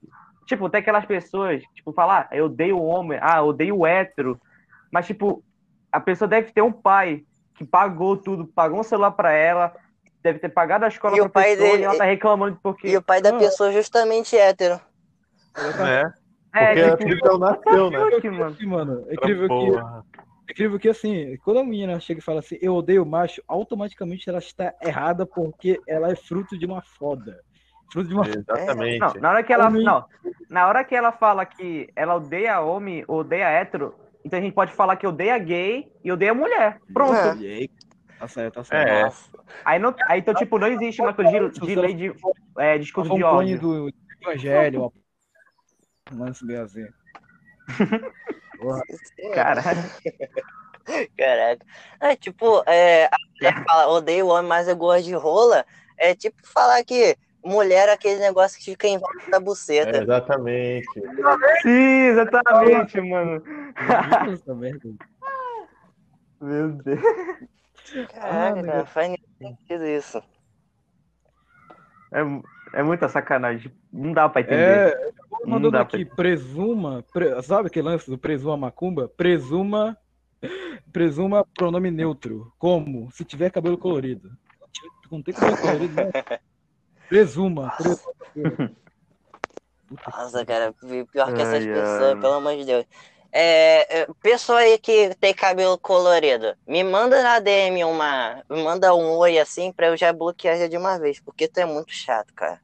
tipo, 0.47 0.69
tem 0.71 0.81
aquelas 0.81 1.05
pessoas, 1.07 1.63
tipo, 1.75 1.93
falar, 1.93 2.29
ah, 2.31 2.37
eu 2.37 2.47
odeio 2.47 2.79
o 2.79 2.85
homem, 2.85 3.19
ah, 3.23 3.39
eu 3.39 3.47
odeio 3.47 3.77
o 3.79 3.87
hétero. 3.87 4.41
Mas, 4.93 5.07
tipo, 5.07 5.43
a 5.91 6.01
pessoa 6.01 6.29
deve 6.29 6.53
ter 6.53 6.63
um 6.63 6.73
pai 6.73 7.25
que 7.57 7.65
pagou 7.65 8.17
tudo, 8.17 8.47
pagou 8.47 8.81
um 8.81 8.83
celular 8.83 9.13
pra 9.13 9.33
ela, 9.33 9.75
deve 10.23 10.39
ter 10.39 10.49
pagado 10.49 10.85
a 10.85 10.89
escola 10.89 11.17
E 11.17 11.21
o 11.21 11.25
pra 11.31 11.43
pai 11.43 11.55
pessoa 11.57 11.71
dele- 11.71 11.83
e 11.83 11.85
ela 11.87 11.97
tá 11.99 12.05
reclamando 12.05 12.59
porque. 12.63 12.89
E 12.89 12.97
o 12.97 13.03
pai 13.03 13.21
da 13.23 13.31
Ah. 13.31 13.39
pessoa 13.39 13.71
justamente 13.73 14.37
hétero. 14.37 14.81
É, 15.57 16.03
É, 16.53 16.91
porque 16.91 17.05
tipo, 17.05 17.21
Twitter 17.29 17.39
nasceu, 17.39 17.91
né? 17.91 18.21
que, 18.21 18.31
mano. 18.31 18.45
Assim, 18.55 18.67
mano, 18.67 19.05
é 19.09 19.15
incrível 19.15 19.49
que, 19.49 19.71
Porra. 19.73 20.05
é 20.49 20.53
incrível 20.53 20.79
que, 20.79 20.89
assim, 20.89 21.37
quando 21.45 21.61
a 21.61 21.65
menina 21.65 21.99
chega 22.01 22.21
e 22.21 22.23
fala 22.23 22.41
assim, 22.41 22.57
eu 22.61 22.75
odeio 22.75 23.05
macho, 23.05 23.43
automaticamente 23.49 24.29
ela 24.29 24.39
está 24.39 24.73
errada 24.83 25.27
porque 25.27 25.81
ela 25.87 26.11
é 26.11 26.17
fruto 26.17 26.57
de 26.59 26.65
uma 26.67 26.81
foda. 26.83 27.41
Uma 27.95 28.29
Exatamente. 28.29 28.99
Não, 28.99 29.15
na 29.21 29.31
hora 29.31 29.43
que 29.43 29.53
ela. 29.53 29.71
Não, 29.71 30.05
na 30.49 30.67
hora 30.67 30.85
que 30.85 30.95
ela 30.95 31.13
fala 31.13 31.47
que 31.47 31.89
ela 31.95 32.17
odeia 32.17 32.61
homem, 32.61 33.05
odeia 33.07 33.49
hétero, 33.49 33.95
então 34.25 34.39
a 34.39 34.43
gente 34.43 34.55
pode 34.55 34.73
falar 34.73 34.97
que 34.97 35.07
odeia 35.07 35.39
gay 35.39 35.93
e 36.03 36.11
odeia 36.11 36.35
mulher. 36.35 36.81
Pronto. 36.93 37.15
É. 37.15 37.31
Aí, 37.31 37.71
Tá 38.19 38.29
certo, 38.29 38.55
tá 38.55 38.65
certo. 38.65 38.89
É. 38.89 39.13
Aí, 39.65 39.79
não, 39.79 39.95
aí 40.07 40.21
então, 40.21 40.35
tipo, 40.35 40.59
não 40.59 40.69
existe 40.69 41.03
uma 41.03 41.13
coisa 41.13 41.31
de, 41.31 41.61
de 41.61 41.75
lei 41.75 41.95
de 41.95 42.15
é, 42.57 42.79
discurso 42.79 43.15
de 43.15 43.23
ódio. 43.23 43.61
do 43.61 43.91
evangelho, 44.23 44.83
ó. 44.83 44.91
Lance 46.13 46.45
meio 46.45 46.63
assim. 46.63 46.87
Cara, 49.35 49.63
Caraca. 51.17 51.67
É 52.01 52.17
tipo, 52.17 52.63
é, 52.67 53.07
a 53.07 53.17
mulher 53.35 53.65
fala, 53.65 53.93
odeio 53.93 54.29
homem, 54.29 54.49
mas 54.49 54.69
eu 54.69 54.77
gosto 54.77 55.05
de 55.05 55.15
rola. 55.15 55.65
É 55.97 56.15
tipo 56.15 56.37
falar 56.47 56.83
que 56.85 57.17
mulher 57.45 57.89
é 57.89 57.93
aquele 57.93 58.21
negócio 58.21 58.59
que 58.59 58.65
fica 58.65 58.87
em 58.89 58.99
volta 58.99 59.31
da 59.31 59.37
É, 59.37 59.41
buceta. 59.41 60.03
exatamente. 60.03 61.01
sim, 61.63 62.07
exatamente, 62.09 63.01
mano. 63.01 63.43
Meu 66.41 66.69
Deus. 66.73 67.01
Caraca, 68.13 68.61
Ah, 68.61 68.63
cara, 68.65 68.87
faz 68.87 69.17
sentido 69.39 69.87
isso. 69.87 70.23
É, 72.13 72.21
é 72.81 72.83
muita 72.83 73.09
sacanagem. 73.09 73.73
Não 73.93 74.13
dá 74.13 74.29
pra 74.29 74.41
entender. 74.41 74.59
É, 74.97 75.13
Não 75.45 75.51
mandando 75.51 75.73
dá 75.73 75.81
aqui, 75.83 76.05
presuma, 76.05 77.05
pre- 77.13 77.41
sabe 77.43 77.69
aquele 77.69 77.89
lance 77.89 78.11
do 78.11 78.17
presuma 78.19 78.57
macumba? 78.57 79.09
Presuma, 79.09 79.97
presuma 80.93 81.45
pronome 81.57 81.91
neutro. 81.91 82.53
Como? 82.59 83.11
Se 83.13 83.25
tiver 83.25 83.51
cabelo 83.51 83.77
colorido. 83.79 84.31
Não 85.11 85.23
tem 85.23 85.35
cabelo 85.35 85.57
colorido, 85.59 85.95
não. 85.95 86.11
Presuma. 87.15 87.71
presuma. 87.77 88.01
Nossa, 90.13 90.45
cara, 90.45 90.73
pior 91.13 91.33
que 91.33 91.43
essas 91.43 91.65
Ai, 91.65 91.71
pessoas, 91.71 92.15
ai. 92.15 92.21
pelo 92.21 92.35
amor 92.35 92.57
de 92.57 92.65
Deus. 92.65 92.85
É, 93.31 94.03
é, 94.03 94.07
pessoa 94.23 94.59
aí 94.61 94.79
que 94.79 95.15
tem 95.17 95.35
cabelo 95.35 95.79
colorido, 95.79 96.57
me 96.67 96.83
manda 96.85 97.23
na 97.23 97.39
DM 97.41 97.85
uma. 97.85 98.45
Me 98.51 98.63
manda 98.63 98.95
um 98.95 99.17
oi 99.19 99.39
assim 99.39 99.73
pra 99.73 99.89
eu 99.89 99.97
já 99.97 100.13
bloquear 100.13 100.57
já 100.59 100.67
de 100.69 100.77
uma 100.77 100.99
vez, 100.99 101.21
porque 101.21 101.49
tu 101.49 101.59
é 101.59 101.65
muito 101.65 101.93
chato, 101.93 102.33
cara. 102.35 102.61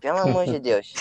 Pelo 0.00 0.18
amor 0.18 0.46
de 0.46 0.58
Deus. 0.60 1.00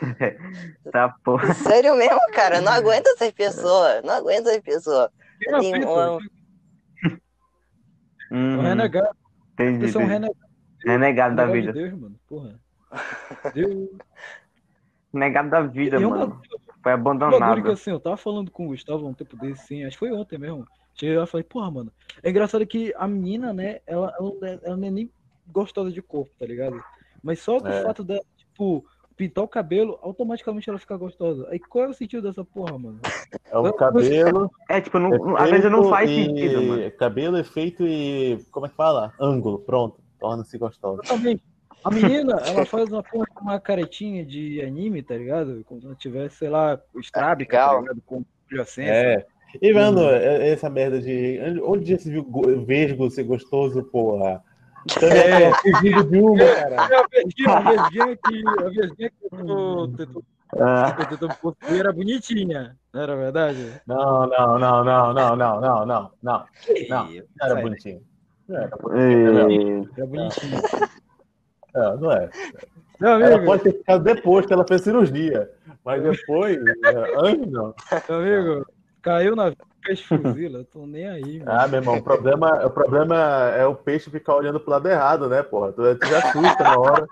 Tá, 0.90 1.08
porra. 1.24 1.54
Sério 1.54 1.94
mesmo, 1.96 2.18
cara. 2.32 2.56
eu 2.58 2.62
Não 2.62 2.72
aguento 2.72 3.06
essas 3.08 3.30
pessoas. 3.32 4.02
Não 4.04 4.14
aguento 4.14 4.48
essas 4.48 4.62
pessoas. 4.62 5.10
Tem 5.44 5.54
feito, 5.60 5.86
um- 5.86 6.18
um 8.54 8.60
Hum, 8.60 8.62
renegado. 8.62 9.08
entendi, 9.54 9.88
entendi. 9.90 10.04
renegado, 10.06 10.47
Renegado 10.84 11.36
da 11.36 11.46
renegado 11.46 11.52
de 11.52 11.60
vida. 11.60 11.72
Deus, 11.90 12.00
mano. 12.00 12.20
Porra. 12.28 12.60
Deus. 13.54 13.88
Renegado 15.12 15.50
da 15.50 15.60
vida, 15.62 15.98
E 16.00 16.06
um 16.06 16.10
mano. 16.10 16.26
bagulho- 16.28 16.40
Foi 16.82 16.92
bagulho 16.96 17.18
que 17.18 17.28
abandonado. 17.28 17.70
assim, 17.72 17.90
eu 17.90 18.00
tava 18.00 18.16
falando 18.16 18.50
com 18.50 18.66
o 18.66 18.68
Gustavo 18.68 19.06
há 19.06 19.08
um 19.10 19.14
tempo 19.14 19.36
desse, 19.36 19.66
sim, 19.66 19.84
acho 19.84 19.96
que 19.98 20.06
foi 20.06 20.12
ontem 20.12 20.38
mesmo. 20.38 20.66
Cheguei 20.94 21.16
lá 21.16 21.24
e 21.24 21.26
falei, 21.28 21.44
porra, 21.44 21.70
mano. 21.70 21.92
É 22.22 22.30
engraçado 22.30 22.66
que 22.66 22.92
a 22.96 23.06
menina, 23.08 23.52
né, 23.52 23.80
ela, 23.86 24.14
ela, 24.18 24.60
ela 24.62 24.76
não 24.76 24.86
é 24.88 24.90
nem 24.90 25.10
gostosa 25.46 25.90
de 25.90 26.02
corpo, 26.02 26.30
tá 26.38 26.44
ligado? 26.46 26.80
Mas 27.22 27.40
só 27.40 27.58
o 27.58 27.66
É. 27.66 27.82
fato 27.82 28.04
dela, 28.04 28.20
tipo, 28.36 28.84
pintar 29.16 29.42
o 29.44 29.48
cabelo, 29.48 29.98
automaticamente 30.02 30.68
ela 30.68 30.78
fica 30.78 30.96
gostosa. 30.96 31.48
Aí 31.50 31.58
qual 31.58 31.84
é 31.86 31.88
o 31.88 31.94
sentido 31.94 32.22
dessa 32.22 32.44
porra, 32.44 32.78
mano? 32.78 33.00
É 33.50 33.58
o 33.58 33.72
cabelo. 33.72 34.50
É, 34.68 34.80
tipo, 34.80 34.98
não, 34.98 35.36
às 35.36 35.50
vezes 35.50 35.70
não 35.70 35.88
faz 35.88 36.08
efeito 36.10 36.28
sentido, 36.30 36.62
e- 36.62 36.68
mano. 36.68 36.90
Cabelo, 36.92 37.38
efeito 37.38 37.86
e. 37.86 38.38
Como 38.50 38.66
é 38.66 38.68
que 38.68 38.74
fala? 38.76 39.12
Ângulo. 39.20 39.58
Pronto. 39.60 40.00
Torna-se 40.18 40.56
gostosa. 40.58 41.02
Exatamente. 41.04 41.42
A 41.84 41.90
menina, 41.90 42.36
ela 42.44 42.66
faz 42.66 42.90
uma 42.90 43.02
porra 43.02 43.24
de 43.34 43.40
uma 43.40 43.60
caretinha 43.60 44.24
de 44.26 44.60
anime, 44.60 45.02
tá 45.02 45.14
ligado? 45.16 45.62
Como 45.64 45.80
se 45.80 45.86
ela 45.86 45.94
tivesse, 45.94 46.36
sei 46.36 46.48
lá, 46.48 46.78
estrábica, 46.98 47.56
tá 47.56 47.66
Legal. 47.66 47.80
ligado? 47.82 48.02
Com 48.04 48.24
adjacência. 48.50 48.90
É. 48.92 49.26
E, 49.62 49.72
mano, 49.72 50.02
é- 50.10 50.48
essa 50.50 50.68
merda 50.68 51.00
de. 51.00 51.38
Onde 51.64 51.92
já 51.92 51.98
se 51.98 52.10
viu 52.10 52.24
go- 52.24 52.64
vesgo 52.64 53.08
ser 53.10 53.22
gostoso, 53.22 53.82
porra? 53.84 54.42
É. 55.02 55.52
Fugindo 55.54 56.04
de 56.04 56.18
uma, 56.18 56.38
cara. 56.38 56.74
É 56.74 56.96
a 56.96 57.06
verdinha, 57.06 57.50
a 57.50 57.60
verdinha 57.60 58.16
que, 58.16 58.48
a 58.48 58.68
verdinha 58.70 59.10
que 59.10 59.28
tentou, 59.30 59.88
tentou, 59.96 60.22
Ah, 60.58 61.06
tentou 61.06 61.28
possuir 61.28 61.80
era 61.80 61.92
bonitinha, 61.92 62.76
não 62.92 63.00
era 63.02 63.16
verdade? 63.16 63.72
Não, 63.86 64.26
não, 64.26 64.58
não, 64.58 64.84
não, 64.84 65.12
não, 65.14 65.36
não, 65.36 65.60
não, 65.60 65.86
não, 65.86 66.10
não. 66.22 66.44
Não, 66.88 67.08
era 67.42 67.54
sai, 67.54 67.62
bonitinho. 68.48 69.32
Não 69.32 69.38
era, 69.40 69.52
e- 69.52 69.88
Era 69.96 70.06
bonitinha. 70.06 70.62
não, 71.74 71.96
não 71.98 72.12
é. 72.12 72.30
Meu 73.00 73.10
Ela 73.10 73.26
amigo, 73.36 73.44
pode 73.44 73.62
ter 73.62 73.72
ficado 73.72 74.02
depois 74.02 74.46
que 74.46 74.52
ela 74.52 74.66
fez 74.66 74.82
cirurgia. 74.82 75.48
Mas 75.84 76.02
depois, 76.02 76.58
é, 76.58 77.12
antes 77.16 77.50
não. 77.50 77.74
meu 78.08 78.18
amigo, 78.18 78.66
caiu 79.00 79.36
na 79.36 79.52
peixe 79.82 80.04
fuzila, 80.04 80.58
eu 80.58 80.64
tô 80.64 80.86
nem 80.86 81.08
aí, 81.08 81.38
mano. 81.38 81.52
Ah, 81.52 81.68
meu 81.68 81.78
irmão, 81.80 81.94
o 81.98 82.02
problema, 82.02 82.66
o 82.66 82.70
problema 82.70 83.16
é 83.56 83.64
o 83.66 83.74
peixe 83.74 84.10
ficar 84.10 84.34
olhando 84.34 84.58
pro 84.60 84.70
lado 84.72 84.88
errado, 84.88 85.28
né, 85.28 85.42
porra? 85.42 85.72
Tu, 85.72 85.94
tu 85.96 86.06
já 86.06 86.18
assusta 86.18 86.64
na 86.64 86.78
hora. 86.78 87.06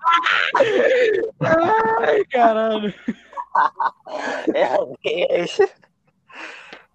Ai, 2.03 2.25
caralho. 2.25 2.93
Meu 4.53 4.97
Deus. 5.03 5.59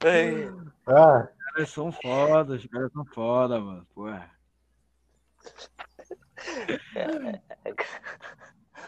Ai, 0.03 0.51
Ah, 0.87 1.27
caras 1.51 1.69
são 1.69 1.91
foda, 1.91 2.53
os 2.55 2.65
caras 2.65 2.91
são 2.91 3.05
foda, 3.05 3.59
mano. 3.59 3.85
Porra. 3.93 4.29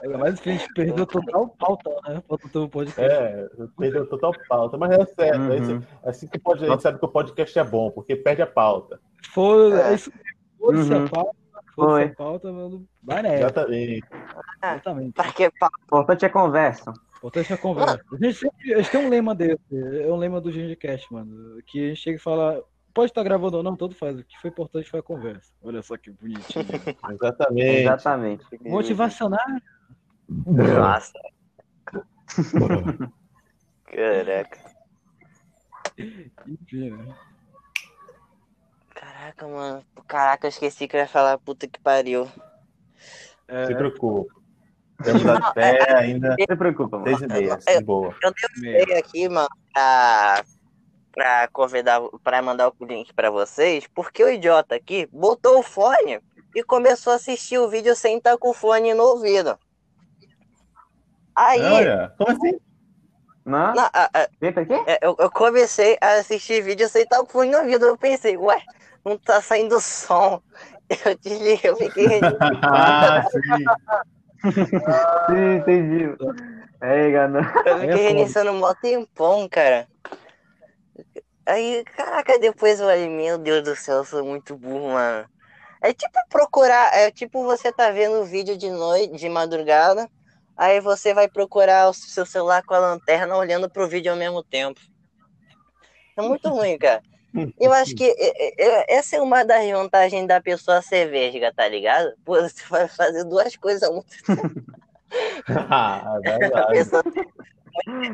Ainda 0.01 0.17
mais 0.17 0.39
que 0.39 0.49
a 0.49 0.53
gente 0.53 0.67
perdeu 0.73 1.05
total 1.05 1.47
pauta, 1.49 1.89
né? 2.07 2.21
Podcast. 2.69 2.99
é, 3.01 3.47
perdeu 3.77 4.07
total 4.09 4.33
pauta. 4.49 4.77
Mas 4.77 4.91
é 4.91 5.05
certo, 5.05 5.51
é 5.51 5.57
isso- 5.57 5.71
Uhum. 5.73 5.81
é 6.03 6.09
assim 6.09 6.27
que 6.27 6.39
pode, 6.39 6.65
a 6.65 6.69
gente 6.69 6.81
sabe 6.81 6.99
que 6.99 7.05
o 7.05 7.09
podcast 7.09 7.57
é 7.59 7.63
bom, 7.63 7.91
porque 7.91 8.15
perde 8.15 8.41
a 8.41 8.47
pauta. 8.47 8.99
Foda, 9.31 9.81
É. 9.81 9.91
é 9.91 9.93
isso. 9.95 10.11
Foda-se 10.57 10.93
Uhum. 10.93 11.05
a 11.05 11.09
pauta, 11.09 11.35
foda-se 11.75 11.75
Foi. 11.75 12.03
a 12.05 12.15
pauta, 12.15 12.51
mano. 12.51 12.87
Exatamente. 13.37 14.03
Exatamente. 14.63 15.13
pra 15.13 15.31
que 15.31 15.49
pa- 15.51 15.69
O 15.69 15.83
importante 15.85 16.25
é 16.25 16.29
conversa. 16.29 16.91
Importante 17.23 17.53
a 17.53 17.57
conversa. 17.57 18.03
A 18.11 18.17
gente, 18.17 18.33
sempre, 18.33 18.73
a 18.73 18.77
gente 18.81 18.91
tem 18.91 18.99
um 19.05 19.07
lema 19.07 19.33
desse, 19.33 19.61
é 19.71 20.11
um 20.11 20.17
lema 20.17 20.41
do 20.41 20.51
Gingcast, 20.51 21.13
mano. 21.13 21.63
Que 21.65 21.85
a 21.85 21.87
gente 21.87 22.01
chega 22.01 22.17
e 22.17 22.21
fala, 22.21 22.61
pode 22.93 23.11
estar 23.11 23.23
gravando 23.23 23.55
ou 23.55 23.63
não, 23.63 23.77
tanto 23.77 23.95
faz. 23.95 24.19
O 24.19 24.25
que 24.25 24.37
foi 24.41 24.49
importante 24.49 24.89
foi 24.89 24.99
a 24.99 25.03
conversa. 25.03 25.53
Olha 25.63 25.81
só 25.81 25.95
que 25.95 26.11
bonitinho. 26.11 26.65
Exatamente. 27.15 27.77
Exatamente. 27.77 28.45
Motivacional. 28.67 29.39
Nossa. 30.27 31.13
Caraca. 33.85 34.59
Enfim, 35.97 36.89
né? 36.89 37.15
Caraca, 38.93 39.47
mano. 39.47 39.85
Caraca, 40.09 40.47
eu 40.47 40.49
esqueci 40.49 40.89
que 40.89 40.97
eu 40.97 40.99
ia 40.99 41.07
falar 41.07 41.37
puta 41.37 41.69
que 41.69 41.79
pariu. 41.79 42.27
É, 43.47 43.67
Se 43.67 43.75
preocupe. 43.75 44.42
Temos 45.01 45.25
até 45.25 45.97
ainda 45.97 46.29
Não 46.29 46.35
se 46.45 46.55
preocupa, 46.55 46.97
mano. 46.99 47.09
seis 47.17 47.21
e 47.21 47.27
meia, 47.33 47.59
É, 47.67 47.77
de 47.79 47.83
boa. 47.83 48.15
meio. 48.57 48.85
Veio 48.85 48.99
aqui, 48.99 49.29
mano, 49.29 49.49
pra, 49.73 50.43
pra 51.11 51.47
convidar, 51.51 52.01
pra 52.23 52.41
mandar 52.41 52.69
o 52.69 52.85
link 52.85 53.13
pra 53.13 53.29
vocês, 53.31 53.87
porque 53.93 54.23
o 54.23 54.29
idiota 54.29 54.75
aqui 54.75 55.07
botou 55.11 55.59
o 55.59 55.63
fone 55.63 56.19
e 56.55 56.63
começou 56.63 57.13
a 57.13 57.15
assistir 57.15 57.57
o 57.57 57.67
vídeo 57.67 57.95
sem 57.95 58.17
estar 58.17 58.37
com 58.37 58.49
o 58.49 58.53
fone 58.53 58.93
no 58.93 59.03
ouvido. 59.03 59.57
Aí, 61.35 61.61
Olha, 61.61 62.13
como 62.17 62.31
assim? 62.31 62.59
Não? 63.45 63.73
na- 63.73 63.89
a- 63.93 64.09
a- 64.13 64.29
é, 64.87 64.99
eu, 65.01 65.15
eu 65.19 65.29
comecei 65.31 65.97
a 65.99 66.13
assistir 66.19 66.61
vídeo 66.61 66.87
sem 66.87 67.03
estar 67.03 67.17
com 67.17 67.23
o 67.25 67.29
fone 67.29 67.51
no 67.51 67.57
ouvido. 67.57 67.85
Eu 67.87 67.97
pensei, 67.97 68.37
ué, 68.37 68.61
não 69.03 69.17
tá 69.17 69.41
saindo 69.41 69.79
som. 69.81 70.41
Eu 71.05 71.17
desliguei, 71.17 71.59
eu 71.63 71.75
fiquei. 71.75 72.19
ah, 72.61 73.23
sim. 73.31 73.39
Sim, 75.29 75.55
entendi. 75.57 76.15
É, 76.81 77.11
gana. 77.11 77.39
Eu 77.65 77.79
fiquei 77.79 77.91
foda. 77.91 77.95
reiniciando 77.95 78.51
um 78.51 78.59
mó 78.59 78.73
tempão, 78.73 79.47
cara. 79.47 79.87
Aí, 81.45 81.83
caraca, 81.95 82.39
depois 82.39 82.79
eu 82.79 82.87
olhei, 82.87 83.09
meu 83.09 83.37
Deus 83.37 83.63
do 83.63 83.75
céu, 83.75 83.97
eu 83.97 84.05
sou 84.05 84.23
muito 84.23 84.55
burro, 84.55 84.93
mano. 84.93 85.27
É 85.81 85.93
tipo 85.93 86.17
procurar, 86.29 86.93
é 86.93 87.11
tipo 87.11 87.43
você 87.43 87.71
tá 87.71 87.91
vendo 87.91 88.21
o 88.21 88.25
vídeo 88.25 88.57
de 88.57 88.69
noite, 88.69 89.17
de 89.17 89.27
madrugada, 89.27 90.09
aí 90.55 90.79
você 90.79 91.13
vai 91.13 91.27
procurar 91.27 91.89
o 91.89 91.93
seu 91.93 92.25
celular 92.25 92.63
com 92.63 92.73
a 92.73 92.79
lanterna 92.79 93.35
olhando 93.35 93.69
pro 93.69 93.87
vídeo 93.87 94.09
ao 94.09 94.17
mesmo 94.17 94.41
tempo. 94.41 94.79
É 96.15 96.21
muito 96.21 96.47
ruim, 96.47 96.77
cara. 96.77 97.01
Eu 97.59 97.71
acho 97.73 97.95
que 97.95 98.03
é, 98.03 98.63
é, 98.63 98.95
essa 98.95 99.15
é 99.15 99.21
uma 99.21 99.43
das 99.43 99.69
vantagens 99.71 100.27
da 100.27 100.41
pessoa 100.41 100.81
ser 100.81 101.09
vesga, 101.09 101.51
tá 101.53 101.67
ligado? 101.67 102.13
Pô, 102.23 102.35
você 102.41 102.63
vai 102.69 102.87
fazer 102.87 103.23
duas 103.23 103.55
coisas 103.55 103.83
ao 103.83 103.93
mesmo 103.93 104.05
Ah, 105.69 106.19
é 106.23 106.29
A 106.33 106.39
verdade. 106.39 106.71
pessoa 106.71 107.03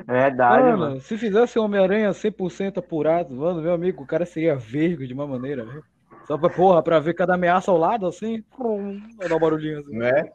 Verdade, 0.07 0.63
Mano, 0.63 0.77
mano. 0.77 1.01
se 1.01 1.17
fizesse 1.17 1.59
Homem-Aranha 1.59 2.13
100% 2.13 2.79
apurado, 2.79 3.33
mano, 3.35 3.61
meu 3.61 3.73
amigo, 3.73 4.03
o 4.03 4.07
cara 4.07 4.25
seria 4.25 4.55
vergo 4.55 5.05
de 5.05 5.13
uma 5.13 5.27
maneira, 5.27 5.65
velho. 5.65 5.83
Só 6.25 6.37
pra, 6.37 6.49
porra, 6.49 6.81
pra 6.81 6.99
ver 6.99 7.13
cada 7.13 7.35
ameaça 7.35 7.71
ao 7.71 7.77
lado, 7.77 8.07
assim, 8.07 8.41
pum, 8.57 8.99
vai 9.17 9.27
dar 9.27 9.35
um 9.35 9.39
barulhinho 9.39 9.79
assim. 9.79 9.97
Né? 9.97 10.31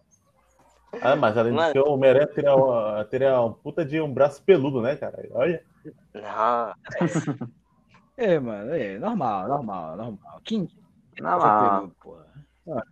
Ah, 1.00 1.16
mas 1.16 1.36
além 1.36 1.52
Mano. 1.52 1.66
de 1.66 1.72
ser 1.72 1.80
o 1.80 1.92
Homem-Aranha 1.92 2.26
teria, 2.26 2.54
uma- 2.54 3.04
teria 3.04 3.40
um 3.40 3.52
puta 3.52 3.84
de 3.84 4.00
um 4.00 4.12
braço 4.12 4.42
peludo, 4.42 4.80
né, 4.80 4.96
cara? 4.96 5.26
Olha. 5.32 5.62
Não, 6.14 6.74
É, 8.16 8.38
mano, 8.38 8.72
é 8.74 8.98
normal, 8.98 9.48
normal, 9.48 9.96
normal. 9.96 10.40
Quem 10.44 10.66
tá 11.16 11.38
mas... 11.38 11.70
peludo, 11.70 11.94
porra? 12.00 12.86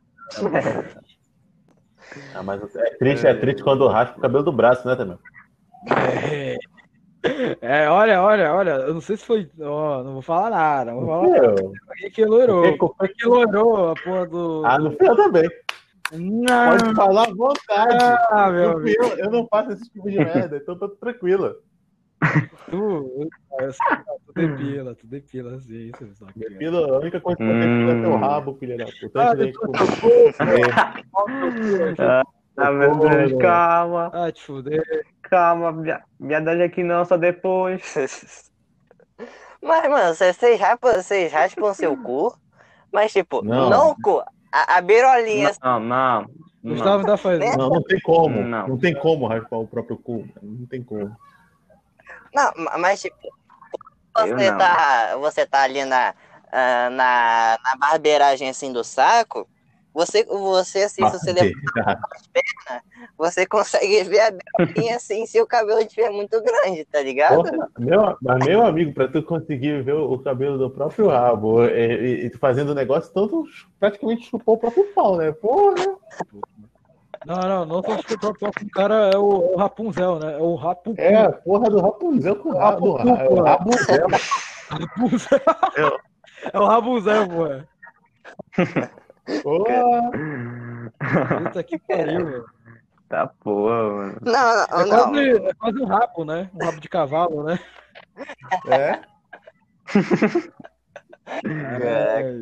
Ah, 2.35 2.43
mas 2.43 2.77
é 2.77 2.91
triste, 2.97 3.27
é 3.27 3.35
triste 3.35 3.63
quando 3.63 3.87
raspa 3.87 4.19
o 4.19 4.21
cabelo 4.21 4.45
do 4.45 4.53
braço, 4.53 4.87
né, 4.87 4.97
também? 4.97 5.19
É. 5.89 6.59
É, 7.61 7.89
olha, 7.89 8.21
olha, 8.21 8.53
olha, 8.53 8.71
eu 8.71 8.95
não 8.95 9.01
sei 9.01 9.17
se 9.17 9.25
foi. 9.25 9.49
Ó, 9.61 10.03
não 10.03 10.15
vou 10.15 10.23
falar 10.23 10.51
nada, 10.51 10.91
não 10.91 11.01
vou 11.03 11.09
falar 11.09 11.41
nada. 11.41 11.63
Quem 11.97 12.11
que 12.11 12.25
loirou? 12.25 12.63
Quem 12.63 13.15
que 13.17 13.27
loirou 13.27 13.91
a 13.91 13.95
porra 13.95 14.27
do. 14.27 14.63
ah, 14.67 14.79
não 14.79 14.91
fui 14.91 15.09
eu 15.09 15.17
também. 15.17 15.49
Não, 16.13 16.79
Pode 16.79 16.95
falar 16.95 17.29
à 17.29 17.33
vontade. 17.33 18.19
ah, 18.29 18.51
meu 18.51 18.87
eu, 18.87 19.19
eu 19.19 19.31
não 19.31 19.47
faço 19.47 19.71
esse 19.71 19.89
tipo 19.89 20.11
de 20.11 20.19
merda, 20.19 20.57
então 20.57 20.77
tô 20.77 20.89
tranquilo. 20.89 21.55
Tu, 22.71 23.29
eu 23.61 23.73
sei, 23.73 23.97
tu 24.27 24.33
depila, 24.35 24.95
tu 24.95 25.07
depila 25.07 25.57
assim, 25.57 25.91
é. 25.91 26.49
Depilo, 26.49 26.95
a 26.95 26.99
única 27.01 27.21
coisa 27.21 27.37
que 27.37 27.43
eu 27.43 27.61
tenho 27.61 27.91
é 27.91 28.01
teu 28.01 28.17
rabo, 28.17 28.55
filha 28.55 28.77
da 28.77 28.87
puta. 28.87 29.31
Ah, 29.31 29.37
gente 29.37 29.53
depois 29.53 30.37
comer. 30.37 31.95
Tá, 31.97 32.71
Deus, 32.73 33.33
calma, 33.41 34.11
Ah, 34.13 34.31
te 34.31 34.43
fuder. 34.43 34.83
calma. 35.23 35.73
Minha, 35.73 36.03
minha 36.21 36.39
idade 36.39 36.63
aqui 36.63 36.83
não, 36.83 37.05
só 37.05 37.17
depois. 37.17 37.83
Mas, 39.63 39.89
mano, 39.89 40.15
vocês 40.15 40.37
vocês 40.37 40.61
raspam, 40.61 40.93
vocês 40.93 41.33
raspam 41.33 41.73
seu 41.73 41.97
cu, 41.97 42.37
mas, 42.93 43.13
tipo, 43.13 43.45
Não. 43.45 43.71
não, 43.71 43.91
o 43.93 43.97
cu, 44.03 44.21
a, 44.51 44.79
a 44.79 44.81
beirolinha. 44.81 45.53
Não, 45.63 45.79
não. 45.79 46.27
não. 46.63 46.75
Gustavo 46.75 47.07
tá 47.07 47.17
fazendo. 47.17 47.57
Não, 47.57 47.69
não 47.71 47.83
tem 47.83 48.01
como. 48.01 48.43
Não. 48.43 48.69
Não, 48.69 48.77
tem 48.79 48.93
como 48.95 49.29
raspar 49.29 49.59
o 49.59 49.67
próprio 49.67 49.97
cu. 49.97 50.29
Não 50.43 50.67
tem 50.67 50.83
como. 50.83 51.17
Não, 52.35 52.53
ma- 52.57 52.79
mas, 52.79 53.01
tipo, 53.01 53.17
Eu 54.19 54.37
você 54.37 54.51
não. 54.51 54.59
tá, 54.59 55.17
você 55.17 55.47
tá 55.47 55.63
ali 55.63 55.85
na, 55.85 56.15
ah, 56.53 56.91
na, 56.91 57.59
na 57.65 57.77
barbeiragem, 57.79 58.49
assim, 58.49 58.73
do 58.73 58.85
saco, 58.85 59.49
Você, 59.95 60.25
você 60.25 60.85
assim, 60.85 61.07
se 61.07 61.19
você 61.19 61.33
levantar 61.33 62.09
as 62.15 62.27
pernas, 62.29 62.83
você 63.17 63.47
consegue 63.47 64.03
ver 64.05 64.21
a 64.21 64.31
belinha 64.31 64.97
assim 64.97 65.27
se 65.27 65.41
o 65.41 65.47
cabelo 65.47 65.81
estiver 65.81 66.11
muito 66.11 66.43
grande, 66.43 66.85
tá 66.87 67.03
ligado? 67.03 67.43
Porra, 67.43 67.69
meu, 67.79 68.17
mas 68.23 68.45
meu 68.47 68.67
amigo, 68.67 68.93
pra 68.95 69.09
tu 69.09 69.23
conseguir 69.23 69.83
ver 69.83 69.95
o 69.95 70.19
cabelo 70.19 70.59
do 70.59 70.71
próprio 70.71 71.09
rabo 71.09 71.65
e, 71.65 72.23
e, 72.23 72.27
e 72.27 72.31
tu 72.31 72.39
fazendo 72.39 72.71
o 72.71 72.75
negócio, 72.75 73.13
tu 73.13 73.45
praticamente 73.79 74.29
chupou 74.29 74.55
o 74.55 74.59
próprio 74.59 74.85
pau, 74.95 75.17
né? 75.17 75.31
Porra! 75.33 75.97
Não, 77.25 77.37
não, 77.37 77.65
não 77.67 77.83
só 77.83 77.95
o 77.95 78.19
próprio 78.19 78.49
o 78.49 78.71
cara 78.71 78.95
é 79.13 79.17
o, 79.17 79.53
é 79.53 79.55
o 79.55 79.57
Rapunzel, 79.57 80.19
né? 80.19 80.35
É 80.35 80.39
o 80.39 80.55
Rapu. 80.55 80.95
É, 80.99 81.17
a 81.25 81.33
porra 81.33 81.71
do 81.71 81.81
Rapunzel 81.81 82.37
com 82.37 82.49
o 82.51 82.59
rabo. 82.59 82.97
Rapunzel, 82.97 83.17
É 83.17 83.29
o 83.31 83.43
Rapunzel. 83.43 84.07
Rapunzel. 84.69 85.41
Eu- 85.77 86.01
É 86.53 86.59
o 86.59 86.65
Rapunzel, 86.67 87.29
pô. 87.29 87.47
Porra! 89.43 90.11
Puta 91.45 91.63
que 91.63 91.79
pariu, 91.79 92.27
velho. 92.27 92.45
Tá 93.09 93.27
porra, 93.45 93.83
mano. 93.93 94.19
Não, 94.23 94.33
É 94.65 94.67
não, 94.69 94.87
não. 94.87 95.13
quase, 95.13 95.31
é 95.47 95.55
quase 95.55 95.79
um 95.83 95.85
rabo, 95.87 96.25
né? 96.25 96.51
Um 96.55 96.65
rabo 96.65 96.81
de 96.81 96.89
cavalo, 96.89 97.45
né? 97.45 97.59
É? 98.69 99.01
É, 101.45 102.35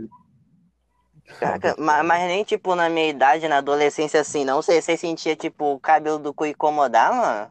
Caraca, 1.39 1.75
ma- 1.79 2.03
mas, 2.03 2.23
nem 2.29 2.45
tipo 2.45 2.75
na 2.75 2.89
minha 2.89 3.09
idade, 3.09 3.47
na 3.49 3.59
adolescência 3.59 4.21
assim, 4.21 4.45
não. 4.45 4.61
Você, 4.61 4.81
você 4.81 4.97
sentia 4.97 5.37
tipo 5.37 5.73
o 5.75 5.81
cabelo 5.81 6.19
do 6.19 6.35
cu 6.35 6.47
incomodar, 6.47 7.13
mano? 7.15 7.51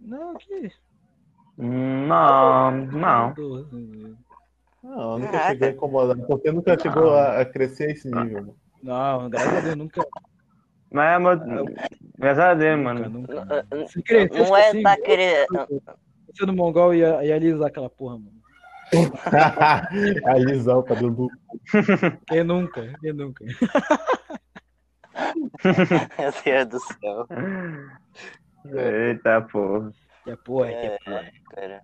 Não, 0.00 0.34
que. 0.36 0.72
Não, 1.58 2.70
não. 2.70 3.34
Não, 4.82 5.18
nunca 5.18 5.32
Caraca. 5.32 5.52
cheguei 5.52 5.68
a 5.68 5.72
incomodar, 5.72 6.16
porque 6.26 6.52
nunca 6.52 6.78
chegou 6.78 7.14
a, 7.14 7.40
a 7.40 7.44
crescer 7.44 7.88
a 7.88 7.92
esse 7.92 8.08
nível. 8.08 8.40
mano. 8.42 8.56
Não, 8.82 9.30
graças 9.30 9.54
a 9.54 9.60
Deus, 9.60 9.76
nunca. 9.76 10.06
Mas, 10.92 11.20
mano, 11.20 11.64
graças 12.18 12.44
a 12.44 12.54
Deus, 12.54 12.78
Nunca, 12.78 12.94
mano. 12.94 13.08
nunca. 13.10 13.66
N- 13.72 13.88
Se 13.88 14.02
crescesse 14.02 14.38
Não 14.50 14.56
é 14.56 14.68
assim, 14.68 14.82
tá 14.82 14.96
querendo. 14.96 15.46
Você 16.32 16.46
no 16.46 16.52
Mongol 16.52 16.94
ia, 16.94 17.24
ia 17.24 17.34
alisar 17.34 17.68
aquela 17.68 17.88
porra, 17.90 18.18
mano. 18.18 18.36
a 20.26 20.34
Lisão, 20.38 20.82
cabelo 20.82 21.10
do. 21.10 21.30
Quem 22.26 22.44
nunca? 22.44 22.92
Quem 23.00 23.12
nunca? 23.12 23.44
Meu 26.18 26.32
Deus 26.44 26.66
do 26.68 26.80
céu. 26.80 27.26
Eita 28.74 29.40
porra. 29.42 29.90
Que 30.24 30.30
é 30.30 30.36
porra, 30.36 30.68
que 30.68 30.74
é 30.74 30.86
É, 30.86 30.98
porra. 31.04 31.32
cara. 31.50 31.82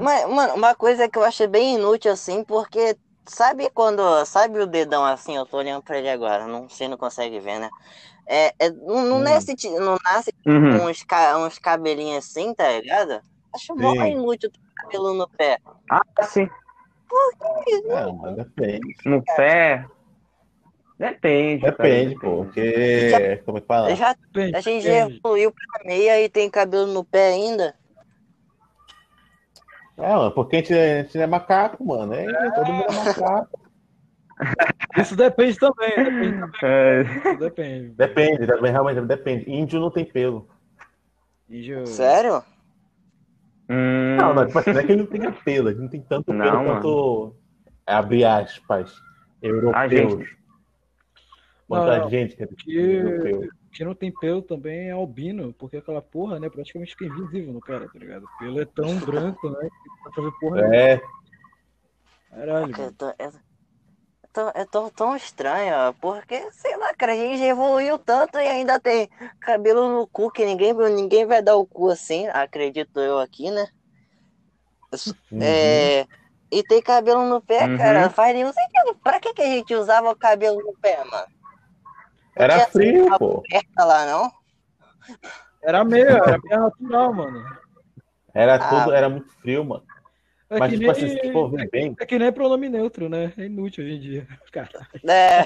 Mas, 0.00 0.28
mano, 0.28 0.54
uma 0.54 0.74
coisa 0.74 1.08
que 1.08 1.18
eu 1.18 1.24
achei 1.24 1.46
bem 1.46 1.76
inútil 1.76 2.12
assim, 2.12 2.44
porque 2.44 2.96
sabe 3.26 3.70
quando. 3.70 4.02
Sabe 4.26 4.58
o 4.60 4.66
dedão 4.66 5.04
assim? 5.04 5.36
Eu 5.36 5.46
tô 5.46 5.56
olhando 5.58 5.82
pra 5.82 5.98
ele 5.98 6.10
agora, 6.10 6.46
não, 6.46 6.68
você 6.68 6.86
não 6.88 6.96
consegue 6.96 7.40
ver, 7.40 7.58
né? 7.58 7.70
É, 8.26 8.52
é, 8.58 8.70
não, 8.70 9.04
não, 9.04 9.16
Hum. 9.18 9.22
nasce, 9.22 9.54
não 9.78 9.96
nasce 10.04 10.32
Uhum. 10.46 10.78
com 10.78 10.86
uns, 10.86 11.04
uns 11.46 11.58
cabelinhos 11.58 12.24
assim, 12.26 12.52
tá 12.54 12.70
ligado? 12.72 13.20
Acho 13.54 13.74
mó 13.76 13.92
Sim. 13.92 14.12
inútil 14.12 14.50
ter 14.50 14.58
cabelo 14.76 15.14
no 15.14 15.28
pé. 15.28 15.58
Ah, 15.90 16.02
sim. 16.24 16.48
Não, 17.84 18.16
mas 18.16 18.36
depende. 18.36 18.94
No 19.04 19.22
pé. 19.36 19.86
Depende. 20.98 21.60
cara, 21.60 21.72
Depende, 21.76 22.18
pô. 22.18 22.44
Porque. 22.44 23.42
Como 23.44 23.58
é 23.58 23.60
que 23.60 23.66
fala? 23.66 23.94
Já, 23.94 24.16
Depende, 24.32 24.56
a 24.56 24.60
gente 24.60 24.82
já 24.82 24.90
depende. 25.04 25.20
evoluiu 25.22 25.52
pra 25.52 25.84
meia 25.84 26.20
e 26.20 26.28
tem 26.28 26.50
cabelo 26.50 26.86
no 26.86 27.04
pé 27.04 27.28
ainda. 27.28 27.76
É, 29.98 30.14
mano, 30.14 30.32
porque 30.32 30.56
a 30.56 30.58
gente, 30.58 30.74
a 30.74 31.02
gente 31.02 31.18
é 31.18 31.26
macaco, 31.26 31.84
mano. 31.84 32.12
É, 32.14 32.50
todo 32.50 32.72
mundo 32.72 32.84
é 32.88 32.92
macaco. 32.92 33.65
Isso 34.98 35.16
depende 35.16 35.58
também, 35.58 35.94
depende 35.96 36.40
também. 36.40 36.60
É, 36.62 37.02
Isso 37.02 37.38
depende. 37.38 37.88
Depende, 37.90 38.46
realmente 38.70 39.00
depende. 39.02 39.50
Índio 39.50 39.80
não 39.80 39.90
tem 39.90 40.04
pelo. 40.04 40.48
Índio- 41.48 41.86
Sério? 41.86 42.42
hum, 43.68 44.16
Não, 44.16 44.34
não, 44.34 44.46
tipo 44.46 44.58
assim, 44.58 44.72
não 44.72 44.80
é 44.80 44.84
que 44.84 44.92
ele 44.92 45.02
não 45.02 45.10
tenha 45.10 45.32
pelo, 45.32 45.70
ele 45.70 45.80
não 45.80 45.88
tem 45.88 46.02
tanto 46.02 46.32
Não, 46.32 46.44
pelo 46.44 46.56
mano. 46.58 46.72
quanto, 46.82 47.36
abre 47.86 48.24
aspas, 48.24 48.94
europeus. 49.42 49.74
A 49.76 49.88
gente. 49.88 50.36
Que 52.36 52.42
é 52.42 52.46
Que- 52.46 52.80
europeu. 52.80 53.48
que 53.72 53.84
não 53.84 53.94
tem 53.94 54.12
pelo 54.12 54.40
também 54.42 54.88
é 54.88 54.92
albino, 54.92 55.52
porque 55.54 55.76
aquela 55.78 56.00
porra, 56.00 56.38
né, 56.38 56.48
praticamente 56.48 56.92
fica 56.92 57.06
invisível 57.06 57.52
no 57.52 57.60
cara, 57.60 57.88
tá 57.88 57.98
ligado? 57.98 58.24
O 58.24 58.38
pelo 58.38 58.60
é 58.60 58.64
tão 58.64 58.86
branco, 59.00 59.50
né, 59.50 59.68
que 60.14 60.20
não 60.20 60.32
porra 60.32 60.56
nenhuma. 60.56 60.76
É, 60.76 61.00
Caralho, 62.30 62.72
Eu 63.18 63.32
eu 64.54 64.66
tô 64.66 64.90
tão 64.90 65.16
estranho, 65.16 65.74
ó, 65.74 65.92
porque, 65.94 66.50
sei 66.52 66.76
lá, 66.76 66.94
cara, 66.94 67.12
a 67.12 67.16
gente 67.16 67.38
já 67.38 67.46
evoluiu 67.46 67.98
tanto 67.98 68.38
e 68.38 68.46
ainda 68.46 68.78
tem 68.80 69.08
cabelo 69.40 69.88
no 69.88 70.06
cu, 70.06 70.30
que 70.30 70.44
ninguém, 70.44 70.72
ninguém 70.74 71.26
vai 71.26 71.42
dar 71.42 71.56
o 71.56 71.66
cu 71.66 71.90
assim, 71.90 72.26
acredito 72.28 73.00
eu 73.00 73.18
aqui, 73.18 73.50
né? 73.50 73.66
uhum. 75.32 75.42
É, 75.42 76.06
e 76.50 76.62
tem 76.62 76.80
cabelo 76.80 77.24
no 77.24 77.40
pé, 77.40 77.66
Uhum. 77.66 77.76
cara, 77.76 78.02
não 78.02 78.10
faz 78.10 78.34
nenhum 78.34 78.52
sentido. 78.52 78.96
Pra 79.02 79.20
que, 79.20 79.34
que 79.34 79.42
a 79.42 79.46
gente 79.46 79.74
usava 79.74 80.10
o 80.10 80.16
cabelo 80.16 80.60
no 80.62 80.74
pé, 80.80 81.04
mano? 81.04 81.26
Não 82.36 82.44
era 82.44 82.60
frio, 82.68 83.06
pô. 83.18 83.42
lá, 83.78 84.06
não? 84.06 84.32
Era 85.62 85.84
meio, 85.84 86.08
era 86.08 86.38
meio 86.38 86.60
natural, 86.60 87.12
mano. 87.12 87.44
Era 88.34 88.58
Ah. 88.58 88.84
tudo, 88.84 88.94
era 88.94 89.08
muito 89.08 89.30
frio, 89.40 89.64
mano. 89.64 89.84
É 90.48 90.60
Mas, 90.60 90.70
que 90.70 90.78
tipo 90.78 90.92
nem, 90.92 91.04
assim, 91.04 91.08
se 91.08 91.32
for 91.32 91.50
ver 91.50 91.68
bem, 91.70 91.96
é 91.98 92.06
que 92.06 92.18
nem 92.18 92.30
pronome 92.32 92.68
neutro, 92.68 93.08
né? 93.08 93.32
É 93.36 93.46
inútil 93.46 93.84
hoje 93.84 93.94
em 93.94 94.00
dia. 94.00 94.28
Cara, 94.52 94.68
É, 95.04 95.44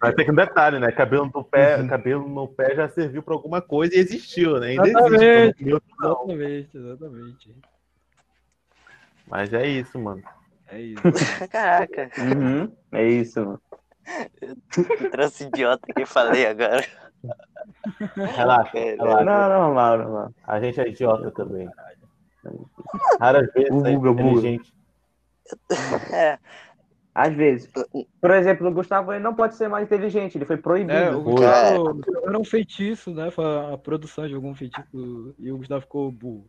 Mas 0.00 0.14
tem 0.14 0.26
que 0.26 0.30
um 0.30 0.34
detalhe, 0.34 0.78
né? 0.78 0.92
Cabelo 0.92 1.30
no 1.34 1.42
pé, 1.42 1.78
Uhum. 1.78 1.88
cabelo 1.88 2.28
no 2.28 2.46
pé 2.48 2.74
já 2.74 2.86
serviu 2.90 3.22
pra 3.22 3.32
alguma 3.32 3.62
coisa 3.62 3.94
e 3.94 3.98
existiu, 3.98 4.60
né? 4.60 4.68
Ainda 4.68 4.88
Exatamente. 4.88 5.24
existe. 5.62 5.64
não. 5.98 6.30
exatamente, 6.30 6.76
exatamente. 6.76 7.56
Mas 9.26 9.52
é 9.54 9.66
isso, 9.66 9.98
mano. 9.98 10.22
É 10.68 10.78
isso. 10.80 11.02
caraca, 11.50 12.10
Uhum, 12.18 12.70
é 12.92 13.08
isso, 13.08 13.40
mano. 13.40 13.60
trouxe 15.10 15.44
idiota 15.44 15.86
que 15.94 16.04
falei 16.04 16.46
agora. 16.46 16.84
Relaxa, 18.36 18.76
É, 18.78 18.96
relaxa. 18.96 19.24
Não, 19.24 19.48
não, 19.48 19.74
não, 19.74 19.96
não, 19.98 20.12
não. 20.12 20.34
A 20.46 20.60
gente 20.60 20.78
é 20.78 20.88
idiota 20.88 21.30
também. 21.30 21.70
Raras 23.20 23.52
vezes 23.52 23.70
Buga, 23.70 23.90
é 23.90 23.96
buga. 23.96 24.10
inteligente. 24.10 24.72
É, 26.12 26.38
Às 27.14 27.34
vezes. 27.34 27.70
Por 28.20 28.30
exemplo, 28.30 28.68
o 28.68 28.72
Gustavo 28.72 29.12
ele 29.12 29.22
não 29.22 29.34
pode 29.34 29.54
ser 29.54 29.68
mais 29.68 29.84
inteligente, 29.84 30.38
ele 30.38 30.46
foi 30.46 30.56
proibido. 30.56 30.92
É, 30.92 31.14
o. 31.14 31.22
Gustavo 31.22 32.00
era 32.26 32.38
um 32.38 32.44
feitiço, 32.44 33.12
né? 33.12 33.30
Foi 33.30 33.44
a 33.44 33.76
produção 33.76 34.26
de 34.26 34.34
algum 34.34 34.54
feitiço 34.54 35.34
e 35.38 35.52
o 35.52 35.58
Gustavo 35.58 35.82
ficou 35.82 36.10
burro. 36.10 36.46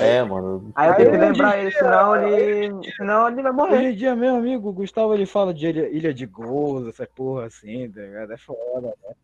É, 0.00 0.22
mano. 0.22 0.72
Aí 0.74 0.90
eu 0.90 0.96
tenho 0.96 1.10
que 1.10 1.16
lembrar 1.16 1.58
ele, 1.58 1.70
senão 1.70 2.16
ele. 2.16 2.92
Senão 2.96 3.28
ele 3.28 3.42
vai 3.42 3.52
morrer. 3.52 3.76
Hoje 3.78 3.86
em 3.86 3.96
dia, 3.96 4.16
meu 4.16 4.36
amigo, 4.36 4.68
o 4.68 4.72
Gustavo 4.72 5.14
ele 5.14 5.26
fala 5.26 5.52
de 5.54 5.66
ilha, 5.66 5.88
ilha 5.88 6.14
de 6.14 6.26
gozo, 6.26 6.88
essa 6.88 7.06
porra 7.06 7.46
assim, 7.46 7.90
tá 7.90 8.00
ligado? 8.00 8.32
É 8.32 8.36
foda, 8.38 8.94
né? 9.02 9.14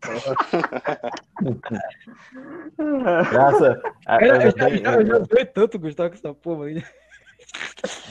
Graça. 3.31 3.81
eu 4.21 4.41
já, 4.41 4.53
bem- 4.53 4.83
já, 4.85 4.93
eu 4.95 5.07
já 5.07 5.19
zoei 5.25 5.45
tanto 5.47 5.77
o 5.77 5.81
Gustavo 5.81 6.11
com 6.11 6.17
essa 6.17 6.35
porra 6.35 6.67
aí. 6.67 6.85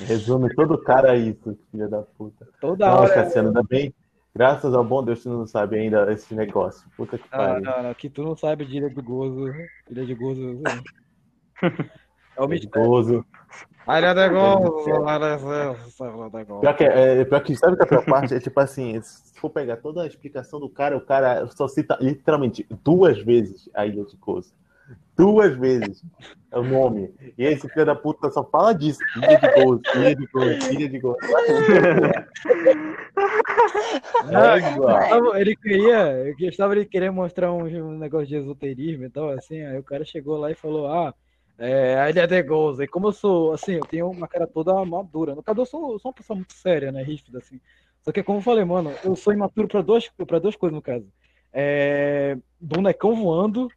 Resume 0.08 0.54
todo 0.56 0.82
cara 0.82 1.16
isso, 1.16 1.58
filho 1.72 1.90
da 1.90 2.02
puta. 2.02 2.48
Toda 2.60 2.88
Não, 2.88 3.00
hora. 3.02 3.14
Cassiano, 3.14 3.50
ainda 3.50 3.64
bem. 3.64 3.94
Graças 4.36 4.74
ao 4.74 4.84
bom 4.84 5.04
Deus, 5.04 5.24
tu 5.24 5.30
não 5.30 5.46
sabe 5.48 5.78
ainda 5.78 6.12
esse 6.12 6.34
negócio. 6.34 6.90
Puta 6.96 7.18
que 7.18 7.26
Ah, 7.32 7.38
pariu. 7.38 7.64
não, 7.64 7.84
não, 7.84 7.94
que 7.94 8.10
tu 8.10 8.24
não 8.24 8.36
sabe 8.38 8.66
de 8.66 8.78
ilha 8.78 8.90
de 8.90 9.02
gozo. 9.02 9.52
Ilha 9.90 10.06
de 10.06 10.14
gozo. 10.16 10.62
É 12.40 12.44
o 12.44 12.48
mistério. 12.48 12.72
Perigoso. 12.72 13.26
Ilha 13.90 14.14
de 14.14 14.30
gozo, 14.30 14.90
ilha 14.90 15.00
de 16.30 16.44
gozo. 16.46 16.62
Pior 16.62 16.78
que, 16.78 16.84
é, 16.84 17.26
pior 17.26 17.42
que 17.44 17.56
sabe 17.56 17.76
que 17.76 17.84
a 17.84 17.88
pior 17.88 18.06
parte 18.06 18.34
é 18.36 18.40
tipo 18.40 18.60
assim, 18.60 19.02
se 19.02 19.34
for 19.40 19.50
pegar 19.50 19.78
toda 19.78 20.04
a 20.04 20.08
explicação 20.08 20.60
do 20.60 20.70
cara, 20.70 20.96
o 20.96 21.02
cara 21.02 21.48
só 21.48 21.68
cita 21.68 21.98
literalmente 22.00 22.66
duas 22.84 23.20
vezes 23.20 23.70
a 23.74 23.86
Ilha 23.86 24.06
de 24.06 24.16
Gozo. 24.18 24.54
Duas 25.18 25.56
vezes 25.58 26.04
é 26.52 26.58
o 26.58 26.64
nome. 26.64 27.14
E 27.38 27.44
esse 27.44 27.68
filho 27.68 27.86
da 27.86 27.96
puta 27.96 28.30
só 28.32 28.44
fala 28.44 28.74
disso. 28.74 29.00
Ilha 29.18 29.38
de 29.38 29.64
Gozo, 29.64 29.82
Ilha 29.96 30.16
de 30.16 30.28
Gozo, 30.28 30.72
Ilha 30.72 30.90
de 30.90 31.00
Gozo. 31.00 31.18
Não, 34.32 35.36
É 35.36 35.42
ele 35.42 35.56
queria, 35.56 36.32
o 36.32 36.46
Gustavo 36.46 36.74
ele 36.74 36.86
queria 36.86 37.12
mostrar 37.12 37.52
um, 37.52 37.66
um 37.66 37.98
negócio 37.98 38.28
de 38.28 38.36
esoterismo 38.38 39.06
e 39.06 39.10
tal, 39.10 39.30
assim, 39.30 39.62
aí 39.62 39.78
o 39.78 39.84
cara 39.84 40.06
chegou 40.06 40.38
lá 40.38 40.52
e 40.52 40.56
falou, 40.56 40.88
ah, 40.88 41.14
é, 41.60 42.00
a 42.00 42.10
Ilha 42.10 42.26
de 42.26 42.42
Gozo, 42.42 42.82
e 42.82 42.88
como 42.88 43.08
eu 43.08 43.12
sou, 43.12 43.54
assim, 43.54 43.74
eu 43.74 43.86
tenho 43.86 44.10
uma 44.10 44.28
cara 44.28 44.48
toda 44.48 44.74
madura, 44.86 45.36
no 45.36 45.44
caso 45.44 45.62
eu 45.62 45.66
sou, 45.66 45.94
eu 45.94 46.00
sou 46.00 46.10
uma 46.10 46.16
pessoa 46.16 46.36
muito 46.36 46.54
séria, 46.54 46.92
né, 46.92 47.04
rígida, 47.04 47.38
assim, 47.38 47.60
só 48.02 48.12
que 48.12 48.24
como 48.24 48.40
eu 48.40 48.44
falei, 48.44 48.66
mano, 48.66 48.92
eu 49.04 49.16
sou 49.16 49.34
imaturo 49.34 49.68
pra 49.68 49.82
duas, 49.82 50.10
pra 50.26 50.40
duas 50.40 50.56
coisas, 50.56 50.76
no 50.76 50.82
caso, 50.82 51.06
é, 51.54 52.38
bonecão 52.60 53.16
voando 53.16 53.70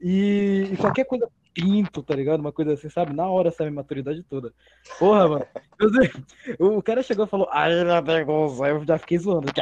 e, 0.00 0.70
e 0.72 0.76
qualquer 0.76 1.04
coisa 1.04 1.28
pinto, 1.54 2.02
tá 2.02 2.14
ligado? 2.14 2.40
Uma 2.40 2.52
coisa 2.52 2.72
assim, 2.72 2.88
sabe? 2.88 3.14
Na 3.14 3.26
hora, 3.28 3.50
sabe? 3.50 3.70
Maturidade 3.70 4.22
toda. 4.22 4.52
Porra, 4.98 5.28
mano. 5.28 5.46
Deus, 5.78 5.92
O 6.58 6.82
cara 6.82 7.02
chegou 7.02 7.26
e 7.26 7.28
falou, 7.28 7.48
ai, 7.50 7.72
ele 7.72 7.90
é 7.90 8.00
negócio. 8.00 8.64
Aí 8.64 8.70
eu 8.70 8.84
já 8.84 8.98
fiquei 8.98 9.18
zoando. 9.18 9.52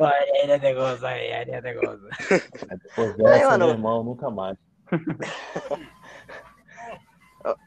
Olha, 0.00 0.42
ele 0.42 0.52
é 0.52 0.58
negócio, 0.58 1.06
aí, 1.06 1.32
ele 1.32 1.50
é 1.50 1.60
negócio. 1.60 2.08
Depois 2.82 3.16
dessa, 3.16 3.58
meu 3.58 3.68
irmão, 3.68 4.02
nunca 4.04 4.30
mais. 4.30 4.56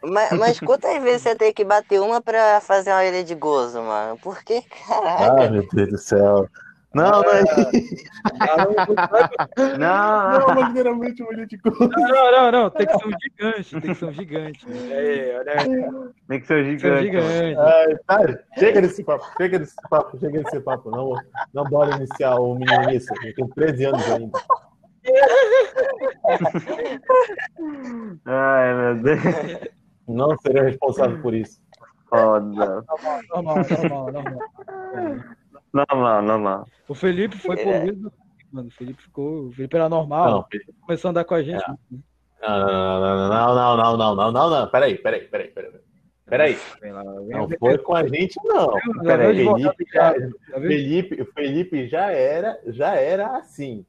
Mas, 0.03 0.31
mas 0.37 0.59
quantas 0.59 1.01
vezes 1.01 1.21
você 1.21 1.35
tem 1.35 1.53
que 1.53 1.63
bater 1.63 1.99
uma 1.99 2.21
pra 2.21 2.61
fazer 2.61 2.91
uma 2.91 3.05
ilha 3.05 3.23
de 3.23 3.35
gozo, 3.35 3.81
mano? 3.81 4.17
Por 4.17 4.43
que, 4.43 4.61
caraca? 4.87 5.41
Ai, 5.41 5.49
meu 5.49 5.67
Deus 5.71 5.89
do 5.89 5.97
céu. 5.97 6.49
Não, 6.95 7.11
não 7.11 7.29
é 7.29 7.43
Não, 9.77 10.39
Não, 10.39 10.55
mas 10.55 10.67
literalmente 10.69 11.21
uma 11.21 11.33
ilha 11.33 11.45
de 11.45 11.57
coisa. 11.57 11.89
Não, 11.89 12.31
não, 12.31 12.51
não, 12.53 12.69
tem 12.69 12.87
que 12.87 12.97
ser 12.97 13.05
um 13.05 13.11
gigante, 13.19 13.81
tem 13.81 13.81
que 13.81 13.95
ser 13.95 14.05
um 14.05 14.13
gigante. 14.13 14.65
Aí, 14.71 15.35
olha 15.35 15.59
aí, 15.59 16.11
tem 16.29 16.39
que 16.39 16.47
ser 16.47 16.63
um 16.63 16.75
que 16.75 16.79
ser 16.79 16.93
um 16.93 17.01
gigante. 17.01 17.27
gigante. 17.49 18.01
Ai, 18.07 18.37
chega 18.57 18.81
desse 18.81 19.03
papo, 19.03 19.25
chega 19.35 19.59
desse 19.59 19.75
papo, 19.89 20.17
chega 20.17 20.41
desse 20.41 20.59
papo. 20.61 20.89
Não, 20.89 21.21
não 21.53 21.65
bora 21.65 21.97
iniciar 21.97 22.37
o 22.37 22.55
menino 22.55 22.85
nisso. 22.85 23.13
Eu 23.25 23.35
tenho 23.35 23.49
13 23.49 23.83
anos 23.83 24.11
ainda. 24.11 24.39
Ai, 28.25 28.73
meu 28.75 28.95
Deus. 29.03 29.21
Não 30.07 30.37
seria 30.37 30.63
responsável 30.63 31.21
por 31.21 31.33
isso. 31.33 31.61
Foda. 32.09 32.85
Normal, 32.87 33.21
normal, 33.29 34.11
normal. 34.11 34.39
Normal, 35.73 36.21
normal. 36.21 36.67
O 36.87 36.95
Felipe 36.95 37.37
foi 37.37 37.59
é. 37.59 37.63
poluído. 37.63 38.13
Mano, 38.51 38.67
o 38.69 38.71
Felipe 38.71 39.01
ficou. 39.01 39.47
O 39.47 39.51
Felipe 39.51 39.75
era 39.75 39.89
normal. 39.89 40.47
Começou 40.81 41.09
a 41.09 41.11
andar 41.11 41.25
com 41.25 41.33
a 41.33 41.43
gente. 41.43 41.63
É. 41.63 41.69
Né? 41.69 41.99
Não, 42.41 43.55
não, 43.55 43.77
não, 43.77 43.97
não, 43.97 44.15
não, 44.15 44.31
não, 44.31 44.49
não, 44.49 44.69
Peraí, 44.69 44.97
peraí, 44.97 45.27
peraí, 45.27 45.47
peraí. 45.49 45.71
Peraí. 46.27 46.57
Não 47.29 47.47
foi 47.59 47.77
com 47.77 47.93
a 47.93 48.07
gente, 48.07 48.35
não. 48.43 48.73
Peraí, 49.03 49.45
Felipe, 49.45 49.85
Felipe, 50.53 51.25
Felipe 51.33 51.87
já 51.87 52.11
era, 52.11 52.59
já 52.67 52.95
era 52.95 53.37
assim. 53.37 53.85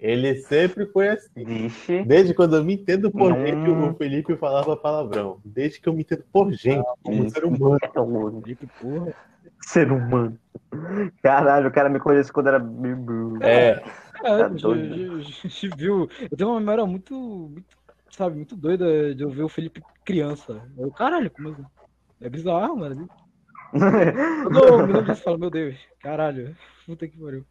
Ele 0.00 0.34
sempre 0.36 0.86
foi 0.86 1.10
assim. 1.10 1.44
Vixe. 1.44 2.02
Desde 2.04 2.32
quando 2.32 2.56
eu 2.56 2.64
me 2.64 2.72
entendo 2.74 3.10
por 3.10 3.32
Hum. 3.32 3.46
gente, 3.46 3.68
o 3.68 3.94
Felipe 3.94 4.36
falava 4.36 4.74
palavrão. 4.74 5.38
Desde 5.44 5.78
que 5.78 5.88
eu 5.88 5.92
me 5.92 6.00
entendo 6.00 6.24
por 6.32 6.50
gente, 6.52 6.82
como 7.04 7.28
ser 7.30 7.44
humano. 7.44 8.40
Felipe, 8.42 8.66
porra. 8.80 9.12
Ser 9.62 9.92
humano. 9.92 10.38
Caralho, 11.22 11.68
o 11.68 11.72
cara 11.72 11.90
me 11.90 12.00
conhece 12.00 12.32
quando 12.32 12.48
era. 12.48 12.64
É, 13.42 13.82
É, 14.22 14.36
Tá 14.38 14.48
viu. 15.76 16.08
Eu 16.20 16.36
tenho 16.36 16.50
uma 16.50 16.60
memória 16.60 16.86
muito, 16.86 17.14
muito, 17.14 17.76
sabe, 18.10 18.36
muito 18.36 18.56
doida 18.56 19.14
de 19.14 19.22
eu 19.22 19.30
ver 19.30 19.42
o 19.42 19.48
Felipe 19.48 19.82
criança. 20.04 20.60
Eu, 20.78 20.90
caralho, 20.90 21.30
como 21.30 21.50
assim? 21.50 21.64
É 22.20 22.28
bizarro, 22.28 22.76
mano. 22.76 22.96
Disso, 22.96 23.14
eu 25.08 25.16
falo, 25.16 25.38
meu 25.38 25.50
Deus, 25.50 25.76
caralho, 26.02 26.56
puta 26.86 27.06
que 27.06 27.16
pariu. 27.18 27.44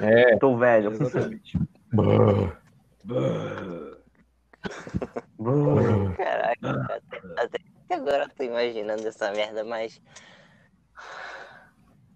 É. 0.00 0.36
Tô 0.38 0.56
velho. 0.56 0.92
Exatamente. 0.92 1.58
Caraca, 6.16 7.00
até, 7.06 7.42
até 7.42 7.58
que 7.86 7.94
agora 7.94 8.24
eu 8.24 8.28
tô 8.30 8.42
imaginando 8.42 9.06
essa 9.06 9.30
merda, 9.32 9.64
mas. 9.64 10.00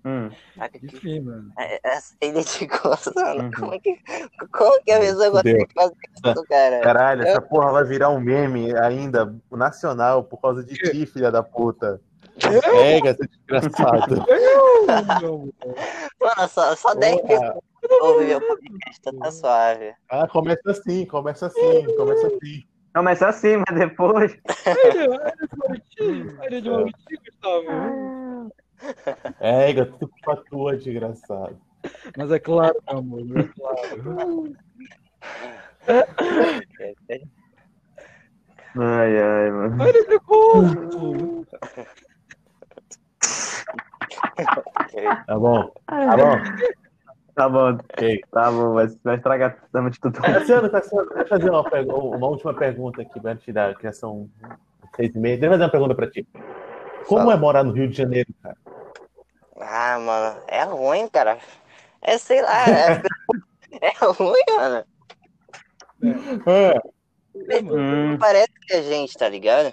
Hum. 0.04 0.30
Caraca, 0.56 0.78
que- 0.78 0.86
Enfim, 0.96 1.20
mano. 1.20 1.52
é- 1.58 1.80
Essa 1.84 2.14
ilha 2.22 2.42
de 2.42 2.66
gozo, 2.66 3.12
mano. 3.14 3.44
Uhum. 3.44 3.50
Como 3.52 3.80
que, 3.80 3.98
como 4.50 4.82
que 4.82 4.92
a 4.92 4.98
pessoa 5.00 5.30
consegue 5.30 5.66
fazer 5.74 5.96
isso, 6.24 6.46
cara? 6.48 6.80
Caralho, 6.80 7.22
essa 7.22 7.40
porra 7.40 7.72
vai 7.72 7.84
virar 7.84 8.08
um 8.08 8.18
meme 8.20 8.74
ainda 8.76 9.34
nacional 9.50 10.24
por 10.24 10.40
causa 10.40 10.64
de 10.64 10.74
ti, 10.74 11.04
filha 11.06 11.30
da 11.30 11.42
puta. 11.42 12.00
Pega, 12.40 13.14
seu 13.14 13.26
desgraçado. 13.28 14.16
Mano, 16.20 16.48
só, 16.48 16.74
só 16.76 16.94
10 16.94 17.20
pessoas 17.22 17.62
ouvem 18.02 18.28
meu 18.28 18.40
podcast, 18.40 19.00
tá 19.18 19.30
suave. 19.30 19.94
Ah, 20.10 20.26
começa 20.28 20.70
assim, 20.70 21.06
começa 21.06 21.46
assim, 21.46 21.96
começa 21.96 22.26
assim. 22.26 22.64
Começa 22.94 23.28
assim, 23.28 23.56
mas 23.56 23.78
depois. 23.78 24.36
Olha, 24.66 25.10
olha 26.40 26.60
de 26.62 26.70
Gustavo. 27.16 28.52
Tudo 29.98 30.12
pra 30.22 30.36
tua, 30.36 30.76
desgraçado. 30.76 31.60
Mas 32.16 32.30
é 32.30 32.38
claro, 32.38 32.76
meu 32.88 32.98
amor, 32.98 33.20
é 33.38 33.42
claro. 33.44 34.52
Ai, 38.76 39.18
ai, 39.18 39.50
mano. 39.50 39.82
Olha 39.82 40.04
de 40.04 40.18
gosto. 40.18 41.46
Tá 45.26 45.38
bom? 45.38 45.70
Tá 45.86 46.16
bom? 46.16 46.38
Tá 47.34 47.48
bom, 47.48 47.74
Ok. 47.74 48.20
tá 48.30 48.50
bom, 48.50 48.74
vai, 48.74 48.86
vai 49.02 49.16
estragar 49.16 49.60
totalmente 49.60 50.00
tudo. 50.00 50.20
Cassiano, 50.20 50.68
Cassiano, 50.70 51.08
deixa 51.08 51.22
eu 51.22 51.28
fazer 51.28 51.50
uma, 51.50 51.96
uma 52.16 52.26
última 52.26 52.52
pergunta 52.52 53.00
aqui 53.02 53.20
pra 53.20 53.36
te 53.36 53.52
dar, 53.52 53.74
que 53.76 53.84
já 53.84 53.92
são 53.92 54.28
seis 54.96 55.14
e 55.14 55.18
meia. 55.18 55.36
Deixa 55.36 55.46
eu 55.46 55.52
fazer 55.52 55.64
uma 55.64 55.70
pergunta 55.70 55.94
pra 55.94 56.10
ti. 56.10 56.26
Como 57.06 57.20
Fala. 57.20 57.34
é 57.34 57.36
morar 57.36 57.64
no 57.64 57.72
Rio 57.72 57.88
de 57.88 57.96
Janeiro, 57.96 58.28
cara? 58.42 58.56
Ah, 59.58 59.98
mano, 59.98 60.42
é 60.48 60.62
ruim, 60.64 61.08
cara. 61.08 61.38
É, 62.02 62.18
sei 62.18 62.42
lá, 62.42 62.68
é, 62.68 63.00
é 63.80 63.92
ruim, 64.04 64.44
mano. 64.56 64.84
Hum, 66.02 66.42
Não 68.10 68.18
parece 68.18 68.52
que 68.66 68.74
é 68.74 68.82
gente, 68.82 69.16
tá 69.16 69.28
ligado? 69.28 69.72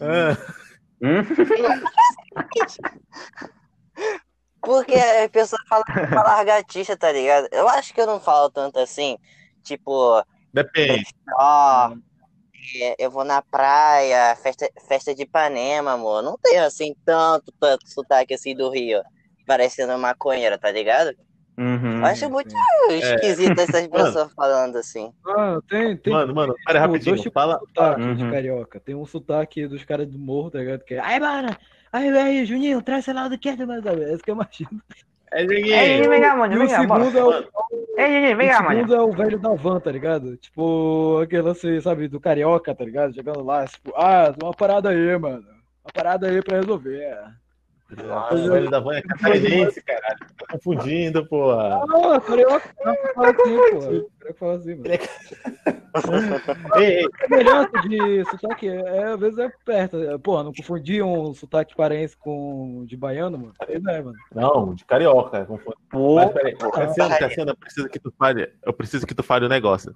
ah. 0.00 0.67
Hum? 1.02 1.22
Porque 4.60 4.94
a 4.94 5.28
pessoa 5.28 5.60
fala 5.68 5.84
que 5.84 5.92
uma 5.92 6.22
largatista, 6.22 6.96
tá 6.96 7.12
ligado? 7.12 7.48
Eu 7.52 7.68
acho 7.68 7.94
que 7.94 8.00
eu 8.00 8.06
não 8.06 8.20
falo 8.20 8.50
tanto 8.50 8.78
assim. 8.78 9.16
Tipo, 9.62 10.22
Depende. 10.52 11.06
ó, 11.38 11.92
é, 12.76 12.94
eu 12.98 13.10
vou 13.10 13.24
na 13.24 13.40
praia, 13.40 14.36
festa, 14.36 14.68
festa 14.86 15.14
de 15.14 15.22
Ipanema, 15.22 15.92
amor. 15.92 16.22
Não 16.22 16.36
tenho 16.42 16.64
assim 16.64 16.94
tanto, 17.04 17.52
tanto 17.58 17.88
sotaque 17.88 18.34
assim 18.34 18.54
do 18.54 18.70
Rio. 18.70 19.02
Parecendo 19.46 19.96
maconheira, 19.98 20.58
tá 20.58 20.70
ligado? 20.70 21.16
Uhum. 21.58 21.98
Eu 21.98 22.04
acho 22.06 22.30
muito 22.30 22.54
É. 22.90 22.96
esquisito 22.98 23.58
essas 23.58 23.86
pessoas 24.22 24.32
falando 24.32 24.76
assim. 24.76 25.12
Ah, 25.26 25.58
tem, 25.68 25.96
tem 25.96 26.12
Mano, 26.12 26.34
mano, 26.34 26.54
tipo, 26.54 26.72
rapidinho. 26.72 27.10
dois 27.16 27.20
tipos 27.22 27.34
Fala. 27.42 27.54
de 27.58 27.66
sotaque 27.66 28.00
Uhum. 28.00 28.14
de 28.14 28.30
carioca. 28.30 28.80
Tem 28.80 28.94
um 28.94 29.04
sotaque 29.06 29.66
dos 29.66 29.84
caras 29.84 30.06
do 30.06 30.18
morro, 30.18 30.50
tá 30.50 30.58
ligado? 30.60 30.84
Que 30.84 30.94
é, 30.94 31.00
ai, 31.00 31.18
mano, 31.18 31.48
aí, 31.92 32.08
aí, 32.16 32.46
Juninho, 32.46 32.80
traz 32.80 33.04
sei 33.04 33.14
lá 33.14 33.26
do 33.28 33.36
que, 33.38 33.50
mas 33.66 33.84
esse 33.84 34.22
que 34.22 34.30
eu 34.30 34.34
imagino. 34.34 34.70
É, 35.30 35.44
Dieguinho. 35.44 36.08
vem 36.08 36.20
cá, 36.22 36.34
E 36.34 36.38
mano, 36.38 36.54
o 36.54 36.58
vem 36.58 36.68
cá, 36.68 36.84
bora. 36.86 37.04
segundo 37.04 37.18
é 37.18 37.24
o, 37.24 37.42
Gigi, 38.08 38.34
vem 38.34 38.48
o 38.48 38.50
cá, 38.50 38.62
mano. 38.62 38.74
segundo 38.76 38.94
é 38.94 39.00
o 39.02 39.12
velho 39.12 39.38
da 39.38 39.54
van, 39.54 39.78
tá 39.80 39.90
ligado? 39.92 40.36
Tipo, 40.38 41.20
aquele 41.22 41.42
lance, 41.42 41.80
sabe, 41.82 42.08
do 42.08 42.18
carioca, 42.18 42.74
tá 42.74 42.82
ligado? 42.84 43.12
Chegando 43.14 43.42
lá, 43.44 43.66
tipo, 43.66 43.92
ah, 43.96 44.32
uma 44.42 44.54
parada 44.54 44.88
aí, 44.88 45.18
mano. 45.18 45.44
Uma 45.84 45.92
parada 45.92 46.28
aí 46.28 46.40
pra 46.42 46.56
resolver. 46.60 47.14
Ah, 48.10 48.34
O 48.34 48.50
velho 48.50 48.70
da 48.70 48.80
van 48.80 48.96
é 48.96 49.02
catarinense, 49.02 49.80
caralho. 49.82 50.18
Tá 50.36 50.46
confundindo, 50.52 51.24
porra. 51.26 51.82
Ah, 51.82 52.20
carioca, 52.20 52.74
carioca 52.82 53.14
fala 53.14 53.30
assim, 53.30 53.56
pô. 53.56 53.78
Carioca 53.80 54.34
fala 54.38 54.54
assim, 54.56 54.74
mano. 54.74 54.88
Ei, 56.76 56.98
ei, 56.98 57.06
A 57.06 57.26
semelhança 57.26 57.88
de 57.88 58.24
sotaque 58.26 58.68
é, 58.68 59.04
às 59.04 59.18
vezes 59.18 59.38
é 59.38 59.50
perto. 59.64 60.18
Porra, 60.20 60.44
não 60.44 60.52
confundir 60.52 61.02
um 61.02 61.32
sotaque 61.32 61.74
paraense 61.74 62.14
com 62.16 62.84
de 62.86 62.94
baiano, 62.96 63.38
mano? 63.38 63.54
Pois 63.58 63.84
é, 63.84 64.02
mano. 64.02 64.16
Não, 64.34 64.74
de 64.74 64.84
carioca. 64.84 65.46
confundo. 65.46 65.76
Pô, 65.90 66.16
Mas 66.16 66.30
peraí, 66.32 66.54
Cassiano, 66.56 67.18
Cassiano, 67.18 67.50
eu 67.52 67.56
preciso 67.56 67.88
que 67.88 67.98
tu 67.98 68.12
fale, 68.18 68.52
eu 68.62 68.72
preciso 68.72 69.06
que 69.06 69.14
tu 69.14 69.22
fale 69.22 69.46
um 69.46 69.48
negócio. 69.48 69.94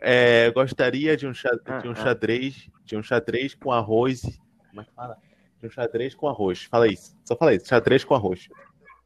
É, 0.00 0.48
eu 0.48 0.52
gostaria 0.54 1.12
um, 1.12 1.16
de 1.16 1.26
um 1.26 1.30
Ah, 1.30 1.80
ah. 1.92 1.94
xadrez, 1.94 2.68
de 2.84 2.96
um 2.96 3.02
xadrez 3.02 3.54
com 3.54 3.70
arroz. 3.70 4.22
Como 4.70 4.80
é 4.80 4.84
que 4.84 4.92
fala? 4.94 5.18
Um 5.66 5.70
xadrez 5.70 6.14
com 6.14 6.28
arroz. 6.28 6.64
Fala 6.64 6.86
isso. 6.88 7.16
Só 7.24 7.36
fala 7.36 7.54
isso. 7.54 7.66
Xadrez 7.68 8.04
com 8.04 8.14
arroz. 8.14 8.48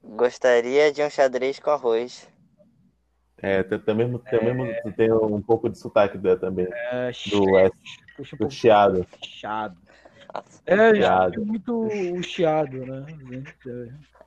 Gostaria 0.03 0.93
de 0.93 1.03
um 1.03 1.11
xadrez 1.11 1.59
com 1.59 1.71
arroz. 1.71 2.29
É, 3.43 3.63
tem, 3.63 3.79
tem 3.79 3.95
mesmo, 3.95 4.19
tem, 4.19 4.45
mesmo, 4.45 4.93
tem 4.93 5.13
um 5.13 5.41
pouco 5.41 5.69
de 5.71 5.79
sotaque 5.79 6.19
da- 6.19 6.37
também. 6.37 6.67
É, 6.71 7.11
Do, 7.31 7.45
puxa 8.17 8.35
um 8.35 8.37
do 8.37 8.39
pouco 8.39 8.53
chiado. 8.53 9.07
chiado. 9.25 9.77
É, 10.65 10.95
Chiado. 10.95 11.43
é 11.43 11.45
muito 11.45 11.87
o 11.89 12.23
chiado, 12.23 12.87
né? 12.87 13.05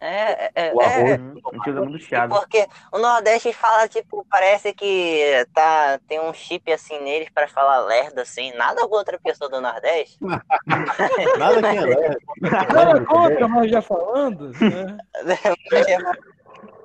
Gente? 0.03 0.13
É, 0.13 0.51
é, 0.55 0.73
O 0.73 0.81
é, 0.81 0.85
arroz. 0.85 1.11
A 1.11 1.55
gente 1.55 1.69
usa 1.69 1.81
muito 1.81 2.03
chiado. 2.03 2.29
Porque 2.35 2.67
o 2.91 2.97
Nordeste 2.97 3.53
fala, 3.53 3.87
tipo, 3.87 4.25
parece 4.29 4.73
que 4.73 5.45
tá, 5.53 5.99
tem 6.07 6.19
um 6.19 6.33
chip 6.33 6.71
assim 6.71 6.99
neles 7.01 7.29
pra 7.29 7.47
falar 7.47 7.79
lerda, 7.85 8.21
assim. 8.21 8.51
Nada 8.53 8.87
contra 8.87 9.15
a 9.15 9.19
pessoa 9.19 9.49
do 9.49 9.61
Nordeste. 9.61 10.17
Nada 11.37 11.61
que 11.61 11.77
é 11.77 11.81
leve. 11.85 12.17
Nada 12.41 13.05
contra, 13.05 13.47
mas 13.47 13.71
já 13.71 13.81
falando, 13.81 14.49
né? 14.49 14.97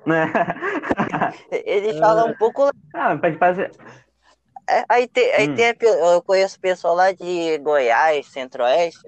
Né? 0.07 0.33
Eles 1.51 1.99
falam 1.99 2.29
um 2.29 2.35
pouco. 2.35 2.71
Ah, 2.95 3.15
pode 3.19 3.37
fazer. 3.37 3.71
É, 4.71 4.85
aí 4.89 5.07
tem, 5.07 5.35
aí 5.35 5.49
Hum. 5.49 5.55
tem 5.55 5.75
eu 5.83 6.23
conheço 6.23 6.59
pessoal 6.61 6.95
lá 6.95 7.13
de 7.13 7.59
Goiás, 7.59 8.27
Centro-Oeste, 8.27 9.01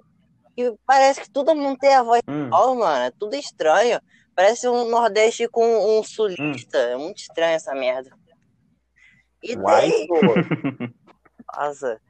que 0.60 0.78
parece 0.86 1.20
que 1.22 1.30
todo 1.30 1.54
mundo 1.54 1.78
tem 1.78 1.94
a 1.94 2.02
voz 2.02 2.22
Hum. 2.28 2.46
igual, 2.46 2.74
mano. 2.74 3.04
É 3.04 3.10
tudo 3.18 3.34
estranho. 3.34 4.00
Parece 4.34 4.68
um 4.68 4.88
Nordeste 4.88 5.48
com 5.48 5.98
um 5.98 6.02
sulista. 6.02 6.78
Hum. 6.78 6.92
É 6.92 6.96
muito 6.96 7.18
estranho 7.18 7.54
essa 7.54 7.74
merda. 7.74 8.10
E 9.42 9.56
pô. 10.06 10.34
nossa, 11.56 12.00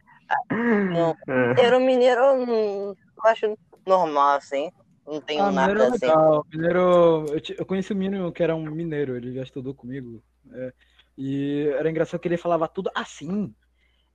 não, 0.51 1.15
É. 1.29 1.49
mineiro, 1.49 1.81
mineiro, 1.81 2.21
eu 2.21 2.47
não- 2.47 2.97
acho 3.25 3.57
normal, 3.87 4.37
assim. 4.37 4.71
Não 5.07 5.21
tenho 5.21 5.45
Ah, 5.45 5.51
nada 5.53 5.69
mineiro 5.69 5.83
é 5.93 5.97
assim. 5.97 6.07
legal. 6.07 6.47
Mineiro, 6.53 7.27
eu, 7.33 7.41
ti- 7.41 7.57
eu 7.59 7.67
conheci 7.67 7.93
um 7.93 7.97
menino 7.97 8.33
que 8.33 8.43
era 8.43 8.55
um 8.55 8.71
mineiro, 8.71 9.17
ele 9.17 9.33
já 9.35 9.43
estudou 9.43 9.75
comigo. 9.75 10.23
é, 10.53 10.73
e 11.19 11.69
era 11.77 11.91
engraçado 11.91 12.19
que 12.21 12.27
ele 12.27 12.37
falava 12.37 12.67
tudo 12.67 12.91
assim. 12.95 13.55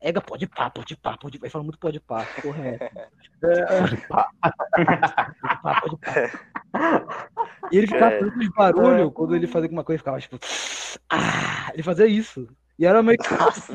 Ega, 0.01 0.21
pode 0.21 0.45
pá, 0.47 0.69
pode 0.69 0.95
pá, 0.97 1.17
pode 1.17 1.39
pá. 1.39 1.45
Ele 1.45 1.51
fala 1.51 1.63
muito 1.63 1.79
pode 1.79 1.99
pá, 1.99 2.25
porra 2.41 2.67
é. 2.67 2.89
é 2.91 3.07
pode 3.79 3.97
pá, 4.07 4.29
pode 5.81 5.97
pá. 5.97 6.11
E 7.71 7.77
ele 7.77 7.87
ficava 7.87 8.11
fazendo 8.11 8.37
uns 8.37 8.49
barulho 8.49 9.11
quando 9.11 9.35
ele 9.35 9.47
fazia 9.47 9.65
alguma 9.65 9.83
coisa, 9.83 9.99
ficava 9.99 10.19
tipo. 10.19 10.37
Ah, 11.09 11.71
ele 11.73 11.83
fazia 11.83 12.05
isso. 12.05 12.47
E 12.77 12.85
era 12.85 13.01
meio 13.01 13.17
que. 13.17 13.33
Nossa, 13.33 13.73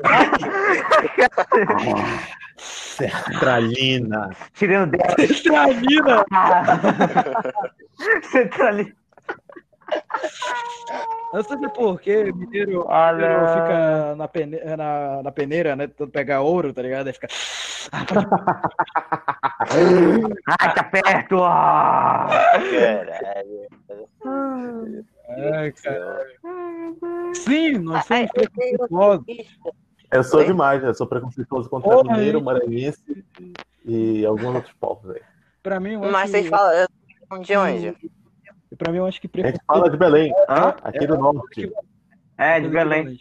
Sertralina. 2.59 4.31
Tirando 4.53 4.93
dela. 4.93 5.14
Estranina! 5.18 6.25
Centrali- 8.31 8.95
Eu 11.32 11.45
sei 11.45 11.57
por 11.68 12.01
que 12.01 12.32
mineiro, 12.32 12.84
Olha. 12.88 13.12
mineiro 13.16 13.49
fica 13.49 14.14
na, 14.16 14.26
pene, 14.28 14.59
na, 14.76 15.22
na 15.22 15.30
peneira, 15.32 15.76
né? 15.76 15.86
Tentando 15.86 16.11
pegar 16.11 16.41
ouro, 16.41 16.72
tá 16.72 16.82
ligado? 16.82 17.07
Aí 17.07 17.12
fica. 17.12 17.28
Ai, 19.70 20.74
tá 20.74 20.84
perto! 20.84 21.43
Ah! 21.45 22.26
caralho. 22.80 23.68
Ai, 25.55 25.72
cara. 25.72 26.26
Sim, 27.34 27.78
nós 27.78 28.05
somos 28.07 28.28
eu 28.34 28.51
tenho- 28.51 28.51
preconceituosos. 28.51 29.24
Eu 30.12 30.24
sou 30.24 30.45
demais, 30.45 30.82
eu 30.82 30.93
sou 30.95 31.07
preconceituoso 31.07 31.68
contra 31.70 31.88
Porra, 31.91 32.12
mineiro, 32.16 32.38
aí. 32.38 32.45
maranhense 32.45 33.24
e 33.84 34.26
alguns 34.26 34.57
outros 34.57 34.74
povos 34.80 35.11
aí. 35.11 35.22
Pra 35.62 35.78
mim, 35.78 35.97
Mas 35.97 36.30
vocês 36.30 36.45
que, 36.45 36.51
falam 36.51 36.72
eu- 36.72 37.38
de 37.43 37.57
onde? 37.57 37.97
Pra 38.81 38.91
mim, 38.91 38.99
eu 38.99 39.07
acho 39.07 39.20
que 39.20 39.31
A 39.35 39.47
gente 39.47 39.61
fala 39.66 39.91
de 39.91 39.97
Belém, 39.99 40.33
Hã? 40.49 40.74
aqui 40.83 41.07
do 41.07 41.18
norte. 41.18 41.70
É, 42.39 42.59
de 42.59 42.68
Belém. 42.68 43.18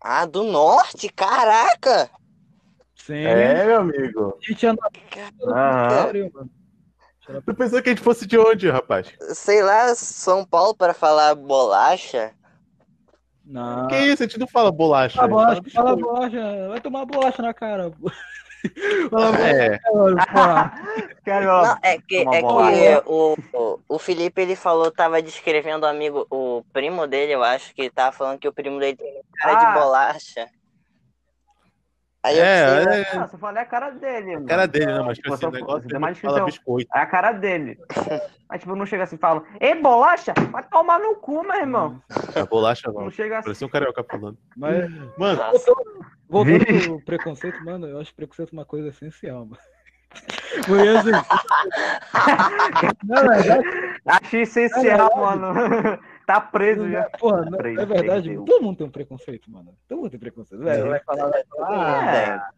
Ah, 0.00 0.24
do 0.24 0.42
norte? 0.44 1.10
Caraca! 1.10 2.10
Sim. 2.94 3.24
É, 3.24 3.66
meu 3.66 3.80
amigo. 3.80 4.38
A 4.42 4.50
gente 4.50 4.66
anda 4.66 4.82
mano. 6.32 6.50
Tu 7.44 7.54
pensou 7.54 7.82
que 7.82 7.90
a 7.90 7.92
gente 7.92 8.02
fosse 8.02 8.26
de 8.26 8.38
onde, 8.38 8.70
rapaz? 8.70 9.12
Sei 9.34 9.62
lá, 9.62 9.94
São 9.94 10.44
Paulo 10.44 10.74
para 10.74 10.94
falar 10.94 11.34
bolacha? 11.34 12.32
Não. 13.44 13.88
Que 13.88 13.96
isso? 13.96 14.22
A 14.22 14.26
gente 14.26 14.38
não 14.38 14.46
fala 14.46 14.72
bolacha. 14.72 15.16
Fala 15.16 15.26
a 15.26 15.28
bolacha, 15.28 15.62
fala 15.70 15.96
bolacha. 15.96 16.68
Vai 16.68 16.80
tomar 16.80 17.04
bolacha 17.04 17.42
na 17.42 17.52
cara. 17.52 17.92
É. 19.46 19.78
Não, 21.26 21.76
é 21.82 21.98
que, 21.98 22.18
é 22.18 22.40
que 22.40 23.02
o, 23.06 23.36
o, 23.52 23.80
o 23.88 23.98
Felipe 23.98 24.40
ele 24.42 24.54
falou, 24.54 24.90
tava 24.92 25.20
descrevendo 25.20 25.84
o 25.84 25.88
amigo, 25.88 26.24
o 26.30 26.62
primo 26.72 27.06
dele, 27.06 27.32
eu 27.34 27.42
acho 27.42 27.74
que 27.74 27.90
tava 27.90 28.12
falando 28.12 28.38
que 28.38 28.46
o 28.48 28.52
primo 28.52 28.78
dele 28.78 28.96
tem 28.96 29.20
cara 29.38 29.58
Ah. 29.58 29.64
de 29.74 29.80
bolacha. 29.80 30.46
Aí 32.22 32.38
eu 32.38 32.44
É, 32.44 32.84
pensei, 32.84 33.02
é. 33.02 33.14
Não, 33.18 33.28
você 33.28 33.38
falou 33.38 33.56
é 33.56 33.60
a 33.60 33.64
cara 33.64 33.90
dele. 33.90 34.34
Mano. 34.34 34.46
cara 34.46 34.66
dele, 34.66 34.86
né? 34.86 35.00
Mas 35.00 35.16
tipo 35.16 35.32
assim, 35.32 35.40
Você- 35.42 35.46
o 35.46 35.52
negócio 35.52 35.86
é 35.96 36.12
que 36.14 36.20
fala 36.20 36.44
biscoito. 36.44 36.90
É 36.94 36.98
a 36.98 37.06
cara 37.06 37.32
dele. 37.32 37.78
Mas 38.48 38.60
tipo, 38.60 38.74
não 38.74 38.86
chega 38.86 39.04
assim 39.04 39.14
e 39.16 39.18
fala, 39.18 39.42
Ei, 39.60 39.74
bolacha? 39.80 40.32
Vai 40.50 40.62
tomar 40.64 40.98
no 40.98 41.14
cu, 41.16 41.42
meu 41.44 41.54
irmão. 41.54 42.00
A 42.34 42.44
bolacha 42.46 42.90
não. 42.92 43.02
Não 43.02 43.10
chega 43.10 43.38
assim. 43.38 43.44
Parecia 43.46 43.66
um 43.66 43.70
carioca 43.70 44.04
falando. 44.08 44.36
Mas, 44.56 44.90
Mano, 45.16 45.36
nossa, 45.38 45.72
voltando 46.28 46.64
pro 46.64 47.04
preconceito, 47.04 47.64
mano, 47.64 47.86
eu 47.86 48.00
acho 48.00 48.14
preconceito 48.14 48.52
uma 48.52 48.64
coisa 48.64 48.88
essencial, 48.88 49.46
mano. 49.46 49.58
Porque 50.66 50.88
assim. 50.88 51.10
Na 53.04 53.22
verdade, 53.22 53.68
Acho 54.06 54.36
essencial, 54.36 55.10
mano. 55.16 55.52
tá 56.26 56.40
preso 56.40 56.88
já. 56.88 57.10
porra, 57.10 57.44
na, 57.44 57.56
Preso, 57.56 57.76
na 57.76 57.84
verdade, 57.84 58.34
todo 58.36 58.62
mundo 58.62 58.78
tem 58.78 58.86
um 58.86 58.90
preconceito, 58.90 59.50
mano. 59.50 59.76
Todo 59.88 59.98
mundo 59.98 60.10
tem 60.10 60.20
preconceito. 60.20 60.62
Vai, 60.62 60.82
vai 60.82 61.00
falar, 61.00 61.30
vai 61.30 61.44
falar. 61.44 62.14
É. 62.14 62.30
ah, 62.30 62.50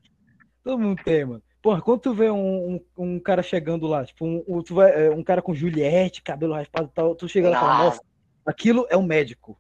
Todo 0.63 0.79
mundo 0.79 1.03
tem, 1.03 1.25
mano. 1.25 1.43
Porra, 1.63 1.81
quando 1.83 2.01
tu 2.01 2.15
vê 2.15 2.31
um, 2.31 2.75
um, 2.75 2.81
um 2.97 3.21
cara 3.21 3.43
chegando 3.43 3.87
lá, 3.87 4.05
tipo, 4.05 4.25
um, 4.25 4.63
tu 4.63 4.75
vai, 4.75 5.07
é, 5.07 5.11
um 5.11 5.25
cara 5.25 5.43
com 5.43 5.55
Juliette, 5.55 6.23
cabelo 6.23 6.55
raspado 6.55 6.89
e 6.89 6.95
tal, 6.95 7.15
tu 7.17 7.29
chega 7.29 7.51
lá 7.51 7.57
e 7.57 7.61
fala, 7.61 7.85
Nossa. 7.85 8.03
aquilo 8.47 8.87
é 8.89 8.97
um 8.97 9.03
médico. 9.03 9.59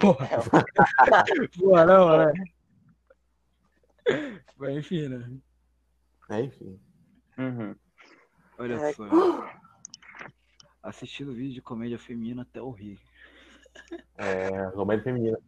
Porra. 0.00 0.28
Porra, 1.58 1.84
não, 1.86 2.18
né? 2.18 2.32
Mas 4.56 4.76
enfim, 4.76 5.08
né? 5.08 5.30
é, 6.30 6.40
enfim. 6.42 6.78
Uhum. 7.38 7.74
Olha 8.58 8.80
Ai. 8.80 8.92
só. 8.94 9.08
Assistindo 10.82 11.32
vídeo 11.32 11.54
de 11.54 11.62
comédia 11.62 11.98
feminina 11.98 12.42
até 12.42 12.60
o 12.62 12.70
rir. 12.70 12.98
É, 14.16 14.70
comédia 14.74 15.04
feminina. 15.04 15.38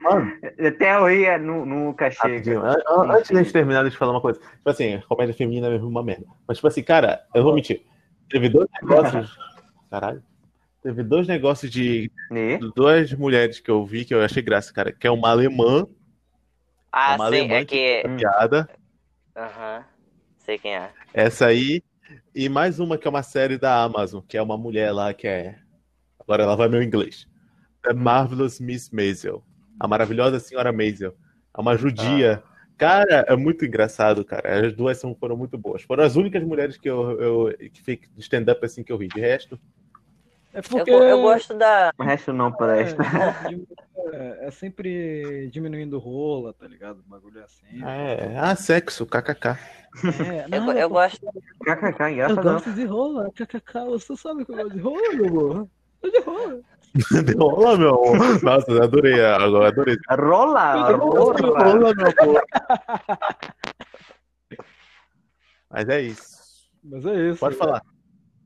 Mano, 0.00 0.32
Até 0.66 0.96
eu 0.96 1.06
ria, 1.06 1.38
nu- 1.38 1.64
nunca 1.64 2.10
chega. 2.10 2.60
An- 2.60 2.82
an- 2.88 3.12
Antes 3.12 3.28
de 3.28 3.36
a 3.36 3.42
gente 3.42 3.52
terminar, 3.52 3.82
deixa 3.82 3.94
eu 3.96 3.98
falar 3.98 4.12
uma 4.12 4.20
coisa. 4.20 4.38
Tipo 4.40 4.70
assim, 4.70 5.00
comédia 5.08 5.34
feminina 5.34 5.66
é 5.66 5.70
mesmo 5.70 5.88
uma 5.88 6.02
merda. 6.02 6.26
Mas, 6.46 6.58
tipo 6.58 6.66
assim, 6.68 6.82
cara, 6.82 7.24
eu 7.34 7.42
vou 7.42 7.54
mentir. 7.54 7.84
Teve 8.28 8.48
dois 8.48 8.68
negócios. 8.82 9.38
Caralho. 9.90 10.22
Teve 10.82 11.02
dois 11.02 11.26
negócios 11.26 11.70
de 11.70 12.10
E? 12.30 12.58
duas 12.74 13.12
mulheres 13.14 13.60
que 13.60 13.70
eu 13.70 13.84
vi 13.86 14.04
que 14.04 14.14
eu 14.14 14.22
achei 14.22 14.42
graça, 14.42 14.72
cara. 14.72 14.92
Que 14.92 15.06
é 15.06 15.10
uma 15.10 15.30
alemã, 15.30 15.86
ah, 16.96 17.16
uma 17.16 17.30
sim, 17.30 17.50
é 17.50 17.64
que. 17.64 18.04
Piada. 18.16 18.68
Aham, 19.36 19.84
sei 20.38 20.58
quem 20.58 20.76
é. 20.76 20.92
Essa 21.12 21.46
aí. 21.46 21.82
E 22.32 22.48
mais 22.48 22.78
uma 22.78 22.96
que 22.96 23.08
é 23.08 23.10
uma 23.10 23.24
série 23.24 23.58
da 23.58 23.82
Amazon, 23.82 24.22
que 24.28 24.36
é 24.36 24.42
uma 24.42 24.56
mulher 24.56 24.92
lá 24.92 25.12
que 25.12 25.26
é. 25.26 25.56
Agora 26.20 26.44
ela 26.44 26.54
vai 26.54 26.68
meu 26.68 26.80
inglês. 26.80 27.26
The 27.82 27.92
Marvelous 27.94 28.60
Miss 28.60 28.90
Maisel. 28.90 29.42
A 29.80 29.88
maravilhosa 29.88 30.38
senhora 30.38 30.72
Maisel. 30.72 31.16
É 31.56 31.60
uma 31.60 31.76
judia. 31.76 32.40
Cara, 32.78 33.24
é 33.26 33.34
muito 33.34 33.64
engraçado, 33.64 34.24
cara. 34.24 34.64
As 34.64 34.72
duas 34.72 34.96
são, 34.96 35.16
foram 35.16 35.36
muito 35.36 35.58
boas. 35.58 35.82
Foram 35.82 36.04
as 36.04 36.14
únicas 36.14 36.44
mulheres 36.44 36.76
que 36.76 36.88
eu, 36.88 37.20
eu 37.20 37.70
que 37.72 37.82
fiz 37.82 37.98
de 38.14 38.20
stand-up 38.20 38.64
assim 38.64 38.84
que 38.84 38.92
eu 38.92 38.96
ri. 38.96 39.08
De 39.08 39.20
resto, 39.20 39.58
É 40.54 40.58
Eu, 40.58 40.62
porque. 40.62 40.90
go- 40.92 41.02
eu 41.02 41.20
gosto 41.22 41.52
da. 41.54 41.92
O 41.98 42.02
resto 42.04 42.32
não 42.32 42.52
presta. 42.52 43.02
É, 44.12 44.46
é 44.46 44.50
sempre 44.50 45.48
diminuindo 45.50 45.98
rola, 45.98 46.52
tá 46.52 46.66
ligado? 46.68 47.00
O 47.00 47.02
bagulho 47.10 47.40
é 47.40 47.44
assim. 47.44 47.84
é. 47.84 48.36
Ah, 48.38 48.54
sexo, 48.54 49.04
kkk. 49.06 49.48
É, 49.48 50.46
Eu, 50.56 50.60
não, 50.62 50.72
eu 50.72 50.88
pô, 50.88 50.94
gosto. 50.94 51.20
KKK, 51.64 52.02
eu 52.02 52.08
engraçadão. 52.10 52.52
gosto 52.54 52.72
de 52.72 52.84
rola, 52.84 53.30
kkk, 53.32 53.72
você 53.90 54.16
sabe 54.16 54.44
que 54.44 54.52
eu 54.52 54.56
gosto 54.56 54.72
de 54.74 54.80
rola, 54.80 55.12
meu 55.14 55.26
amor. 55.28 55.68
Eu 56.02 56.10
de 56.10 56.20
rola. 56.20 56.60
Deu 57.24 57.38
rola, 57.48 57.76
meu 57.78 57.88
amor. 57.90 58.42
Nossa, 58.44 58.70
eu 58.70 58.82
adorei. 58.82 59.24
Agora 59.24 59.68
adorei. 59.68 59.96
Rola, 60.10 60.76
Eu 60.76 60.86
de 60.86 60.92
rola. 61.02 61.64
Rola, 61.64 61.94
meu 61.94 62.12
amor. 62.20 62.42
Mas 65.70 65.88
é 65.88 66.00
isso. 66.02 66.34
Mas 66.84 67.04
é 67.06 67.30
isso. 67.30 67.40
Pode 67.40 67.56
falar. 67.56 67.82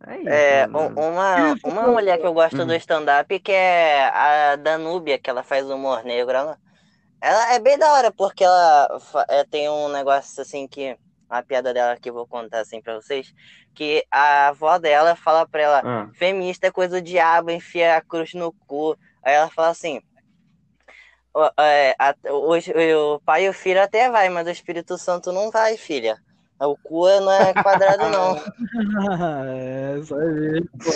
É. 0.09 0.61
É, 0.63 0.67
um- 0.69 0.89
uma, 1.11 1.55
uma 1.65 1.83
mulher 1.89 2.19
que 2.19 2.27
eu 2.27 2.33
gosto 2.33 2.59
Uhum. 2.59 2.67
do 2.67 2.75
stand-up 2.75 3.39
que 3.41 3.53
é 3.53 4.05
a 4.09 4.57
Danúbia, 4.57 5.19
que 5.19 5.29
ela 5.29 5.43
faz 5.43 5.69
humor 5.69 6.03
negro. 6.03 6.35
Ela, 6.37 6.59
ela 7.21 7.53
é 7.55 7.59
bem 7.59 7.77
da 7.79 7.93
hora, 7.93 8.11
porque 8.11 8.43
ela 8.43 8.89
é, 9.29 9.45
tem 9.45 9.69
um 9.69 9.89
negócio 9.89 10.41
assim 10.43 10.67
que. 10.67 10.97
A 11.31 11.43
piada 11.43 11.75
dela 11.75 11.95
que 11.99 12.09
eu 12.09 12.15
vou 12.15 12.27
contar 12.27 12.61
assim 12.61 12.81
pra 12.81 12.95
vocês. 12.95 13.35
Que 13.75 14.03
a 14.11 14.49
avó 14.49 14.79
dela 14.79 15.15
fala 15.15 15.47
pra 15.47 15.61
ela: 15.63 15.83
Ah. 15.85 16.09
feminista 16.15 16.69
é 16.69 16.71
coisa 16.71 16.99
do 17.01 17.05
diabo, 17.05 17.51
enfia 17.51 17.97
a 17.97 18.01
cruz 18.01 18.33
no 18.33 18.51
cu. 18.67 18.97
Aí 19.23 19.35
ela 19.35 19.51
fala 19.51 19.69
assim. 19.69 20.01
"Ó, 21.35 21.51
é, 21.61 21.95
a- 21.99 22.15
hoje, 22.33 22.73
o 22.95 23.21
pai 23.21 23.45
e 23.45 23.49
o 23.51 23.53
filho 23.53 23.83
até 23.83 24.09
vai, 24.11 24.31
mas 24.31 24.47
o 24.47 24.51
Espírito 24.51 24.97
Santo 24.97 25.31
não 25.31 25.51
vai, 25.51 25.77
filha. 25.77 26.17
O 26.61 26.77
cu 26.77 27.07
não 27.21 27.33
é 27.33 27.55
quadrado, 27.55 28.09
não. 28.09 28.35
é, 29.49 29.99
isso 30.01 30.15
aí, 30.15 30.65
pô. 30.83 30.93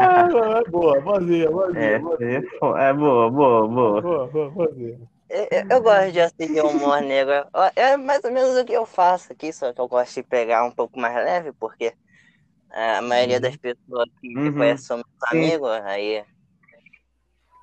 Ah, 0.00 0.60
é 0.66 0.70
boa, 0.70 1.00
boazinha, 1.00 1.50
boazinha. 1.50 1.96
É, 2.20 2.36
é, 2.36 2.88
é 2.88 2.92
boa, 2.92 3.30
boa, 3.30 3.68
boa. 3.68 4.02
Boa, 4.02 4.28
boa, 4.28 4.50
boazinha. 4.50 4.98
Eu, 5.28 5.48
eu- 5.70 5.82
gosto 5.82 6.12
de 6.12 6.20
assistir 6.20 6.62
humor 6.62 7.00
negro. 7.02 7.32
É 7.76 7.96
mais 7.96 8.22
ou 8.24 8.30
menos 8.30 8.56
o 8.56 8.64
que 8.64 8.72
eu 8.72 8.86
faço 8.86 9.32
aqui, 9.32 9.52
só 9.52 9.72
que 9.72 9.80
eu 9.80 9.88
gosto 9.88 10.14
de 10.14 10.22
pegar 10.22 10.64
um 10.64 10.70
pouco 10.70 10.98
mais 10.98 11.14
leve, 11.16 11.52
porque 11.54 11.96
é, 12.72 12.96
a 12.98 13.02
maioria 13.02 13.40
das 13.40 13.56
pessoas 13.56 14.06
que 14.20 14.38
Uhum. 14.38 14.54
conhecem 14.56 14.86
são 14.86 14.96
meus 14.98 15.32
amigos, 15.32 15.70
aí. 15.84 16.24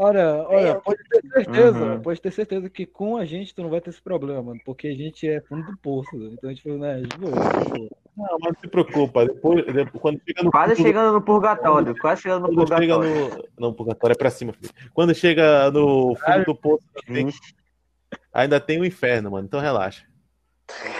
Olha, 0.04 0.36
olha, 0.48 0.68
Eu- 0.70 0.82
pode 0.82 1.04
ter 1.08 1.22
certeza, 1.30 1.86
Uhum. 1.86 2.02
pode 2.02 2.20
ter 2.22 2.32
certeza 2.32 2.70
que 2.72 2.88
com 2.88 3.18
a 3.18 3.26
gente 3.26 3.54
tu 3.54 3.62
não 3.62 3.70
vai 3.70 3.80
ter 3.80 3.92
esse 3.92 4.02
problema, 4.02 4.42
mano, 4.42 4.60
porque 4.66 4.88
a 4.88 4.96
gente 4.96 5.30
é 5.30 5.40
fundo 5.42 5.64
do 5.70 5.78
poço, 5.78 6.10
então 6.16 6.50
a 6.50 6.54
gente 6.54 6.64
falou, 6.64 6.80
né. 6.80 7.02
Não, 7.20 8.38
mas 8.42 8.54
não 8.54 8.60
se 8.60 8.68
preocupa. 8.68 9.26
Depois, 9.28 9.64
depois- 9.66 10.02
quando 10.02 10.20
chega 10.28 10.44
no 10.44 10.50
Quase 10.52 10.76
fundo- 10.76 10.86
chegando 10.88 11.14
no 11.14 11.22
purgatório. 11.22 11.96
Quase 12.00 12.22
chegando 12.24 12.48
no 12.48 12.56
Quando 12.56 12.68
chega 12.80 12.96
purgatório. 12.96 13.38
no. 13.38 13.50
Não, 13.60 13.74
purgatório 13.74 14.14
é 14.14 14.18
pra 14.18 14.30
cima, 14.32 14.54
filho. 14.54 14.74
Quando 14.92 15.14
chega 15.14 15.70
no 15.70 16.16
fundo 16.16 16.46
do 16.46 16.56
poço, 16.56 16.84
ainda 16.96 17.14
tem, 17.14 17.28
Ixi. 17.28 17.56
ainda 18.34 18.60
tem 18.60 18.82
o 18.82 18.86
inferno, 18.86 19.30
mano. 19.30 19.46
Então 19.46 19.60
relaxa. 19.60 20.04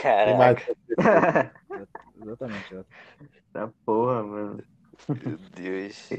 Caraca, 0.04 0.38
mais. 0.38 0.58
Exatamente. 2.22 2.74
exatamente. 2.74 2.86
Tá 3.52 3.68
porra, 3.84 4.22
mano. 4.24 4.64
meu 5.10 5.38
Deus. 5.56 6.10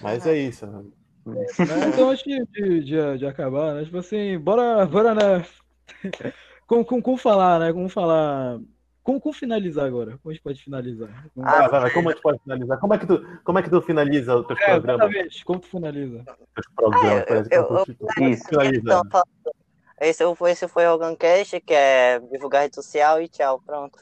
Mas 0.00 0.26
é 0.26 0.36
isso. 0.36 0.66
mano. 0.66 0.92
Né, 1.34 1.46
Então, 1.88 2.10
antes 2.10 2.24
de, 2.24 2.80
de, 2.82 3.18
de- 3.18 3.26
acabar, 3.26 3.74
né, 3.74 3.84
tipo 3.84 3.98
assim, 3.98 4.38
bora, 4.38 4.86
bora, 4.86 5.14
né, 5.14 5.46
como, 6.66 6.84
como, 6.84 7.02
como 7.02 7.16
falar, 7.16 7.58
né, 7.60 7.72
como 7.72 7.88
falar, 7.88 8.58
como, 9.02 9.20
como 9.20 9.32
finalizar 9.34 9.86
agora, 9.86 10.18
como 10.22 10.30
a 10.30 10.32
gente 10.34 10.42
pode 10.42 10.62
finalizar? 10.62 11.08
Como- 11.34 11.46
Ah, 11.48 11.68
Vai. 11.68 11.90
Como 11.90 12.08
a 12.08 12.12
gente 12.12 12.22
pode 12.22 12.38
finalizar? 12.42 12.78
Como 12.78 12.94
é 12.94 12.98
que 12.98 13.06
tu, 13.06 13.40
como 13.44 13.58
é 13.58 13.62
que 13.62 13.70
tu 13.70 13.80
finaliza 13.82 14.36
os 14.36 14.46
teus 14.46 14.58
é, 14.60 14.64
programas? 14.64 15.08
exatamente, 15.10 15.44
como 15.44 15.60
tu 15.60 15.66
finaliza? 15.68 16.24
Teus 16.54 16.66
programas, 16.74 17.02
Ah, 17.12 17.18
eu- 17.20 17.26
parece 17.26 17.48
que 17.50 17.56
eu- 17.56 17.60
eu 17.62 17.68
tô 17.68 17.84
tipo, 17.84 18.06
Isso. 18.20 18.48
Então, 18.62 19.02
fala- 19.10 19.24
esse 20.00 20.34
foi, 20.36 20.50
esse 20.52 20.68
foi 20.68 20.86
o 20.86 20.92
Organcast, 20.92 21.60
que 21.60 21.74
é 21.74 22.20
divulgar 22.20 22.62
rede 22.62 22.74
social 22.76 23.20
e 23.20 23.28
tchau, 23.28 23.60
pronto. 23.66 23.98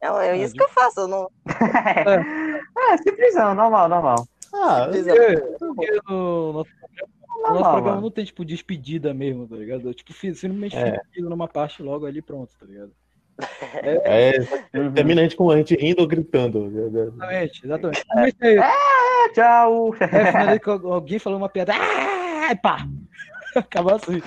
É, 0.00 0.06
é 0.28 0.36
isso 0.36 0.54
que 0.54 0.62
eu 0.62 0.68
faço, 0.68 1.00
eu 1.00 1.08
não. 1.08 1.30
É, 2.78 2.96
simplesão, 2.98 3.54
normal, 3.54 3.88
normal. 3.88 4.26
Ah, 4.58 4.88
Porque, 4.90 5.56
porque 5.58 6.00
no 6.08 6.52
nosso, 6.52 6.70
no 6.80 7.42
nosso 7.42 7.52
Normal, 7.52 7.62
programa 7.72 7.90
mano. 7.96 8.00
não 8.02 8.10
tem, 8.10 8.24
tipo, 8.24 8.44
despedida 8.44 9.12
mesmo, 9.14 9.46
tá 9.46 9.56
ligado? 9.56 9.92
Tipo, 9.94 10.12
simplesmente 10.12 10.76
É. 10.76 11.00
numa 11.18 11.46
parte 11.46 11.82
logo 11.82 12.06
ali, 12.06 12.22
pronto, 12.22 12.52
tá 12.58 12.64
ligado? 12.66 12.90
é, 14.04 14.38
Uhum. 14.74 14.92
termina 14.94 15.20
a 15.20 15.24
gente 15.24 15.36
com 15.36 15.50
a 15.50 15.56
gente 15.58 15.74
rindo 15.76 16.00
ou 16.00 16.08
gritando. 16.08 16.66
Exatamente, 16.66 17.64
exatamente. 17.66 18.04
É, 18.40 18.54
É, 18.56 19.32
tchau. 19.34 19.94
é, 20.00 20.06
finalizei 20.32 20.58
com 20.60 20.92
alguém 20.92 21.18
falou 21.18 21.38
uma 21.38 21.48
piada, 21.48 21.74
ah, 21.74 22.56
pá! 22.62 22.78
Acabou 23.54 23.94
assim. 23.94 24.20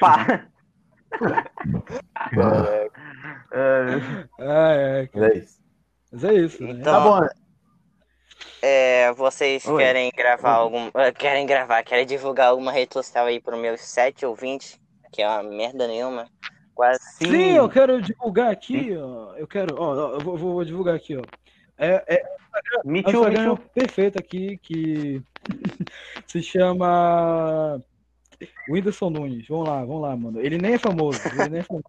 Pá. 0.00 0.46
É, 2.32 2.90
É, 3.52 4.28
Ah, 4.40 4.72
é, 4.74 5.08
é 5.14 5.36
isso. 5.38 5.58
Mas 6.12 6.24
é 6.24 6.34
isso, 6.34 6.62
né? 6.62 6.70
Então, 6.72 6.92
Tá 6.94 7.00
bom, 7.00 7.20
né? 7.20 7.28
É, 8.62 9.12
vocês 9.12 9.64
Oi. 9.66 9.82
querem 9.82 10.10
gravar 10.16 10.52
algum. 10.52 10.90
eh, 10.94 11.12
Querem 11.12 11.46
gravar, 11.46 11.82
querem 11.82 12.04
divulgar 12.06 12.48
alguma 12.48 12.72
rede 12.72 12.92
social 12.92 13.26
aí 13.26 13.40
pros 13.40 13.58
meus 13.60 13.80
sete 13.80 14.26
ouvintes, 14.26 14.78
que 15.12 15.22
é 15.22 15.28
uma 15.28 15.42
merda 15.42 15.86
nenhuma. 15.86 16.26
Quase. 16.74 17.00
Sim, 17.18 17.56
eu 17.56 17.68
quero 17.68 18.00
divulgar 18.02 18.50
aqui, 18.52 18.96
ó. 18.96 19.34
Eu 19.36 19.46
quero, 19.46 19.74
ó, 19.78 19.94
eu 20.14 20.20
vou, 20.20 20.36
vou- 20.36 20.52
vou 20.54 20.64
divulgar 20.64 20.94
aqui, 20.94 21.16
ó. 21.16 21.22
É, 21.76 22.02
é 22.08 22.22
Me 22.84 22.98
um 23.00 23.08
Instagram 23.08 23.56
perfeito 23.74 24.18
aqui 24.18 24.58
que 24.58 25.22
se 26.26 26.42
chama 26.42 27.80
Whindersson 28.68 29.10
Nunes. 29.10 29.46
Vamos 29.48 29.68
lá, 29.68 29.80
vamos 29.84 30.02
lá, 30.02 30.16
mano. 30.16 30.40
Ele 30.40 30.58
nem 30.58 30.74
é 30.74 30.78
famoso, 30.78 31.20
ele 31.28 31.48
nem 31.48 31.60
é 31.60 31.62
famoso. 31.62 31.84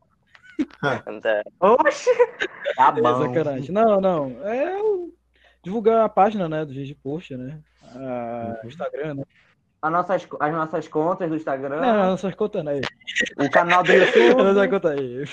Oxi. 1.59 2.09
Tá 2.76 2.93
É 2.95 3.01
bom. 3.01 3.34
Não, 3.72 4.01
não. 4.01 4.47
É 4.47 4.78
o- 4.82 5.11
divulgar 5.64 6.05
a 6.05 6.10
página, 6.10 6.47
né, 6.47 6.66
do 6.66 6.74
GG 6.74 6.95
Post, 7.01 7.36
né? 7.36 7.60
O 8.64 8.68
Instagram, 8.68 9.16
né? 9.16 9.24
As 9.82 9.91
nossas, 9.91 10.28
as 10.39 10.51
nossas 10.53 10.88
contas 10.88 11.30
do 11.30 11.36
Instagram, 11.36 11.80
Não, 11.82 11.93
não, 11.93 12.05
nossas 12.12 12.36
contas 12.36 12.68
aí. 12.68 12.82
o 13.38 13.49
canal 13.49 13.82
do 13.84 13.93
Nossas 13.93 14.16
YouTube, 14.16 14.70
contas 14.70 14.91
aí. 14.91 15.26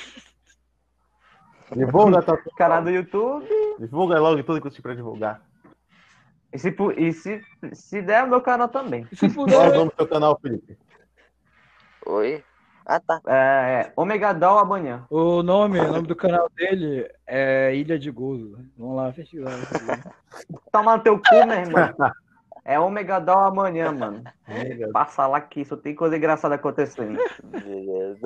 Divulga, 1.74 2.22
tá, 2.22 2.34
o 2.34 2.54
canal 2.54 2.82
do 2.82 2.90
YouTube. 2.90 3.46
divulga 3.80 4.20
logo 4.20 4.42
tudo 4.44 4.60
que 4.60 4.70
te 4.70 4.80
pra 4.80 4.94
divulgar. 4.94 5.42
E 6.52 6.58
se, 6.58 6.74
e 6.96 7.12
se, 7.12 7.44
se 7.72 8.00
der, 8.00 8.22
o 8.24 8.28
meu 8.28 8.40
canal 8.40 8.68
também. 8.68 9.06
E 9.10 9.16
se 9.16 9.28
Qual 9.28 9.48
é 9.48 9.50
o 9.50 9.56
puder, 9.56 9.74
nome 9.74 9.90
do 9.90 9.96
teu 9.96 10.06
canal, 10.08 10.38
Felipe? 10.40 10.78
Oi? 12.06 12.44
Ah, 12.88 13.00
tá. 13.00 13.20
É, 13.26 13.92
Omega 13.96 14.32
Doll 14.32 14.60
amanhã. 14.60 15.04
o 15.10 15.42
nome, 15.42 15.80
o 15.80 15.92
nome 15.92 16.06
do 16.06 16.14
canal 16.14 16.48
dele 16.54 17.10
é 17.26 17.74
Ilha 17.74 17.98
de 17.98 18.12
Gozo. 18.12 18.56
Vamos 18.78 18.96
lá, 18.96 19.12
pesquisar. 19.12 19.50
pesquisar. 19.68 20.14
Toma 20.70 20.96
no 20.96 21.02
teu 21.02 21.18
cu, 21.18 21.46
meu 21.46 21.58
irmão. 21.58 22.12
É 22.64 22.78
Omega 22.78 23.18
Doll 23.18 23.40
amanhã, 23.40 23.90
mano. 23.90 24.22
Passa 24.92 25.26
lá 25.26 25.40
que 25.40 25.62
isso 25.62 25.76
tem 25.76 25.96
coisa 25.96 26.16
engraçada 26.16 26.54
acontecendo. 26.54 27.18
Beleza. 27.44 28.20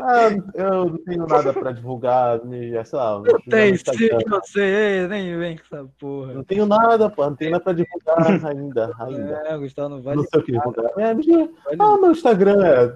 Ah, 0.00 0.28
eu 0.54 0.86
não 0.90 0.98
tenho 0.98 1.26
nada 1.26 1.52
pra 1.52 1.70
divulgar, 1.72 2.44
me- 2.44 2.84
sei 2.84 2.98
lá. 2.98 3.20
Não 3.20 3.40
tem 3.48 3.76
sim, 3.76 4.08
você, 4.28 5.06
nem 5.08 5.38
vem 5.38 5.56
com 5.56 5.62
essa 5.62 5.88
porra. 6.00 6.34
Não 6.34 6.42
tenho 6.44 6.66
nada, 6.66 7.08
pô, 7.08 7.24
não 7.24 7.36
tenho 7.36 7.52
nada 7.52 7.62
pra 7.62 7.72
divulgar 7.72 8.16
ainda, 8.50 8.90
ainda. 8.98 9.42
É, 9.46 9.56
Gustavo, 9.58 9.88
não 9.90 10.02
vale. 10.02 10.16
Não 10.16 10.24
sei 10.24 10.40
o 10.40 10.44
que 10.44 10.52
divulgar. 10.52 10.90
É, 10.98 11.14
vale 11.14 11.50
ah, 11.78 11.96
meu 11.98 12.10
Instagram 12.10 12.64
é. 12.66 12.94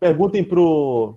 Perguntem 0.00 0.42
pro. 0.42 1.16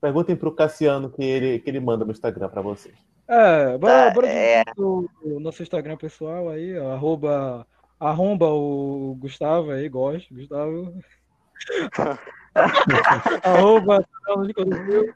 Perguntem 0.00 0.36
pro 0.36 0.52
Cassiano 0.52 1.08
que 1.10 1.22
ele, 1.24 1.58
que 1.60 1.70
ele 1.70 1.80
manda 1.80 2.04
no 2.04 2.10
Instagram 2.10 2.48
pra 2.50 2.60
vocês. 2.60 2.94
É, 3.26 3.78
bora, 3.78 4.08
Tá, 4.08 4.10
bora 4.14 4.28
é. 4.28 4.62
o 4.76 5.08
nosso 5.40 5.62
Instagram 5.62 5.96
pessoal 5.96 6.50
aí, 6.50 6.78
ó, 6.78 6.92
arroba, 6.92 7.66
arromba 7.98 8.46
o 8.48 9.16
Gustavo 9.18 9.70
aí, 9.70 9.88
gosto, 9.88 10.34
Gustavo. 10.34 10.92
arroba 13.42 14.04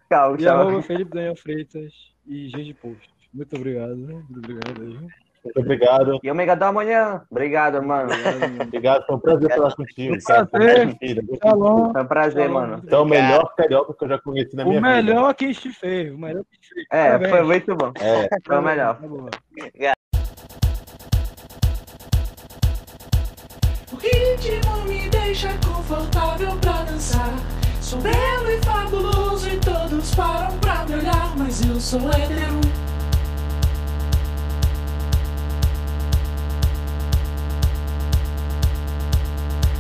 Tchau, 0.08 0.34
e 0.34 0.38
tchau. 0.38 0.60
arroba 0.60 0.82
Felipe 0.82 1.10
Daniel 1.14 1.36
Freitas 1.36 1.92
e 2.26 2.48
G 2.48 2.64
de 2.64 2.74
Post. 2.74 3.08
Muito 3.32 3.56
obrigado, 3.56 3.94
né? 3.96 4.14
muito 4.28 4.38
obrigado 4.38 4.82
aí. 4.82 4.98
Muito 5.44 5.60
obrigado. 5.60 6.18
E 6.22 6.30
Omega 6.30 6.56
Doll 6.56 6.68
amanhã. 6.68 7.22
Obrigado, 7.30 7.80
mano. 7.82 8.10
Obrigado, 8.12 8.40
mano. 8.40 8.62
Obrigado, 8.64 9.06
foi 9.06 9.16
um 9.16 9.20
prazer 9.20 9.54
falar 9.54 9.74
contigo. 9.76 10.14
Um 10.14 10.18
cara. 10.18 10.46
prazer. 10.46 10.96
Shalom. 11.42 11.92
Foi 11.92 12.02
um 12.02 12.06
prazer, 12.06 12.42
Shalom. 12.48 12.60
mano. 12.60 12.82
Então, 12.84 13.02
o 13.02 13.06
melhor 13.06 13.54
carioca 13.54 13.94
que 13.94 14.04
eu 14.04 14.08
já 14.08 14.18
conheci 14.18 14.56
na 14.56 14.64
minha 14.64 14.78
O 14.78 14.82
vida. 14.82 14.94
melhor 14.94 15.34
que 15.34 15.52
te 15.54 15.70
fez, 15.72 16.12
o 16.12 16.18
melhor 16.18 16.44
que 16.50 16.58
te 16.60 16.74
fez. 16.74 16.86
É, 16.90 17.04
Parabéns. 17.06 17.30
foi 17.30 17.42
muito 17.44 17.76
bom. 17.76 17.92
É, 18.00 18.28
Foi 18.44 18.56
o 18.58 18.62
melhor. 18.62 18.98
Ritmo 24.08 24.84
me 24.86 25.08
deixa 25.08 25.52
confortável 25.66 26.56
pra 26.56 26.82
dançar. 26.84 27.34
Sou 27.80 28.00
belo 28.00 28.50
e 28.50 28.60
fabuloso 28.64 29.48
e 29.48 29.56
todos 29.56 30.14
param 30.14 30.56
pra 30.58 30.84
me 30.86 30.96
olhar, 30.96 31.36
mas 31.36 31.64
eu 31.64 31.80
sou 31.80 32.00
hétero. 32.10 32.60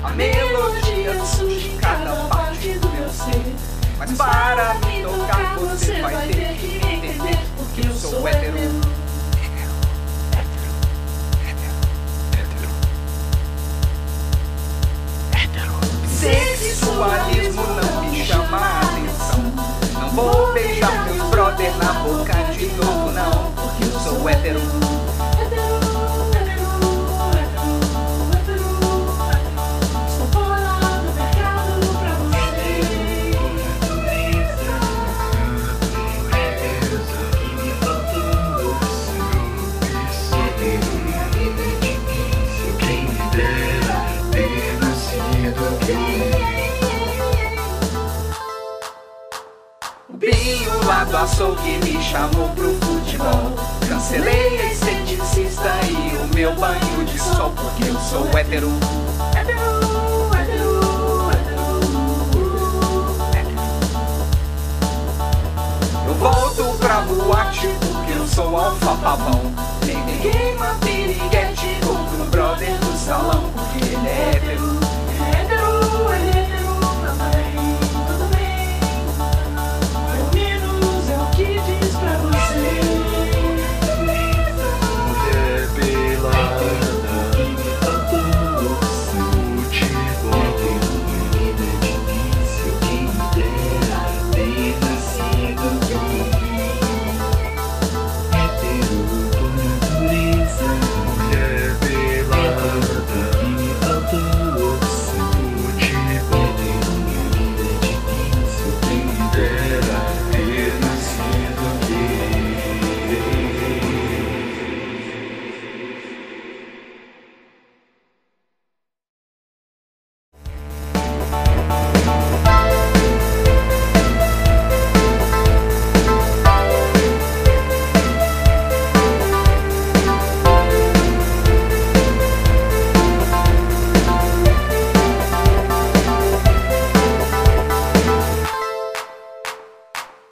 A 0.02 0.10
melodia 0.10 1.24
surge 1.24 1.68
em 1.68 1.76
cada 1.76 2.14
parte 2.28 2.72
do 2.78 2.88
meu 2.88 3.08
ser. 3.10 3.54
Mas 3.98 4.12
para 4.12 4.74
me 4.74 5.02
tocar 5.02 5.58
você 5.58 6.00
vai 6.00 6.28
ter 6.28 6.54
que 6.54 6.76
entender 6.76 7.38
porque 7.56 7.86
eu 7.86 7.94
sou 7.94 8.26
hétero. 8.26 8.97
Sexualismo 16.06 17.62
não 17.62 18.07
Cancelei 54.08 54.58
a 54.58 54.72
esteticista 54.72 55.80
e 55.86 56.16
o 56.16 56.34
meu 56.34 56.54
banho 56.54 57.04
de 57.04 57.18
sol, 57.18 57.52
porque 57.54 57.90
eu 57.90 58.00
sou 58.00 58.26
hétero. 58.38 58.70
Hétero, 59.36 59.58
hétero, 60.34 61.30
hétero. 63.34 63.60
Eu 66.06 66.14
volto 66.14 66.78
pra 66.78 67.02
boate 67.02 67.68
porque 67.80 68.12
eu 68.12 68.26
sou 68.26 68.56
alfa-pavão. 68.56 69.52
Nem 69.84 70.02
ninguém 70.04 70.56
piriguete 70.80 71.78
ou 71.86 71.96
pro 72.06 72.24
brother 72.30 72.78
do 72.78 72.96
salão, 72.96 73.50
porque 73.54 73.84
ele 73.84 74.08
é 74.08 74.40